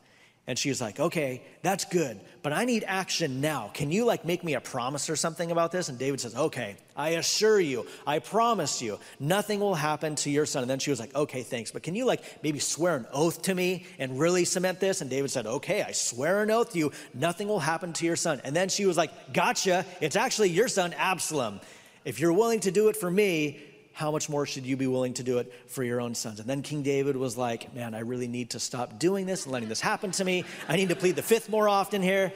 And 0.48 0.58
she's 0.58 0.80
like, 0.80 0.98
okay, 0.98 1.40
that's 1.62 1.84
good, 1.84 2.20
but 2.42 2.52
I 2.52 2.64
need 2.64 2.82
action 2.84 3.40
now. 3.40 3.70
Can 3.74 3.92
you 3.92 4.04
like 4.04 4.24
make 4.24 4.42
me 4.42 4.54
a 4.54 4.60
promise 4.60 5.08
or 5.08 5.14
something 5.14 5.52
about 5.52 5.70
this? 5.70 5.88
And 5.88 5.96
David 5.96 6.20
says, 6.20 6.34
okay, 6.34 6.74
I 6.96 7.10
assure 7.10 7.60
you, 7.60 7.86
I 8.08 8.18
promise 8.18 8.82
you, 8.82 8.98
nothing 9.20 9.60
will 9.60 9.76
happen 9.76 10.16
to 10.16 10.30
your 10.30 10.44
son. 10.44 10.62
And 10.62 10.70
then 10.70 10.80
she 10.80 10.90
was 10.90 10.98
like, 10.98 11.14
okay, 11.14 11.42
thanks, 11.42 11.70
but 11.70 11.84
can 11.84 11.94
you 11.94 12.06
like 12.06 12.42
maybe 12.42 12.58
swear 12.58 12.96
an 12.96 13.06
oath 13.12 13.42
to 13.42 13.54
me 13.54 13.86
and 14.00 14.18
really 14.18 14.44
cement 14.44 14.80
this? 14.80 15.00
And 15.00 15.08
David 15.08 15.30
said, 15.30 15.46
okay, 15.46 15.84
I 15.84 15.92
swear 15.92 16.42
an 16.42 16.50
oath 16.50 16.72
to 16.72 16.78
you, 16.78 16.90
nothing 17.14 17.46
will 17.46 17.60
happen 17.60 17.92
to 17.92 18.04
your 18.04 18.16
son. 18.16 18.40
And 18.42 18.54
then 18.54 18.68
she 18.68 18.84
was 18.84 18.96
like, 18.96 19.32
gotcha, 19.32 19.86
it's 20.00 20.16
actually 20.16 20.50
your 20.50 20.66
son, 20.66 20.92
Absalom. 20.94 21.60
If 22.04 22.18
you're 22.18 22.32
willing 22.32 22.58
to 22.60 22.72
do 22.72 22.88
it 22.88 22.96
for 22.96 23.08
me, 23.08 23.60
how 23.92 24.10
much 24.10 24.28
more 24.28 24.46
should 24.46 24.64
you 24.64 24.76
be 24.76 24.86
willing 24.86 25.14
to 25.14 25.22
do 25.22 25.38
it 25.38 25.52
for 25.66 25.82
your 25.82 26.00
own 26.00 26.14
sons? 26.14 26.40
And 26.40 26.48
then 26.48 26.62
King 26.62 26.82
David 26.82 27.16
was 27.16 27.36
like, 27.36 27.74
Man, 27.74 27.94
I 27.94 28.00
really 28.00 28.28
need 28.28 28.50
to 28.50 28.60
stop 28.60 28.98
doing 28.98 29.26
this 29.26 29.44
and 29.44 29.52
letting 29.52 29.68
this 29.68 29.80
happen 29.80 30.10
to 30.12 30.24
me. 30.24 30.44
I 30.68 30.76
need 30.76 30.88
to 30.88 30.96
plead 30.96 31.16
the 31.16 31.22
fifth 31.22 31.48
more 31.48 31.68
often 31.68 32.02
here. 32.02 32.32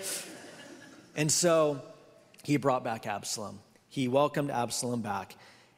And 1.17 1.33
so 1.33 1.81
he 2.43 2.57
brought 2.59 2.85
back 2.85 3.07
Absalom. 3.07 3.59
He 3.89 4.09
welcomed 4.09 4.51
Absalom 4.51 5.01
back. 5.01 5.37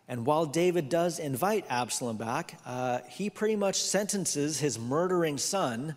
And 0.08 0.24
while 0.24 0.46
David 0.46 0.88
does 0.88 1.18
invite 1.18 1.66
Absalom 1.68 2.16
back, 2.16 2.58
uh, 2.64 3.00
he 3.08 3.30
pretty 3.30 3.56
much 3.56 3.80
sentences 3.82 4.58
his 4.58 4.78
murdering 4.78 5.38
son 5.38 5.96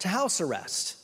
to 0.00 0.08
house 0.08 0.40
arrest. 0.40 0.96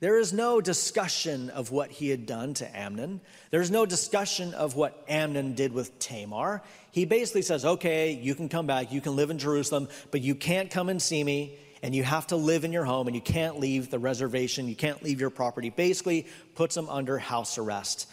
There 0.00 0.18
is 0.18 0.32
no 0.32 0.60
discussion 0.60 1.50
of 1.50 1.72
what 1.72 1.90
he 1.90 2.08
had 2.08 2.24
done 2.24 2.54
to 2.54 2.78
Amnon. 2.78 3.20
There's 3.50 3.70
no 3.70 3.84
discussion 3.84 4.54
of 4.54 4.76
what 4.76 5.04
Amnon 5.08 5.54
did 5.54 5.72
with 5.72 5.98
Tamar. 5.98 6.62
He 6.98 7.04
basically 7.04 7.42
says, 7.42 7.64
okay, 7.64 8.10
you 8.10 8.34
can 8.34 8.48
come 8.48 8.66
back, 8.66 8.90
you 8.90 9.00
can 9.00 9.14
live 9.14 9.30
in 9.30 9.38
Jerusalem, 9.38 9.88
but 10.10 10.20
you 10.20 10.34
can't 10.34 10.68
come 10.68 10.88
and 10.88 11.00
see 11.00 11.22
me, 11.22 11.56
and 11.80 11.94
you 11.94 12.02
have 12.02 12.26
to 12.26 12.36
live 12.36 12.64
in 12.64 12.72
your 12.72 12.84
home, 12.84 13.06
and 13.06 13.14
you 13.14 13.22
can't 13.22 13.60
leave 13.60 13.88
the 13.88 14.00
reservation, 14.00 14.66
you 14.66 14.74
can't 14.74 15.00
leave 15.04 15.20
your 15.20 15.30
property. 15.30 15.70
Basically, 15.70 16.26
puts 16.56 16.76
him 16.76 16.88
under 16.88 17.16
house 17.16 17.56
arrest. 17.56 18.10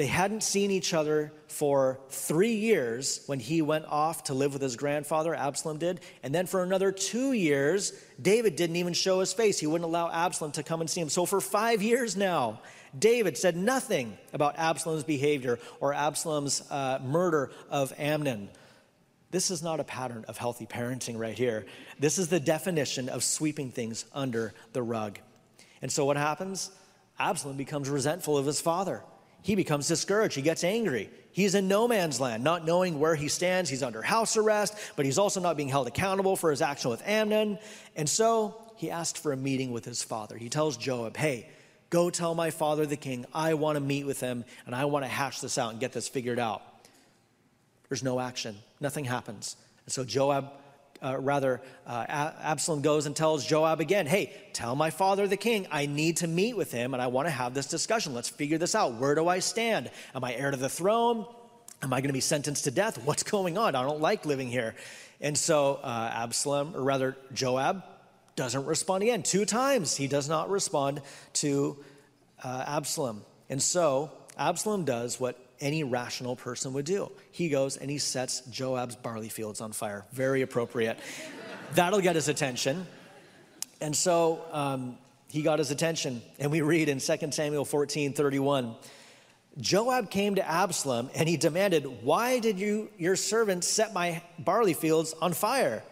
They 0.00 0.06
hadn't 0.06 0.42
seen 0.42 0.70
each 0.70 0.94
other 0.94 1.30
for 1.46 2.00
three 2.08 2.54
years 2.54 3.22
when 3.26 3.38
he 3.38 3.60
went 3.60 3.84
off 3.84 4.24
to 4.24 4.32
live 4.32 4.54
with 4.54 4.62
his 4.62 4.76
grandfather, 4.76 5.34
Absalom 5.34 5.76
did. 5.76 6.00
And 6.22 6.34
then 6.34 6.46
for 6.46 6.62
another 6.62 6.90
two 6.90 7.32
years, 7.32 7.92
David 8.18 8.56
didn't 8.56 8.76
even 8.76 8.94
show 8.94 9.20
his 9.20 9.34
face. 9.34 9.60
He 9.60 9.66
wouldn't 9.66 9.86
allow 9.86 10.10
Absalom 10.10 10.52
to 10.52 10.62
come 10.62 10.80
and 10.80 10.88
see 10.88 11.02
him. 11.02 11.10
So 11.10 11.26
for 11.26 11.38
five 11.38 11.82
years 11.82 12.16
now, 12.16 12.62
David 12.98 13.36
said 13.36 13.58
nothing 13.58 14.16
about 14.32 14.58
Absalom's 14.58 15.04
behavior 15.04 15.58
or 15.80 15.92
Absalom's 15.92 16.62
uh, 16.70 16.98
murder 17.04 17.50
of 17.68 17.92
Amnon. 17.98 18.48
This 19.30 19.50
is 19.50 19.62
not 19.62 19.80
a 19.80 19.84
pattern 19.84 20.24
of 20.28 20.38
healthy 20.38 20.64
parenting 20.64 21.18
right 21.18 21.36
here. 21.36 21.66
This 21.98 22.16
is 22.16 22.28
the 22.28 22.40
definition 22.40 23.10
of 23.10 23.22
sweeping 23.22 23.70
things 23.70 24.06
under 24.14 24.54
the 24.72 24.82
rug. 24.82 25.18
And 25.82 25.92
so 25.92 26.06
what 26.06 26.16
happens? 26.16 26.70
Absalom 27.18 27.58
becomes 27.58 27.90
resentful 27.90 28.38
of 28.38 28.46
his 28.46 28.62
father. 28.62 29.02
He 29.42 29.54
becomes 29.54 29.88
discouraged. 29.88 30.34
He 30.34 30.42
gets 30.42 30.64
angry. 30.64 31.10
He's 31.32 31.54
in 31.54 31.68
no 31.68 31.86
man's 31.86 32.20
land, 32.20 32.42
not 32.42 32.64
knowing 32.64 32.98
where 32.98 33.14
he 33.14 33.28
stands. 33.28 33.70
He's 33.70 33.82
under 33.82 34.02
house 34.02 34.36
arrest, 34.36 34.74
but 34.96 35.04
he's 35.04 35.18
also 35.18 35.40
not 35.40 35.56
being 35.56 35.68
held 35.68 35.86
accountable 35.86 36.36
for 36.36 36.50
his 36.50 36.60
action 36.60 36.90
with 36.90 37.06
Amnon. 37.06 37.58
And 37.96 38.08
so 38.08 38.60
he 38.76 38.90
asked 38.90 39.18
for 39.18 39.32
a 39.32 39.36
meeting 39.36 39.72
with 39.72 39.84
his 39.84 40.02
father. 40.02 40.36
He 40.36 40.48
tells 40.48 40.76
Joab, 40.76 41.16
Hey, 41.16 41.48
go 41.90 42.10
tell 42.10 42.34
my 42.34 42.50
father 42.50 42.84
the 42.84 42.96
king, 42.96 43.26
I 43.32 43.54
want 43.54 43.76
to 43.76 43.80
meet 43.80 44.04
with 44.04 44.20
him 44.20 44.44
and 44.66 44.74
I 44.74 44.86
want 44.86 45.04
to 45.04 45.08
hash 45.08 45.40
this 45.40 45.58
out 45.58 45.70
and 45.70 45.80
get 45.80 45.92
this 45.92 46.08
figured 46.08 46.38
out. 46.38 46.62
There's 47.88 48.02
no 48.02 48.20
action, 48.20 48.56
nothing 48.80 49.04
happens. 49.04 49.56
And 49.86 49.92
so 49.92 50.04
Joab 50.04 50.50
uh, 51.02 51.16
rather, 51.18 51.62
uh, 51.86 52.04
Absalom 52.42 52.82
goes 52.82 53.06
and 53.06 53.16
tells 53.16 53.46
Joab 53.46 53.80
again, 53.80 54.06
Hey, 54.06 54.32
tell 54.52 54.76
my 54.76 54.90
father 54.90 55.26
the 55.26 55.36
king, 55.36 55.66
I 55.70 55.86
need 55.86 56.18
to 56.18 56.26
meet 56.26 56.56
with 56.56 56.72
him 56.72 56.94
and 56.94 57.02
I 57.02 57.06
want 57.06 57.26
to 57.26 57.32
have 57.32 57.54
this 57.54 57.66
discussion. 57.66 58.14
Let's 58.14 58.28
figure 58.28 58.58
this 58.58 58.74
out. 58.74 58.94
Where 58.94 59.14
do 59.14 59.26
I 59.28 59.38
stand? 59.38 59.90
Am 60.14 60.24
I 60.24 60.34
heir 60.34 60.50
to 60.50 60.56
the 60.56 60.68
throne? 60.68 61.26
Am 61.82 61.92
I 61.92 62.00
going 62.00 62.08
to 62.08 62.14
be 62.14 62.20
sentenced 62.20 62.64
to 62.64 62.70
death? 62.70 63.02
What's 63.04 63.22
going 63.22 63.56
on? 63.56 63.74
I 63.74 63.82
don't 63.82 64.00
like 64.00 64.26
living 64.26 64.48
here. 64.48 64.74
And 65.20 65.36
so 65.36 65.80
uh, 65.82 66.10
Absalom, 66.12 66.76
or 66.76 66.82
rather 66.82 67.16
Joab, 67.32 67.82
doesn't 68.36 68.64
respond 68.66 69.02
again. 69.02 69.22
Two 69.22 69.44
times 69.44 69.96
he 69.96 70.06
does 70.06 70.28
not 70.28 70.50
respond 70.50 71.02
to 71.34 71.78
uh, 72.42 72.64
Absalom. 72.66 73.22
And 73.48 73.62
so 73.62 74.10
Absalom 74.38 74.84
does 74.84 75.20
what 75.20 75.38
any 75.60 75.84
rational 75.84 76.36
person 76.36 76.72
would 76.72 76.84
do. 76.84 77.10
He 77.30 77.48
goes 77.48 77.76
and 77.76 77.90
he 77.90 77.98
sets 77.98 78.40
Joab's 78.50 78.96
barley 78.96 79.28
fields 79.28 79.60
on 79.60 79.72
fire. 79.72 80.04
Very 80.12 80.42
appropriate. 80.42 80.98
That'll 81.74 82.00
get 82.00 82.14
his 82.14 82.28
attention. 82.28 82.86
And 83.80 83.94
so 83.94 84.42
um, 84.52 84.98
he 85.28 85.42
got 85.42 85.58
his 85.58 85.70
attention. 85.70 86.22
And 86.38 86.50
we 86.50 86.60
read 86.60 86.88
in 86.88 86.98
2 86.98 87.30
Samuel 87.30 87.64
14 87.64 88.12
31. 88.12 88.74
Joab 89.58 90.10
came 90.10 90.36
to 90.36 90.48
Absalom 90.48 91.10
and 91.14 91.28
he 91.28 91.36
demanded, 91.36 92.02
Why 92.02 92.38
did 92.38 92.58
you, 92.58 92.88
your 92.98 93.16
servant, 93.16 93.64
set 93.64 93.92
my 93.92 94.22
barley 94.38 94.74
fields 94.74 95.14
on 95.20 95.32
fire? 95.32 95.82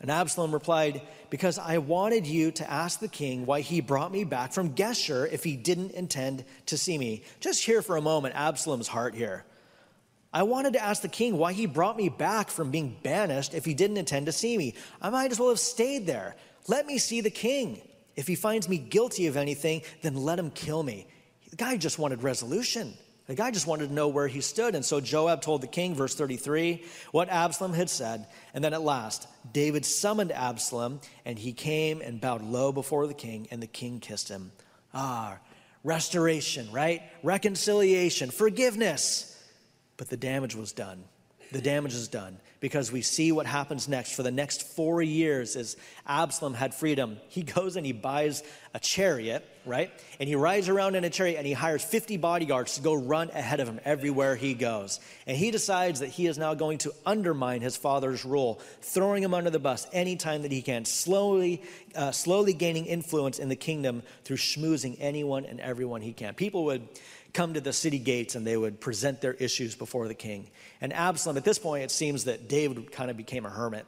And 0.00 0.10
Absalom 0.10 0.52
replied, 0.52 1.02
Because 1.30 1.58
I 1.58 1.78
wanted 1.78 2.26
you 2.26 2.52
to 2.52 2.70
ask 2.70 3.00
the 3.00 3.08
king 3.08 3.46
why 3.46 3.62
he 3.62 3.80
brought 3.80 4.12
me 4.12 4.24
back 4.24 4.52
from 4.52 4.74
Geshur 4.74 5.30
if 5.30 5.42
he 5.42 5.56
didn't 5.56 5.92
intend 5.92 6.44
to 6.66 6.78
see 6.78 6.96
me. 6.96 7.24
Just 7.40 7.64
hear 7.64 7.82
for 7.82 7.96
a 7.96 8.02
moment 8.02 8.36
Absalom's 8.36 8.88
heart 8.88 9.14
here. 9.14 9.44
I 10.32 10.42
wanted 10.42 10.74
to 10.74 10.82
ask 10.82 11.02
the 11.02 11.08
king 11.08 11.36
why 11.36 11.52
he 11.52 11.66
brought 11.66 11.96
me 11.96 12.10
back 12.10 12.50
from 12.50 12.70
being 12.70 12.96
banished 13.02 13.54
if 13.54 13.64
he 13.64 13.74
didn't 13.74 13.96
intend 13.96 14.26
to 14.26 14.32
see 14.32 14.56
me. 14.56 14.74
I 15.00 15.10
might 15.10 15.32
as 15.32 15.40
well 15.40 15.48
have 15.48 15.58
stayed 15.58 16.06
there. 16.06 16.36
Let 16.68 16.86
me 16.86 16.98
see 16.98 17.20
the 17.20 17.30
king. 17.30 17.80
If 18.14 18.26
he 18.26 18.34
finds 18.34 18.68
me 18.68 18.78
guilty 18.78 19.26
of 19.26 19.36
anything, 19.36 19.82
then 20.02 20.14
let 20.16 20.38
him 20.38 20.50
kill 20.50 20.82
me. 20.82 21.06
The 21.50 21.56
guy 21.56 21.76
just 21.76 21.98
wanted 21.98 22.22
resolution. 22.22 22.94
The 23.28 23.34
guy 23.34 23.50
just 23.50 23.66
wanted 23.66 23.88
to 23.88 23.94
know 23.94 24.08
where 24.08 24.26
he 24.26 24.40
stood. 24.40 24.74
And 24.74 24.82
so 24.82 25.00
Joab 25.00 25.42
told 25.42 25.60
the 25.60 25.66
king, 25.66 25.94
verse 25.94 26.14
33, 26.14 26.82
what 27.12 27.28
Absalom 27.28 27.74
had 27.74 27.90
said. 27.90 28.26
And 28.54 28.64
then 28.64 28.72
at 28.72 28.80
last, 28.80 29.28
David 29.52 29.84
summoned 29.84 30.32
Absalom, 30.32 31.00
and 31.26 31.38
he 31.38 31.52
came 31.52 32.00
and 32.00 32.22
bowed 32.22 32.42
low 32.42 32.72
before 32.72 33.06
the 33.06 33.14
king, 33.14 33.46
and 33.50 33.62
the 33.62 33.66
king 33.66 34.00
kissed 34.00 34.30
him. 34.30 34.50
Ah, 34.94 35.38
restoration, 35.84 36.72
right? 36.72 37.02
Reconciliation, 37.22 38.30
forgiveness. 38.30 39.38
But 39.98 40.08
the 40.08 40.16
damage 40.16 40.54
was 40.54 40.72
done. 40.72 41.04
The 41.52 41.60
damage 41.60 41.94
is 41.94 42.08
done 42.08 42.38
because 42.60 42.92
we 42.92 43.02
see 43.02 43.32
what 43.32 43.46
happens 43.46 43.88
next. 43.88 44.14
For 44.14 44.22
the 44.22 44.30
next 44.30 44.62
four 44.62 45.02
years, 45.02 45.54
as 45.54 45.76
Absalom 46.06 46.54
had 46.54 46.74
freedom, 46.74 47.18
he 47.28 47.42
goes 47.42 47.76
and 47.76 47.84
he 47.84 47.92
buys 47.92 48.42
a 48.74 48.80
chariot, 48.80 49.46
right? 49.68 49.92
And 50.18 50.28
he 50.28 50.34
rides 50.34 50.68
around 50.68 50.96
in 50.96 51.04
a 51.04 51.10
chariot 51.10 51.36
and 51.36 51.46
he 51.46 51.52
hires 51.52 51.84
50 51.84 52.16
bodyguards 52.16 52.74
to 52.76 52.82
go 52.82 52.94
run 52.94 53.30
ahead 53.30 53.60
of 53.60 53.68
him 53.68 53.78
everywhere 53.84 54.34
he 54.34 54.54
goes. 54.54 54.98
And 55.26 55.36
he 55.36 55.50
decides 55.50 56.00
that 56.00 56.08
he 56.08 56.26
is 56.26 56.38
now 56.38 56.54
going 56.54 56.78
to 56.78 56.94
undermine 57.06 57.60
his 57.60 57.76
father's 57.76 58.24
rule, 58.24 58.60
throwing 58.80 59.22
him 59.22 59.34
under 59.34 59.50
the 59.50 59.58
bus 59.58 59.86
anytime 59.92 60.42
that 60.42 60.50
he 60.50 60.62
can, 60.62 60.84
slowly, 60.84 61.62
uh, 61.94 62.10
slowly 62.10 62.54
gaining 62.54 62.86
influence 62.86 63.38
in 63.38 63.48
the 63.48 63.56
kingdom 63.56 64.02
through 64.24 64.38
schmoozing 64.38 64.96
anyone 64.98 65.44
and 65.44 65.60
everyone 65.60 66.00
he 66.00 66.12
can. 66.12 66.34
People 66.34 66.64
would 66.64 66.88
come 67.32 67.54
to 67.54 67.60
the 67.60 67.72
city 67.72 67.98
gates 67.98 68.34
and 68.34 68.46
they 68.46 68.56
would 68.56 68.80
present 68.80 69.20
their 69.20 69.34
issues 69.34 69.74
before 69.74 70.08
the 70.08 70.14
king. 70.14 70.48
And 70.80 70.92
Absalom, 70.92 71.36
at 71.36 71.44
this 71.44 71.58
point, 71.58 71.84
it 71.84 71.90
seems 71.90 72.24
that 72.24 72.48
David 72.48 72.90
kind 72.90 73.10
of 73.10 73.16
became 73.16 73.44
a 73.44 73.50
hermit. 73.50 73.86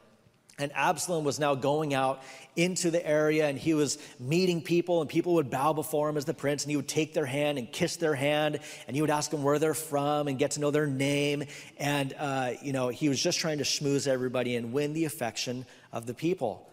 And 0.61 0.71
Absalom 0.75 1.23
was 1.23 1.39
now 1.39 1.55
going 1.55 1.93
out 1.93 2.23
into 2.55 2.91
the 2.91 3.05
area 3.05 3.47
and 3.47 3.57
he 3.57 3.73
was 3.73 3.97
meeting 4.19 4.61
people, 4.61 5.01
and 5.01 5.09
people 5.09 5.35
would 5.35 5.49
bow 5.49 5.73
before 5.73 6.09
him 6.09 6.17
as 6.17 6.25
the 6.25 6.33
prince, 6.33 6.63
and 6.63 6.69
he 6.69 6.75
would 6.75 6.87
take 6.87 7.13
their 7.13 7.25
hand 7.25 7.57
and 7.57 7.71
kiss 7.71 7.95
their 7.97 8.15
hand, 8.15 8.59
and 8.87 8.95
he 8.95 9.01
would 9.01 9.11
ask 9.11 9.31
them 9.31 9.43
where 9.43 9.59
they're 9.59 9.73
from 9.73 10.27
and 10.27 10.37
get 10.37 10.51
to 10.51 10.59
know 10.59 10.71
their 10.71 10.87
name. 10.87 11.43
And, 11.77 12.13
uh, 12.17 12.51
you 12.61 12.73
know, 12.73 12.89
he 12.89 13.09
was 13.09 13.21
just 13.21 13.39
trying 13.39 13.57
to 13.57 13.63
schmooze 13.63 14.07
everybody 14.07 14.55
and 14.55 14.73
win 14.73 14.93
the 14.93 15.05
affection 15.05 15.65
of 15.91 16.05
the 16.05 16.13
people. 16.13 16.69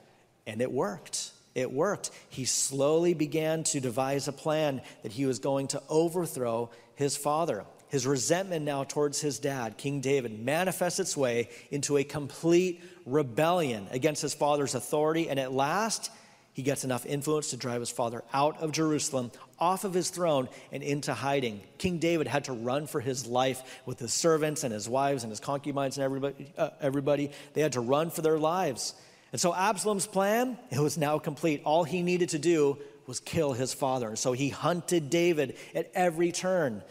And 0.47 0.61
it 0.61 0.71
worked 0.71 1.33
it 1.59 1.73
worked. 1.73 2.11
He 2.29 2.45
slowly 2.45 3.15
began 3.15 3.65
to 3.65 3.81
devise 3.81 4.29
a 4.29 4.33
plan 4.33 4.81
that 5.03 5.13
he 5.13 5.27
was 5.27 5.41
going 5.41 5.69
to 5.69 5.83
overthrow 5.89 6.71
his 6.95 7.17
father. 7.17 7.65
His 7.89 8.07
resentment 8.07 8.65
now 8.65 8.85
towards 8.85 9.21
his 9.21 9.39
dad, 9.39 9.79
King 9.79 10.01
David, 10.01 10.45
manifests 10.45 11.01
its 11.01 11.17
way 11.17 11.49
into 11.71 11.97
a 11.97 12.05
complete 12.05 12.83
rebellion 13.07 13.89
against 13.91 14.23
his 14.23 14.35
father's 14.35 14.75
authority. 14.75 15.29
And 15.29 15.41
at 15.41 15.53
last, 15.53 16.11
he 16.53 16.63
gets 16.63 16.85
enough 16.85 17.07
influence 17.07 17.51
to 17.51 17.57
drive 17.57 17.81
his 17.81 17.91
father 17.91 18.25
out 18.33 18.61
of 18.61 18.73
Jerusalem, 18.73 19.31
off 19.59 19.85
of 19.85 19.95
his 19.95 20.11
throne, 20.11 20.49
and 20.73 20.83
into 20.83 21.15
hiding. 21.15 21.61
King 21.79 21.99
David 21.99 22.27
had 22.27 22.45
to 22.45 22.53
run 22.53 22.87
for 22.87 23.01
his 23.01 23.27
life 23.27 23.81
with 23.87 24.01
his 24.01 24.13
servants 24.13 24.65
and 24.65 24.75
his 24.75 24.89
wives 24.89 25.23
and 25.23 25.31
his 25.31 25.41
concubines 25.41 25.97
and 25.97 26.05
everybody. 26.05 26.53
Uh, 26.59 26.71
everybody. 26.81 27.31
They 27.55 27.63
had 27.63 27.75
to 27.75 27.81
run 27.81 28.11
for 28.11 28.23
their 28.23 28.39
lives. 28.39 28.95
And 29.33 29.41
so 29.41 29.55
Absalom's 29.55 30.07
plan, 30.07 30.59
it 30.71 30.81
was 30.81 30.99
now 30.99 31.19
complete. 31.19 31.63
All 31.65 31.85
he 31.85 32.03
needed 32.03 32.31
to 32.31 32.39
do 32.39 32.79
was 33.07 33.21
kill 33.21 33.53
his 33.53 33.73
father. 33.73 34.09
And 34.09 34.19
so 34.19 34.33
he 34.33 34.49
hunted 34.49 35.11
David 35.11 35.57
at 35.75 35.91
every 35.95 36.33
turn 36.33 36.83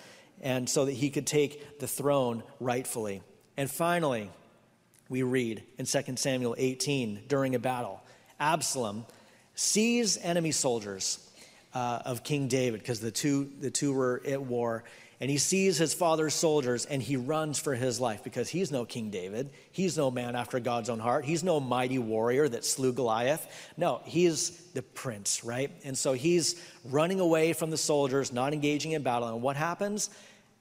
and 0.41 0.69
so 0.69 0.85
that 0.85 0.93
he 0.93 1.09
could 1.09 1.27
take 1.27 1.79
the 1.79 1.87
throne 1.87 2.43
rightfully. 2.59 3.21
And 3.55 3.69
finally, 3.69 4.29
we 5.09 5.23
read 5.23 5.63
in 5.77 5.85
2 5.85 6.01
Samuel 6.15 6.55
18 6.57 7.23
during 7.27 7.55
a 7.55 7.59
battle, 7.59 8.01
Absalom 8.39 9.05
sees 9.55 10.17
enemy 10.17 10.51
soldiers 10.51 11.27
uh, 11.73 12.01
of 12.05 12.23
King 12.23 12.47
David 12.47 12.79
because 12.79 12.99
the 12.99 13.11
two, 13.11 13.49
the 13.59 13.71
two 13.71 13.93
were 13.93 14.21
at 14.25 14.41
war 14.41 14.83
and 15.19 15.31
he 15.31 15.37
sees 15.37 15.77
his 15.77 15.93
father's 15.93 16.35
soldiers 16.35 16.85
and 16.85 17.01
he 17.01 17.17
runs 17.17 17.57
for 17.57 17.73
his 17.73 17.99
life 17.99 18.23
because 18.23 18.49
he's 18.49 18.71
no 18.71 18.85
King 18.85 19.09
David. 19.09 19.49
He's 19.71 19.97
no 19.97 20.11
man 20.11 20.35
after 20.35 20.59
God's 20.59 20.89
own 20.89 20.99
heart. 20.99 21.25
He's 21.25 21.43
no 21.43 21.59
mighty 21.59 21.97
warrior 21.97 22.47
that 22.47 22.63
slew 22.63 22.93
Goliath. 22.93 23.71
No, 23.77 24.01
he's 24.05 24.51
the 24.73 24.83
prince, 24.83 25.43
right? 25.43 25.71
And 25.83 25.97
so 25.97 26.13
he's 26.13 26.61
running 26.85 27.19
away 27.19 27.53
from 27.53 27.71
the 27.71 27.77
soldiers, 27.77 28.31
not 28.31 28.53
engaging 28.53 28.91
in 28.91 29.01
battle. 29.01 29.27
And 29.29 29.41
what 29.41 29.55
happens? 29.55 30.11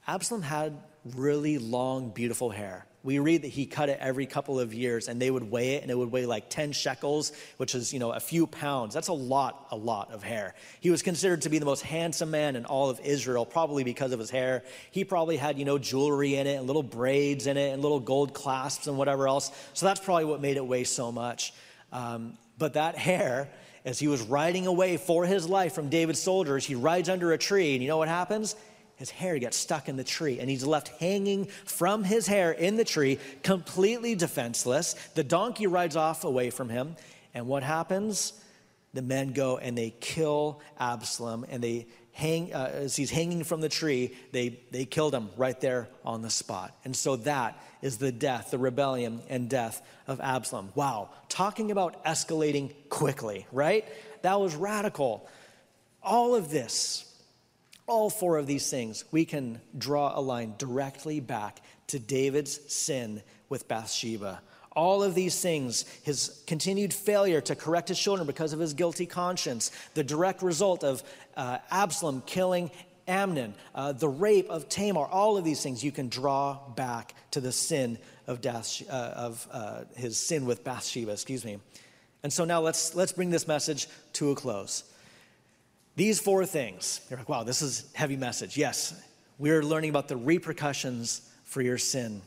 Absalom 0.06 0.42
had 0.42 0.78
really 1.14 1.58
long, 1.58 2.10
beautiful 2.10 2.50
hair 2.50 2.86
we 3.06 3.20
read 3.20 3.42
that 3.42 3.48
he 3.48 3.66
cut 3.66 3.88
it 3.88 3.98
every 4.00 4.26
couple 4.26 4.58
of 4.58 4.74
years 4.74 5.06
and 5.06 5.22
they 5.22 5.30
would 5.30 5.48
weigh 5.48 5.74
it 5.74 5.82
and 5.82 5.92
it 5.92 5.94
would 5.96 6.10
weigh 6.10 6.26
like 6.26 6.50
10 6.50 6.72
shekels, 6.72 7.30
which 7.56 7.76
is, 7.76 7.92
you 7.92 8.00
know, 8.00 8.10
a 8.10 8.18
few 8.18 8.48
pounds. 8.48 8.92
That's 8.92 9.06
a 9.06 9.12
lot, 9.12 9.68
a 9.70 9.76
lot 9.76 10.10
of 10.10 10.24
hair. 10.24 10.56
He 10.80 10.90
was 10.90 11.02
considered 11.02 11.42
to 11.42 11.48
be 11.48 11.60
the 11.60 11.64
most 11.64 11.82
handsome 11.82 12.32
man 12.32 12.56
in 12.56 12.64
all 12.64 12.90
of 12.90 12.98
Israel, 12.98 13.46
probably 13.46 13.84
because 13.84 14.10
of 14.10 14.18
his 14.18 14.28
hair. 14.28 14.64
He 14.90 15.04
probably 15.04 15.36
had, 15.36 15.56
you 15.56 15.64
know, 15.64 15.78
jewelry 15.78 16.34
in 16.34 16.48
it 16.48 16.56
and 16.56 16.66
little 16.66 16.82
braids 16.82 17.46
in 17.46 17.56
it 17.56 17.72
and 17.72 17.80
little 17.80 18.00
gold 18.00 18.34
clasps 18.34 18.88
and 18.88 18.98
whatever 18.98 19.28
else. 19.28 19.52
So 19.72 19.86
that's 19.86 20.00
probably 20.00 20.24
what 20.24 20.40
made 20.40 20.56
it 20.56 20.66
weigh 20.66 20.82
so 20.82 21.12
much. 21.12 21.54
Um, 21.92 22.36
but 22.58 22.72
that 22.72 22.98
hair, 22.98 23.48
as 23.84 24.00
he 24.00 24.08
was 24.08 24.20
riding 24.22 24.66
away 24.66 24.96
for 24.96 25.24
his 25.24 25.48
life 25.48 25.74
from 25.74 25.90
David's 25.90 26.20
soldiers, 26.20 26.66
he 26.66 26.74
rides 26.74 27.08
under 27.08 27.32
a 27.32 27.38
tree 27.38 27.74
and 27.74 27.82
you 27.84 27.88
know 27.88 27.98
what 27.98 28.08
happens? 28.08 28.56
His 28.96 29.10
hair 29.10 29.38
gets 29.38 29.56
stuck 29.56 29.88
in 29.88 29.96
the 29.96 30.04
tree 30.04 30.40
and 30.40 30.48
he's 30.48 30.64
left 30.64 30.88
hanging 31.00 31.46
from 31.64 32.02
his 32.02 32.26
hair 32.26 32.50
in 32.50 32.76
the 32.76 32.84
tree, 32.84 33.18
completely 33.42 34.14
defenseless. 34.14 34.94
The 35.14 35.24
donkey 35.24 35.66
rides 35.66 35.96
off 35.96 36.24
away 36.24 36.50
from 36.50 36.68
him. 36.68 36.96
And 37.34 37.46
what 37.46 37.62
happens? 37.62 38.32
The 38.94 39.02
men 39.02 39.32
go 39.32 39.58
and 39.58 39.76
they 39.76 39.90
kill 40.00 40.62
Absalom 40.80 41.44
and 41.50 41.62
they 41.62 41.86
hang, 42.12 42.54
uh, 42.54 42.70
as 42.72 42.96
he's 42.96 43.10
hanging 43.10 43.44
from 43.44 43.60
the 43.60 43.68
tree, 43.68 44.16
they, 44.32 44.58
they 44.70 44.86
killed 44.86 45.14
him 45.14 45.28
right 45.36 45.60
there 45.60 45.86
on 46.02 46.22
the 46.22 46.30
spot. 46.30 46.74
And 46.82 46.96
so 46.96 47.16
that 47.16 47.62
is 47.82 47.98
the 47.98 48.10
death, 48.10 48.50
the 48.50 48.58
rebellion 48.58 49.20
and 49.28 49.50
death 49.50 49.82
of 50.06 50.18
Absalom. 50.22 50.70
Wow, 50.74 51.10
talking 51.28 51.70
about 51.70 52.02
escalating 52.04 52.72
quickly, 52.88 53.46
right? 53.52 53.84
That 54.22 54.40
was 54.40 54.56
radical. 54.56 55.28
All 56.02 56.34
of 56.34 56.48
this 56.48 57.05
all 57.86 58.10
four 58.10 58.36
of 58.36 58.46
these 58.46 58.68
things, 58.68 59.04
we 59.12 59.24
can 59.24 59.60
draw 59.76 60.18
a 60.18 60.20
line 60.20 60.54
directly 60.58 61.20
back 61.20 61.60
to 61.88 61.98
David's 61.98 62.72
sin 62.72 63.22
with 63.48 63.68
Bathsheba. 63.68 64.40
All 64.72 65.02
of 65.02 65.14
these 65.14 65.40
things, 65.40 65.86
his 66.02 66.42
continued 66.46 66.92
failure 66.92 67.40
to 67.42 67.54
correct 67.54 67.88
his 67.88 67.98
children 67.98 68.26
because 68.26 68.52
of 68.52 68.60
his 68.60 68.74
guilty 68.74 69.06
conscience, 69.06 69.70
the 69.94 70.04
direct 70.04 70.42
result 70.42 70.84
of 70.84 71.02
uh, 71.36 71.58
Absalom 71.70 72.22
killing 72.26 72.70
Amnon, 73.08 73.54
uh, 73.74 73.92
the 73.92 74.08
rape 74.08 74.50
of 74.50 74.68
Tamar, 74.68 75.06
all 75.06 75.36
of 75.36 75.44
these 75.44 75.62
things 75.62 75.82
you 75.82 75.92
can 75.92 76.08
draw 76.08 76.58
back 76.74 77.14
to 77.30 77.40
the 77.40 77.52
sin 77.52 77.98
of, 78.26 78.44
uh, 78.44 78.52
of 78.90 79.48
uh, 79.52 79.84
his 79.94 80.18
sin 80.18 80.44
with 80.44 80.64
Bathsheba, 80.64 81.12
excuse 81.12 81.44
me. 81.44 81.58
And 82.22 82.32
so 82.32 82.44
now 82.44 82.60
let's, 82.60 82.94
let's 82.94 83.12
bring 83.12 83.30
this 83.30 83.46
message 83.46 83.86
to 84.14 84.32
a 84.32 84.34
close. 84.34 84.82
These 85.96 86.20
four 86.20 86.44
things, 86.44 87.00
you're 87.08 87.18
like, 87.18 87.28
wow, 87.28 87.42
this 87.42 87.62
is 87.62 87.90
heavy 87.94 88.16
message. 88.16 88.56
Yes, 88.56 88.94
we're 89.38 89.62
learning 89.62 89.90
about 89.90 90.08
the 90.08 90.16
repercussions 90.16 91.22
for 91.44 91.62
your 91.62 91.78
sin. 91.78 92.20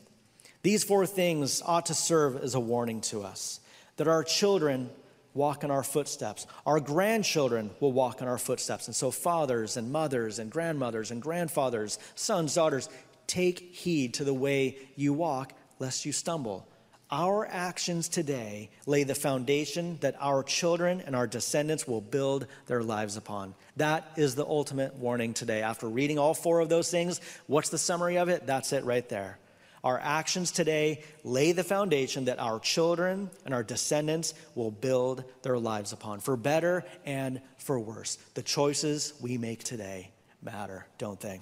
These 0.62 0.84
four 0.84 1.06
things 1.06 1.62
ought 1.64 1.86
to 1.86 1.94
serve 1.94 2.36
as 2.36 2.54
a 2.54 2.60
warning 2.60 3.00
to 3.02 3.22
us 3.22 3.60
that 3.96 4.08
our 4.08 4.24
children 4.24 4.90
walk 5.34 5.62
in 5.62 5.70
our 5.70 5.84
footsteps. 5.84 6.46
Our 6.66 6.80
grandchildren 6.80 7.70
will 7.80 7.92
walk 7.92 8.20
in 8.20 8.28
our 8.28 8.38
footsteps. 8.38 8.88
And 8.88 8.96
so, 8.96 9.10
fathers 9.10 9.76
and 9.76 9.92
mothers 9.92 10.38
and 10.38 10.50
grandmothers 10.50 11.10
and 11.10 11.22
grandfathers, 11.22 11.98
sons, 12.14 12.54
daughters, 12.54 12.88
take 13.26 13.74
heed 13.74 14.14
to 14.14 14.24
the 14.24 14.34
way 14.34 14.78
you 14.96 15.12
walk, 15.12 15.52
lest 15.78 16.04
you 16.04 16.12
stumble. 16.12 16.66
Our 17.12 17.44
actions 17.44 18.08
today 18.08 18.70
lay 18.86 19.02
the 19.02 19.16
foundation 19.16 19.98
that 20.00 20.14
our 20.20 20.44
children 20.44 21.02
and 21.04 21.16
our 21.16 21.26
descendants 21.26 21.88
will 21.88 22.00
build 22.00 22.46
their 22.66 22.84
lives 22.84 23.16
upon. 23.16 23.56
That 23.76 24.08
is 24.16 24.36
the 24.36 24.46
ultimate 24.46 24.94
warning 24.94 25.34
today. 25.34 25.62
After 25.62 25.88
reading 25.88 26.20
all 26.20 26.34
four 26.34 26.60
of 26.60 26.68
those 26.68 26.88
things, 26.88 27.20
what's 27.48 27.70
the 27.70 27.78
summary 27.78 28.16
of 28.16 28.28
it? 28.28 28.46
That's 28.46 28.72
it 28.72 28.84
right 28.84 29.08
there. 29.08 29.38
Our 29.82 29.98
actions 29.98 30.52
today 30.52 31.02
lay 31.24 31.50
the 31.50 31.64
foundation 31.64 32.26
that 32.26 32.38
our 32.38 32.60
children 32.60 33.30
and 33.44 33.54
our 33.54 33.64
descendants 33.64 34.34
will 34.54 34.70
build 34.70 35.24
their 35.42 35.58
lives 35.58 35.92
upon, 35.92 36.20
for 36.20 36.36
better 36.36 36.84
and 37.04 37.40
for 37.56 37.80
worse. 37.80 38.18
The 38.34 38.42
choices 38.42 39.14
we 39.20 39.36
make 39.36 39.64
today 39.64 40.12
matter, 40.42 40.86
don't 40.98 41.18
they? 41.18 41.40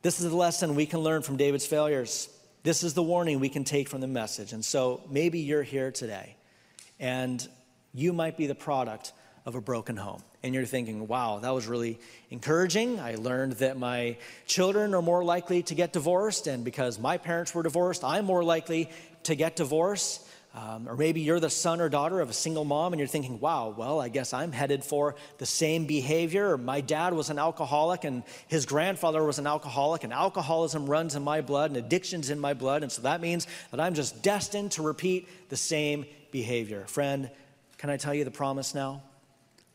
This 0.00 0.18
is 0.18 0.30
the 0.30 0.36
lesson 0.36 0.76
we 0.76 0.86
can 0.86 1.00
learn 1.00 1.20
from 1.20 1.36
David's 1.36 1.66
failures. 1.66 2.30
This 2.62 2.82
is 2.82 2.92
the 2.94 3.02
warning 3.02 3.40
we 3.40 3.48
can 3.48 3.64
take 3.64 3.88
from 3.88 4.00
the 4.00 4.06
message. 4.06 4.52
And 4.52 4.64
so 4.64 5.02
maybe 5.10 5.38
you're 5.38 5.62
here 5.62 5.90
today 5.90 6.36
and 6.98 7.46
you 7.94 8.12
might 8.12 8.36
be 8.36 8.46
the 8.46 8.54
product 8.54 9.12
of 9.46 9.54
a 9.54 9.60
broken 9.60 9.96
home. 9.96 10.22
And 10.42 10.54
you're 10.54 10.66
thinking, 10.66 11.06
wow, 11.08 11.38
that 11.38 11.54
was 11.54 11.66
really 11.66 11.98
encouraging. 12.30 13.00
I 13.00 13.14
learned 13.14 13.52
that 13.54 13.78
my 13.78 14.16
children 14.46 14.94
are 14.94 15.02
more 15.02 15.24
likely 15.24 15.62
to 15.64 15.74
get 15.74 15.92
divorced, 15.92 16.46
and 16.46 16.64
because 16.64 16.98
my 16.98 17.18
parents 17.18 17.54
were 17.54 17.62
divorced, 17.62 18.04
I'm 18.04 18.24
more 18.24 18.42
likely 18.42 18.90
to 19.24 19.34
get 19.34 19.56
divorced. 19.56 20.26
Um, 20.52 20.88
or 20.88 20.96
maybe 20.96 21.20
you're 21.20 21.38
the 21.38 21.48
son 21.48 21.80
or 21.80 21.88
daughter 21.88 22.20
of 22.20 22.28
a 22.28 22.32
single 22.32 22.64
mom 22.64 22.92
and 22.92 22.98
you're 22.98 23.06
thinking, 23.06 23.38
wow, 23.38 23.72
well, 23.76 24.00
I 24.00 24.08
guess 24.08 24.32
I'm 24.32 24.50
headed 24.50 24.82
for 24.82 25.14
the 25.38 25.46
same 25.46 25.86
behavior. 25.86 26.58
My 26.58 26.80
dad 26.80 27.14
was 27.14 27.30
an 27.30 27.38
alcoholic 27.38 28.02
and 28.02 28.24
his 28.48 28.66
grandfather 28.66 29.22
was 29.22 29.38
an 29.38 29.46
alcoholic, 29.46 30.02
and 30.02 30.12
alcoholism 30.12 30.90
runs 30.90 31.14
in 31.14 31.22
my 31.22 31.40
blood 31.40 31.70
and 31.70 31.76
addiction's 31.76 32.30
in 32.30 32.40
my 32.40 32.52
blood. 32.52 32.82
And 32.82 32.90
so 32.90 33.02
that 33.02 33.20
means 33.20 33.46
that 33.70 33.78
I'm 33.78 33.94
just 33.94 34.22
destined 34.22 34.72
to 34.72 34.82
repeat 34.82 35.48
the 35.50 35.56
same 35.56 36.04
behavior. 36.32 36.84
Friend, 36.88 37.30
can 37.78 37.88
I 37.88 37.96
tell 37.96 38.12
you 38.12 38.24
the 38.24 38.30
promise 38.32 38.74
now? 38.74 39.02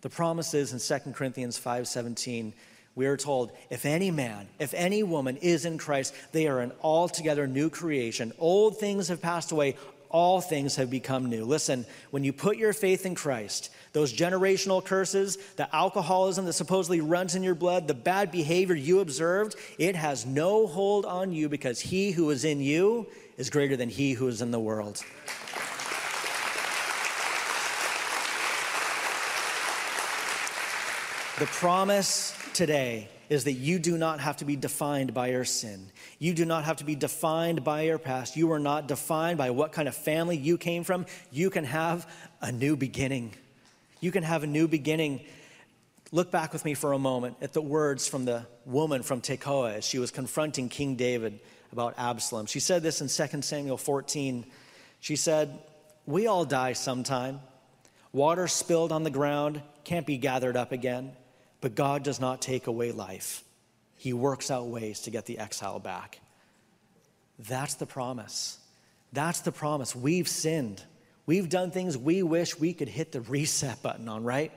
The 0.01 0.09
promise 0.09 0.53
is 0.53 0.73
in 0.73 0.79
2 0.79 1.13
Corinthians 1.13 1.57
5:17, 1.57 2.53
we 2.95 3.07
are 3.07 3.17
told, 3.17 3.51
if 3.69 3.85
any 3.85 4.09
man, 4.09 4.47
if 4.57 4.73
any 4.73 5.03
woman 5.03 5.35
is 5.37 5.65
in 5.65 5.77
Christ, 5.77 6.13
they 6.31 6.47
are 6.47 6.61
an 6.61 6.71
altogether 6.81 7.45
new 7.45 7.69
creation. 7.69 8.31
Old 8.39 8.77
things 8.77 9.09
have 9.09 9.21
passed 9.21 9.51
away, 9.51 9.75
all 10.15 10.39
things 10.39 10.77
have 10.77 10.89
become 10.89 11.25
new. 11.25 11.43
Listen, 11.43 11.85
when 12.09 12.23
you 12.23 12.31
put 12.31 12.55
your 12.55 12.71
faith 12.71 13.05
in 13.05 13.15
Christ, 13.15 13.69
those 13.91 14.13
generational 14.13 14.81
curses, 14.81 15.37
the 15.57 15.75
alcoholism 15.75 16.45
that 16.45 16.53
supposedly 16.53 17.01
runs 17.01 17.35
in 17.35 17.43
your 17.43 17.53
blood, 17.53 17.85
the 17.85 17.95
bad 17.95 18.31
behavior 18.31 18.75
you 18.75 19.01
observed, 19.01 19.57
it 19.77 19.93
has 19.97 20.25
no 20.25 20.67
hold 20.67 21.05
on 21.05 21.33
you 21.33 21.49
because 21.49 21.81
he 21.81 22.11
who 22.11 22.29
is 22.29 22.45
in 22.45 22.61
you 22.61 23.07
is 23.35 23.49
greater 23.49 23.75
than 23.75 23.89
he 23.89 24.13
who 24.13 24.29
is 24.29 24.41
in 24.41 24.51
the 24.51 24.59
world. 24.59 25.03
The 31.39 31.45
promise 31.47 32.34
today 32.55 33.09
is 33.29 33.43
that 33.43 33.53
you 33.53 33.77
do 33.77 33.97
not 33.97 34.19
have 34.19 34.37
to 34.37 34.45
be 34.45 34.55
defined 34.55 35.13
by 35.13 35.27
your 35.27 35.45
sin. 35.45 35.91
You 36.19 36.33
do 36.33 36.45
not 36.45 36.63
have 36.63 36.77
to 36.77 36.85
be 36.85 36.95
defined 36.95 37.63
by 37.63 37.81
your 37.83 37.99
past. 37.99 38.35
You 38.35 38.51
are 38.53 38.59
not 38.59 38.87
defined 38.87 39.37
by 39.37 39.49
what 39.51 39.71
kind 39.71 39.87
of 39.87 39.95
family 39.95 40.37
you 40.37 40.57
came 40.57 40.83
from. 40.83 41.05
You 41.31 41.49
can 41.49 41.65
have 41.65 42.09
a 42.41 42.51
new 42.51 42.75
beginning. 42.75 43.33
You 43.99 44.11
can 44.11 44.23
have 44.23 44.43
a 44.43 44.47
new 44.47 44.67
beginning. 44.67 45.25
Look 46.11 46.31
back 46.31 46.53
with 46.53 46.65
me 46.65 46.73
for 46.73 46.93
a 46.93 46.99
moment 46.99 47.37
at 47.41 47.53
the 47.53 47.61
words 47.61 48.07
from 48.07 48.25
the 48.25 48.45
woman 48.65 49.03
from 49.03 49.21
Tekoa 49.21 49.75
as 49.75 49.85
she 49.85 49.99
was 49.99 50.11
confronting 50.11 50.69
King 50.69 50.95
David 50.95 51.39
about 51.71 51.95
Absalom. 51.97 52.45
She 52.45 52.59
said 52.59 52.83
this 52.83 53.01
in 53.01 53.07
2 53.07 53.41
Samuel 53.41 53.77
14. 53.77 54.45
She 54.99 55.15
said, 55.15 55.59
We 56.05 56.27
all 56.27 56.45
die 56.45 56.73
sometime. 56.73 57.41
Water 58.13 58.47
spilled 58.47 58.91
on 58.91 59.03
the 59.03 59.09
ground 59.09 59.61
can't 59.83 60.05
be 60.05 60.17
gathered 60.17 60.57
up 60.57 60.71
again. 60.71 61.11
But 61.65 61.73
God 61.73 62.03
does 62.03 62.19
not 62.19 62.43
take 62.43 62.67
away 62.67 62.91
life, 62.91 63.43
He 63.97 64.13
works 64.13 64.51
out 64.51 64.67
ways 64.67 64.99
to 64.99 65.09
get 65.09 65.25
the 65.25 65.39
exile 65.39 65.79
back. 65.79 66.19
That's 67.39 67.73
the 67.73 67.87
promise. 67.87 68.59
That's 69.13 69.39
the 69.39 69.51
promise. 69.51 69.95
We've 69.95 70.27
sinned. 70.27 70.83
We've 71.25 71.49
done 71.49 71.71
things 71.71 71.97
we 71.97 72.21
wish 72.21 72.59
we 72.59 72.75
could 72.75 72.87
hit 72.87 73.13
the 73.13 73.21
reset 73.21 73.81
button 73.81 74.07
on, 74.07 74.23
right? 74.23 74.51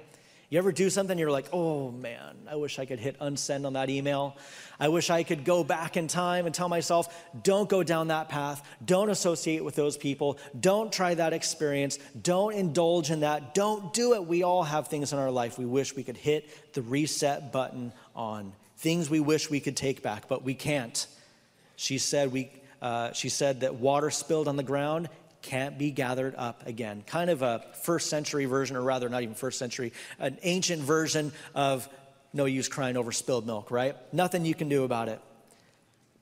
You 0.50 0.56
ever 0.56 0.72
do 0.72 0.88
something 0.88 1.18
you're 1.18 1.30
like, 1.30 1.48
oh 1.52 1.90
man, 1.90 2.34
I 2.48 2.56
wish 2.56 2.78
I 2.78 2.86
could 2.86 2.98
hit 2.98 3.18
unsend 3.18 3.66
on 3.66 3.74
that 3.74 3.90
email. 3.90 4.34
I 4.80 4.88
wish 4.88 5.10
I 5.10 5.22
could 5.22 5.44
go 5.44 5.62
back 5.62 5.98
in 5.98 6.08
time 6.08 6.46
and 6.46 6.54
tell 6.54 6.70
myself, 6.70 7.14
don't 7.42 7.68
go 7.68 7.82
down 7.82 8.08
that 8.08 8.30
path. 8.30 8.66
Don't 8.82 9.10
associate 9.10 9.62
with 9.62 9.74
those 9.74 9.98
people. 9.98 10.38
Don't 10.58 10.90
try 10.90 11.12
that 11.14 11.34
experience. 11.34 11.98
Don't 12.22 12.54
indulge 12.54 13.10
in 13.10 13.20
that. 13.20 13.54
Don't 13.54 13.92
do 13.92 14.14
it. 14.14 14.24
We 14.24 14.42
all 14.42 14.62
have 14.62 14.88
things 14.88 15.12
in 15.12 15.18
our 15.18 15.30
life 15.30 15.58
we 15.58 15.66
wish 15.66 15.94
we 15.94 16.02
could 16.02 16.16
hit 16.16 16.72
the 16.72 16.80
reset 16.80 17.52
button 17.52 17.92
on. 18.16 18.54
Things 18.78 19.10
we 19.10 19.20
wish 19.20 19.50
we 19.50 19.60
could 19.60 19.76
take 19.76 20.02
back, 20.02 20.28
but 20.28 20.44
we 20.44 20.54
can't. 20.54 21.06
She 21.76 21.98
said, 21.98 22.32
we, 22.32 22.50
uh, 22.80 23.12
she 23.12 23.28
said 23.28 23.60
that 23.60 23.74
water 23.74 24.10
spilled 24.10 24.48
on 24.48 24.56
the 24.56 24.62
ground 24.62 25.10
can't 25.42 25.78
be 25.78 25.90
gathered 25.90 26.34
up 26.36 26.66
again. 26.66 27.02
Kind 27.06 27.30
of 27.30 27.42
a 27.42 27.64
first 27.82 28.10
century 28.10 28.44
version, 28.44 28.76
or 28.76 28.82
rather, 28.82 29.08
not 29.08 29.22
even 29.22 29.34
first 29.34 29.58
century, 29.58 29.92
an 30.18 30.38
ancient 30.42 30.82
version 30.82 31.32
of 31.54 31.88
no 32.32 32.44
use 32.44 32.68
crying 32.68 32.96
over 32.96 33.12
spilled 33.12 33.46
milk, 33.46 33.70
right? 33.70 33.96
Nothing 34.12 34.44
you 34.44 34.54
can 34.54 34.68
do 34.68 34.84
about 34.84 35.08
it. 35.08 35.20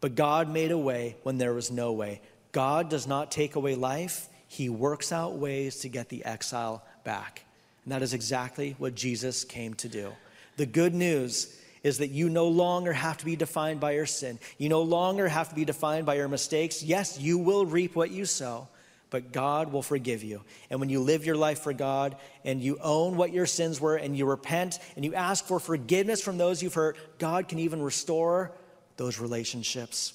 But 0.01 0.15
God 0.15 0.49
made 0.51 0.71
a 0.71 0.79
way 0.79 1.17
when 1.23 1.39
there 1.39 1.55
was 1.55 1.71
no 1.71 1.93
way. 1.93 2.21
God 2.53 2.89
does 2.89 3.07
not 3.07 3.31
take 3.31 3.57
away 3.57 3.75
life, 3.75 4.29
He 4.49 4.69
works 4.69 5.13
out 5.13 5.37
ways 5.37 5.81
to 5.81 5.89
get 5.89 6.09
the 6.09 6.25
exile 6.25 6.85
back. 7.05 7.45
And 7.85 7.93
that 7.93 8.03
is 8.03 8.15
exactly 8.15 8.77
what 8.79 8.95
Jesus 8.95 9.45
came 9.45 9.75
to 9.75 9.89
do. 9.89 10.13
The 10.57 10.67
good 10.67 10.95
news 10.95 11.61
is 11.83 11.99
that 11.99 12.09
you 12.09 12.29
no 12.29 12.49
longer 12.49 12.93
have 12.93 13.19
to 13.19 13.25
be 13.25 13.37
defined 13.37 13.79
by 13.79 13.93
your 13.93 14.07
sin. 14.07 14.39
You 14.59 14.69
no 14.69 14.83
longer 14.83 15.29
have 15.29 15.51
to 15.51 15.55
be 15.55 15.65
defined 15.65 16.05
by 16.07 16.15
your 16.15 16.29
mistakes. 16.29 16.83
Yes, 16.83 17.21
you 17.21 17.39
will 17.39 17.65
reap 17.65 17.95
what 17.95 18.11
you 18.11 18.25
sow 18.25 18.69
but 19.11 19.33
God 19.33 19.73
will 19.73 19.83
forgive 19.83 20.23
you. 20.25 20.43
And 20.71 20.81
when 20.81 20.89
you 20.89 21.01
live 21.01 21.25
your 21.25 21.37
life 21.37 21.61
for 21.61 21.73
God 21.73 22.17
and 22.45 22.61
you 22.61 22.79
own 22.83 23.17
what 23.17 23.33
your 23.33 23.47
sins 23.47 23.81
were 23.81 23.97
and 23.97 24.17
you 24.17 24.27
repent 24.27 24.79
and 24.97 25.05
you 25.05 25.15
ask 25.15 25.45
for 25.45 25.61
forgiveness 25.61 26.21
from 26.21 26.39
those 26.39 26.63
you've 26.63 26.75
hurt, 26.75 26.97
God 27.19 27.49
can 27.49 27.59
even 27.59 27.83
restore 27.83 28.53
those 28.97 29.19
relationships. 29.19 30.13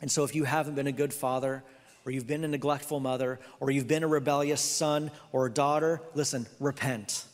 And 0.00 0.10
so 0.10 0.24
if 0.24 0.34
you 0.34 0.44
haven't 0.44 0.74
been 0.74 0.86
a 0.86 0.92
good 0.92 1.14
father, 1.14 1.62
or 2.06 2.12
you've 2.12 2.26
been 2.26 2.44
a 2.44 2.48
neglectful 2.48 3.00
mother, 3.00 3.40
or 3.60 3.70
you've 3.70 3.88
been 3.88 4.02
a 4.02 4.08
rebellious 4.08 4.60
son 4.60 5.10
or 5.32 5.48
daughter, 5.48 6.00
listen, 6.14 6.46
repent. 6.58 7.24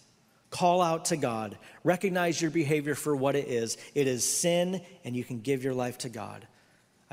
Call 0.51 0.83
out 0.83 1.07
to 1.07 1.17
God. 1.17 1.57
Recognize 1.85 2.41
your 2.41 2.51
behavior 2.51 2.95
for 2.95 3.15
what 3.15 3.37
it 3.37 3.49
is. 3.49 3.77
It 3.95 4.07
is 4.07 4.25
sin, 4.25 4.81
and 5.05 5.15
you 5.15 5.23
can 5.23 5.41
give 5.41 5.63
your 5.63 5.75
life 5.75 5.99
to 5.99 6.09
God. 6.09 6.47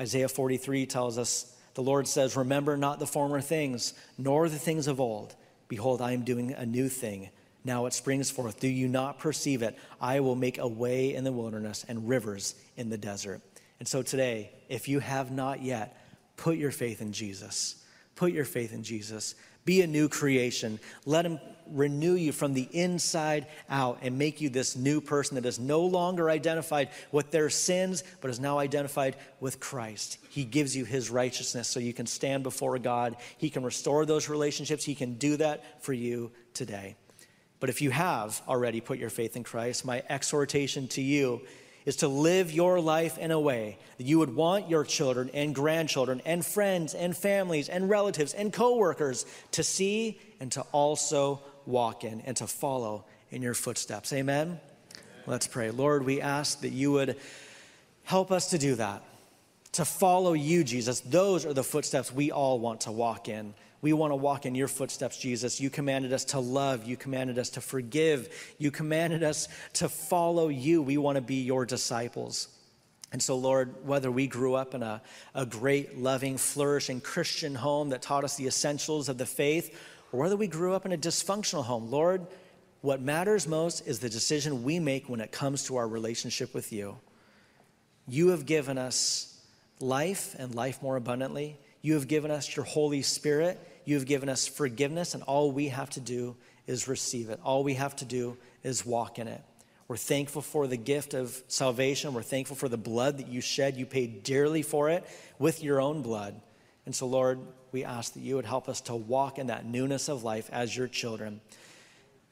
Isaiah 0.00 0.28
43 0.28 0.86
tells 0.86 1.18
us 1.18 1.53
the 1.74 1.82
Lord 1.82 2.06
says, 2.06 2.36
Remember 2.36 2.76
not 2.76 2.98
the 2.98 3.06
former 3.06 3.40
things, 3.40 3.94
nor 4.16 4.48
the 4.48 4.58
things 4.58 4.86
of 4.86 5.00
old. 5.00 5.34
Behold, 5.68 6.00
I 6.00 6.12
am 6.12 6.22
doing 6.22 6.52
a 6.52 6.64
new 6.64 6.88
thing. 6.88 7.30
Now 7.64 7.86
it 7.86 7.94
springs 7.94 8.30
forth. 8.30 8.60
Do 8.60 8.68
you 8.68 8.88
not 8.88 9.18
perceive 9.18 9.62
it? 9.62 9.78
I 10.00 10.20
will 10.20 10.36
make 10.36 10.58
a 10.58 10.68
way 10.68 11.14
in 11.14 11.24
the 11.24 11.32
wilderness 11.32 11.84
and 11.88 12.08
rivers 12.08 12.54
in 12.76 12.90
the 12.90 12.98
desert. 12.98 13.40
And 13.78 13.88
so 13.88 14.02
today, 14.02 14.52
if 14.68 14.86
you 14.88 15.00
have 15.00 15.30
not 15.30 15.62
yet, 15.62 16.00
put 16.36 16.56
your 16.56 16.70
faith 16.70 17.00
in 17.00 17.12
Jesus. 17.12 17.82
Put 18.14 18.32
your 18.32 18.44
faith 18.44 18.72
in 18.72 18.82
Jesus. 18.82 19.34
Be 19.64 19.80
a 19.80 19.86
new 19.86 20.08
creation. 20.08 20.78
Let 21.06 21.24
Him 21.24 21.40
renew 21.70 22.14
you 22.14 22.32
from 22.32 22.54
the 22.54 22.68
inside 22.72 23.46
out 23.68 23.98
and 24.02 24.18
make 24.18 24.40
you 24.40 24.48
this 24.48 24.76
new 24.76 25.00
person 25.00 25.36
that 25.36 25.46
is 25.46 25.58
no 25.58 25.82
longer 25.82 26.30
identified 26.30 26.90
with 27.12 27.30
their 27.30 27.50
sins, 27.50 28.04
but 28.20 28.30
is 28.30 28.40
now 28.40 28.58
identified 28.58 29.16
with 29.40 29.60
Christ. 29.60 30.18
He 30.30 30.44
gives 30.44 30.76
you 30.76 30.84
His 30.84 31.10
righteousness 31.10 31.68
so 31.68 31.80
you 31.80 31.92
can 31.92 32.06
stand 32.06 32.42
before 32.42 32.78
God. 32.78 33.16
He 33.38 33.50
can 33.50 33.62
restore 33.62 34.06
those 34.06 34.28
relationships. 34.28 34.84
He 34.84 34.94
can 34.94 35.14
do 35.14 35.36
that 35.36 35.82
for 35.82 35.92
you 35.92 36.32
today. 36.52 36.96
But 37.60 37.70
if 37.70 37.80
you 37.80 37.90
have 37.90 38.42
already 38.46 38.80
put 38.80 38.98
your 38.98 39.10
faith 39.10 39.36
in 39.36 39.42
Christ, 39.42 39.84
my 39.84 40.02
exhortation 40.08 40.88
to 40.88 41.00
you 41.00 41.40
is 41.84 41.96
to 41.96 42.08
live 42.08 42.50
your 42.50 42.80
life 42.80 43.18
in 43.18 43.30
a 43.30 43.40
way 43.40 43.78
that 43.98 44.04
you 44.04 44.18
would 44.18 44.34
want 44.34 44.68
your 44.68 44.84
children 44.84 45.30
and 45.34 45.54
grandchildren 45.54 46.22
and 46.24 46.44
friends 46.44 46.94
and 46.94 47.16
families 47.16 47.68
and 47.68 47.88
relatives 47.88 48.32
and 48.32 48.52
coworkers 48.52 49.26
to 49.52 49.62
see 49.62 50.18
and 50.40 50.50
to 50.52 50.62
also 50.72 51.42
walk 51.66 52.04
in 52.04 52.20
and 52.22 52.36
to 52.36 52.46
follow 52.46 53.04
in 53.30 53.42
your 53.42 53.54
footsteps. 53.54 54.12
Amen? 54.12 54.46
Amen. 54.46 54.60
Let's 55.26 55.46
pray. 55.46 55.70
Lord, 55.70 56.04
we 56.04 56.20
ask 56.20 56.60
that 56.60 56.70
you 56.70 56.92
would 56.92 57.16
help 58.04 58.30
us 58.30 58.50
to 58.50 58.58
do 58.58 58.74
that, 58.74 59.02
to 59.72 59.84
follow 59.84 60.34
you, 60.34 60.64
Jesus. 60.64 61.00
Those 61.00 61.46
are 61.46 61.54
the 61.54 61.64
footsteps 61.64 62.12
we 62.12 62.30
all 62.30 62.58
want 62.58 62.82
to 62.82 62.92
walk 62.92 63.28
in. 63.28 63.54
We 63.80 63.92
want 63.92 64.12
to 64.12 64.16
walk 64.16 64.46
in 64.46 64.54
your 64.54 64.68
footsteps, 64.68 65.18
Jesus. 65.18 65.60
You 65.60 65.68
commanded 65.68 66.12
us 66.12 66.24
to 66.26 66.40
love. 66.40 66.86
You 66.86 66.96
commanded 66.96 67.38
us 67.38 67.50
to 67.50 67.60
forgive. 67.60 68.54
You 68.58 68.70
commanded 68.70 69.22
us 69.22 69.48
to 69.74 69.90
follow 69.90 70.48
you. 70.48 70.80
We 70.80 70.96
want 70.96 71.16
to 71.16 71.22
be 71.22 71.42
your 71.42 71.66
disciples. 71.66 72.48
And 73.12 73.22
so, 73.22 73.36
Lord, 73.36 73.86
whether 73.86 74.10
we 74.10 74.26
grew 74.26 74.54
up 74.54 74.74
in 74.74 74.82
a, 74.82 75.02
a 75.34 75.46
great, 75.46 75.98
loving, 75.98 76.36
flourishing 76.36 77.00
Christian 77.00 77.54
home 77.54 77.90
that 77.90 78.02
taught 78.02 78.24
us 78.24 78.36
the 78.36 78.46
essentials 78.46 79.08
of 79.08 79.18
the 79.18 79.26
faith, 79.26 79.78
or 80.14 80.18
whether 80.18 80.36
we 80.36 80.46
grew 80.46 80.74
up 80.74 80.86
in 80.86 80.92
a 80.92 80.96
dysfunctional 80.96 81.64
home, 81.64 81.90
Lord, 81.90 82.24
what 82.82 83.02
matters 83.02 83.48
most 83.48 83.84
is 83.84 83.98
the 83.98 84.08
decision 84.08 84.62
we 84.62 84.78
make 84.78 85.08
when 85.08 85.20
it 85.20 85.32
comes 85.32 85.64
to 85.64 85.74
our 85.74 85.88
relationship 85.88 86.54
with 86.54 86.72
you. 86.72 86.96
You 88.06 88.28
have 88.28 88.46
given 88.46 88.78
us 88.78 89.36
life 89.80 90.36
and 90.38 90.54
life 90.54 90.80
more 90.84 90.94
abundantly. 90.94 91.58
You 91.82 91.94
have 91.94 92.06
given 92.06 92.30
us 92.30 92.54
your 92.54 92.64
Holy 92.64 93.02
Spirit. 93.02 93.58
You 93.86 93.96
have 93.96 94.06
given 94.06 94.28
us 94.28 94.46
forgiveness, 94.46 95.14
and 95.14 95.24
all 95.24 95.50
we 95.50 95.66
have 95.66 95.90
to 95.90 96.00
do 96.00 96.36
is 96.68 96.86
receive 96.86 97.28
it. 97.28 97.40
All 97.42 97.64
we 97.64 97.74
have 97.74 97.96
to 97.96 98.04
do 98.04 98.36
is 98.62 98.86
walk 98.86 99.18
in 99.18 99.26
it. 99.26 99.42
We're 99.88 99.96
thankful 99.96 100.42
for 100.42 100.68
the 100.68 100.76
gift 100.76 101.14
of 101.14 101.42
salvation. 101.48 102.14
We're 102.14 102.22
thankful 102.22 102.54
for 102.54 102.68
the 102.68 102.76
blood 102.76 103.18
that 103.18 103.26
you 103.26 103.40
shed. 103.40 103.76
You 103.76 103.84
paid 103.84 104.22
dearly 104.22 104.62
for 104.62 104.90
it 104.90 105.04
with 105.40 105.64
your 105.64 105.80
own 105.80 106.02
blood. 106.02 106.40
And 106.86 106.94
so, 106.94 107.08
Lord, 107.08 107.40
we 107.74 107.84
ask 107.84 108.14
that 108.14 108.20
you 108.20 108.36
would 108.36 108.46
help 108.46 108.68
us 108.68 108.80
to 108.82 108.94
walk 108.94 109.36
in 109.36 109.48
that 109.48 109.66
newness 109.66 110.08
of 110.08 110.22
life 110.22 110.48
as 110.52 110.74
your 110.74 110.86
children. 110.86 111.40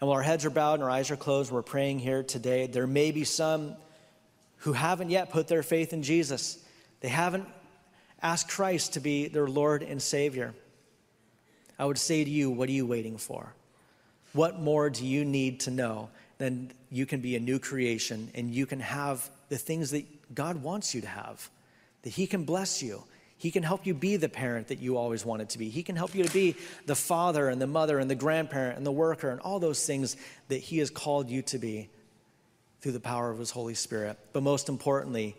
And 0.00 0.08
while 0.08 0.18
our 0.18 0.22
heads 0.22 0.44
are 0.44 0.50
bowed 0.50 0.74
and 0.74 0.84
our 0.84 0.90
eyes 0.90 1.10
are 1.10 1.16
closed, 1.16 1.50
we're 1.50 1.62
praying 1.62 1.98
here 1.98 2.22
today. 2.22 2.68
There 2.68 2.86
may 2.86 3.10
be 3.10 3.24
some 3.24 3.74
who 4.58 4.72
haven't 4.72 5.10
yet 5.10 5.30
put 5.30 5.48
their 5.48 5.64
faith 5.64 5.92
in 5.92 6.04
Jesus. 6.04 6.64
They 7.00 7.08
haven't 7.08 7.48
asked 8.22 8.50
Christ 8.50 8.92
to 8.92 9.00
be 9.00 9.26
their 9.26 9.48
Lord 9.48 9.82
and 9.82 10.00
Savior. 10.00 10.54
I 11.76 11.86
would 11.86 11.98
say 11.98 12.22
to 12.22 12.30
you, 12.30 12.48
what 12.48 12.68
are 12.68 12.72
you 12.72 12.86
waiting 12.86 13.18
for? 13.18 13.52
What 14.34 14.60
more 14.60 14.90
do 14.90 15.04
you 15.04 15.24
need 15.24 15.58
to 15.60 15.72
know 15.72 16.08
than 16.38 16.70
you 16.88 17.04
can 17.04 17.20
be 17.20 17.34
a 17.34 17.40
new 17.40 17.58
creation 17.58 18.30
and 18.36 18.54
you 18.54 18.64
can 18.64 18.78
have 18.78 19.28
the 19.48 19.58
things 19.58 19.90
that 19.90 20.04
God 20.36 20.62
wants 20.62 20.94
you 20.94 21.00
to 21.00 21.08
have? 21.08 21.50
That 22.02 22.10
He 22.10 22.28
can 22.28 22.44
bless 22.44 22.80
you. 22.80 23.02
He 23.42 23.50
can 23.50 23.64
help 23.64 23.86
you 23.86 23.92
be 23.92 24.18
the 24.18 24.28
parent 24.28 24.68
that 24.68 24.78
you 24.78 24.96
always 24.96 25.26
wanted 25.26 25.48
to 25.48 25.58
be. 25.58 25.68
He 25.68 25.82
can 25.82 25.96
help 25.96 26.14
you 26.14 26.22
to 26.22 26.32
be 26.32 26.54
the 26.86 26.94
father 26.94 27.48
and 27.48 27.60
the 27.60 27.66
mother 27.66 27.98
and 27.98 28.08
the 28.08 28.14
grandparent 28.14 28.76
and 28.76 28.86
the 28.86 28.92
worker 28.92 29.30
and 29.30 29.40
all 29.40 29.58
those 29.58 29.84
things 29.84 30.16
that 30.46 30.58
He 30.58 30.78
has 30.78 30.90
called 30.90 31.28
you 31.28 31.42
to 31.42 31.58
be 31.58 31.90
through 32.80 32.92
the 32.92 33.00
power 33.00 33.32
of 33.32 33.40
His 33.40 33.50
Holy 33.50 33.74
Spirit. 33.74 34.16
But 34.32 34.44
most 34.44 34.68
importantly, 34.68 35.36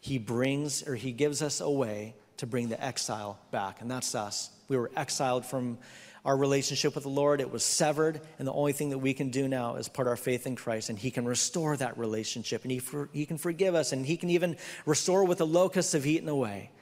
He 0.00 0.18
brings 0.18 0.82
or 0.88 0.96
He 0.96 1.12
gives 1.12 1.40
us 1.40 1.60
a 1.60 1.70
way 1.70 2.16
to 2.38 2.48
bring 2.48 2.68
the 2.68 2.84
exile 2.84 3.38
back, 3.52 3.80
and 3.80 3.88
that's 3.88 4.16
us. 4.16 4.50
We 4.66 4.76
were 4.76 4.90
exiled 4.96 5.46
from 5.46 5.78
our 6.24 6.36
relationship 6.36 6.96
with 6.96 7.04
the 7.04 7.10
Lord. 7.10 7.40
It 7.40 7.52
was 7.52 7.62
severed, 7.62 8.20
and 8.40 8.48
the 8.48 8.52
only 8.52 8.72
thing 8.72 8.90
that 8.90 8.98
we 8.98 9.14
can 9.14 9.30
do 9.30 9.46
now 9.46 9.76
is 9.76 9.88
put 9.88 10.08
our 10.08 10.16
faith 10.16 10.48
in 10.48 10.56
Christ, 10.56 10.90
and 10.90 10.98
He 10.98 11.12
can 11.12 11.24
restore 11.24 11.76
that 11.76 11.96
relationship, 11.96 12.62
and 12.62 12.72
He, 12.72 12.80
for, 12.80 13.08
he 13.12 13.24
can 13.24 13.38
forgive 13.38 13.76
us, 13.76 13.92
and 13.92 14.04
He 14.04 14.16
can 14.16 14.30
even 14.30 14.56
restore 14.84 15.22
what 15.22 15.38
the 15.38 15.46
locusts 15.46 15.92
have 15.92 16.06
eaten 16.06 16.28
away. 16.28 16.72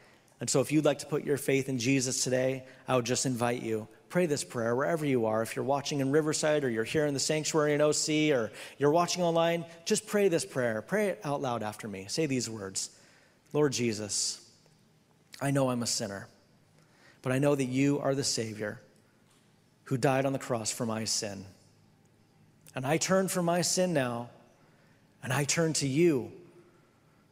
And 0.41 0.51
so, 0.51 0.61
if 0.61 0.73
you'd 0.73 0.85
like 0.85 0.99
to 0.99 1.07
put 1.07 1.25
your 1.25 1.37
faith 1.37 1.69
in 1.69 1.79
Jesus 1.79 2.25
today, 2.25 2.65
I 2.89 2.97
would 2.97 3.07
just 3.07 3.25
invite 3.25 3.63
you. 3.63 3.89
Pray 4.09 4.27
this 4.27 4.45
prayer 4.45 4.77
wherever 4.77 5.05
you 5.05 5.27
are. 5.27 5.43
If 5.43 5.57
you're 5.57 5.65
watching 5.65 6.01
in 6.01 6.11
Riverside 6.11 6.65
or 6.65 6.71
you're 6.71 6.85
here 6.85 7.07
in 7.07 7.15
the 7.15 7.21
sanctuary 7.21 7.75
in 7.75 7.81
OC 7.81 8.37
or 8.37 8.53
you're 8.79 8.91
watching 8.91 9.23
online, 9.23 9.65
just 9.85 10.07
pray 10.07 10.29
this 10.29 10.45
prayer. 10.45 10.83
Pray 10.83 11.09
it 11.09 11.21
out 11.25 11.41
loud 11.41 11.63
after 11.63 11.89
me. 11.89 12.07
Say 12.09 12.27
these 12.27 12.49
words 12.49 12.91
Lord 13.53 13.73
Jesus, 13.73 14.41
I 15.41 15.51
know 15.51 15.71
I'm 15.71 15.83
a 15.83 15.87
sinner, 15.87 16.29
but 17.23 17.33
I 17.33 17.39
know 17.39 17.55
that 17.55 17.65
you 17.65 18.01
are 18.01 18.15
the 18.15 18.25
Savior 18.25 18.81
who 19.85 19.97
died 19.97 20.27
on 20.27 20.33
the 20.33 20.39
cross 20.39 20.71
for 20.71 20.87
my 20.87 21.05
sin. 21.05 21.45
And 22.75 22.87
I 22.87 22.97
turn 22.97 23.29
from 23.29 23.45
my 23.45 23.61
sin 23.61 23.93
now, 23.93 24.31
and 25.23 25.33
I 25.33 25.45
turn 25.45 25.73
to 25.75 25.87
you 25.87 26.33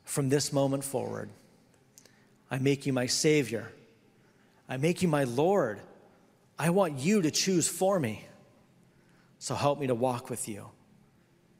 from 0.04 0.28
this 0.28 0.52
moment 0.52 0.84
forward. 0.84 1.30
I 2.52 2.58
make 2.58 2.84
you 2.84 2.92
my 2.92 3.06
Savior. 3.06 3.72
I 4.68 4.76
make 4.76 5.00
you 5.00 5.08
my 5.08 5.24
Lord. 5.24 5.80
I 6.58 6.68
want 6.68 6.98
you 6.98 7.22
to 7.22 7.30
choose 7.30 7.66
for 7.66 7.98
me. 7.98 8.26
So 9.38 9.54
help 9.54 9.80
me 9.80 9.86
to 9.86 9.94
walk 9.94 10.28
with 10.28 10.46
you. 10.50 10.66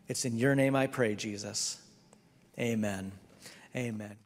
It's 0.07 0.27
in 0.27 0.37
your 0.37 0.55
name 0.55 0.77
I 0.77 0.87
pray, 0.89 1.15
Jesus. 1.15 1.81
Amen. 2.59 3.13
Amen. 3.75 4.17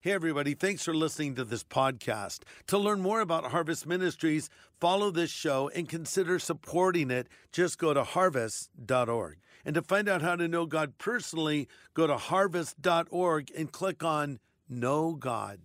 Hey, 0.00 0.12
everybody, 0.12 0.54
thanks 0.54 0.84
for 0.84 0.94
listening 0.94 1.34
to 1.34 1.44
this 1.44 1.64
podcast. 1.64 2.42
To 2.68 2.78
learn 2.78 3.00
more 3.00 3.20
about 3.20 3.46
Harvest 3.46 3.84
Ministries, 3.84 4.48
follow 4.80 5.10
this 5.10 5.30
show 5.30 5.70
and 5.74 5.88
consider 5.88 6.38
supporting 6.38 7.10
it. 7.10 7.26
Just 7.50 7.78
go 7.78 7.92
to 7.92 8.04
harvest.org. 8.04 9.38
And 9.64 9.74
to 9.74 9.82
find 9.82 10.08
out 10.08 10.22
how 10.22 10.36
to 10.36 10.46
know 10.46 10.66
God 10.66 10.98
personally, 10.98 11.68
go 11.94 12.06
to 12.06 12.16
harvest.org 12.16 13.50
and 13.56 13.72
click 13.72 14.04
on 14.04 14.38
Know 14.72 15.16
God. 15.16 15.60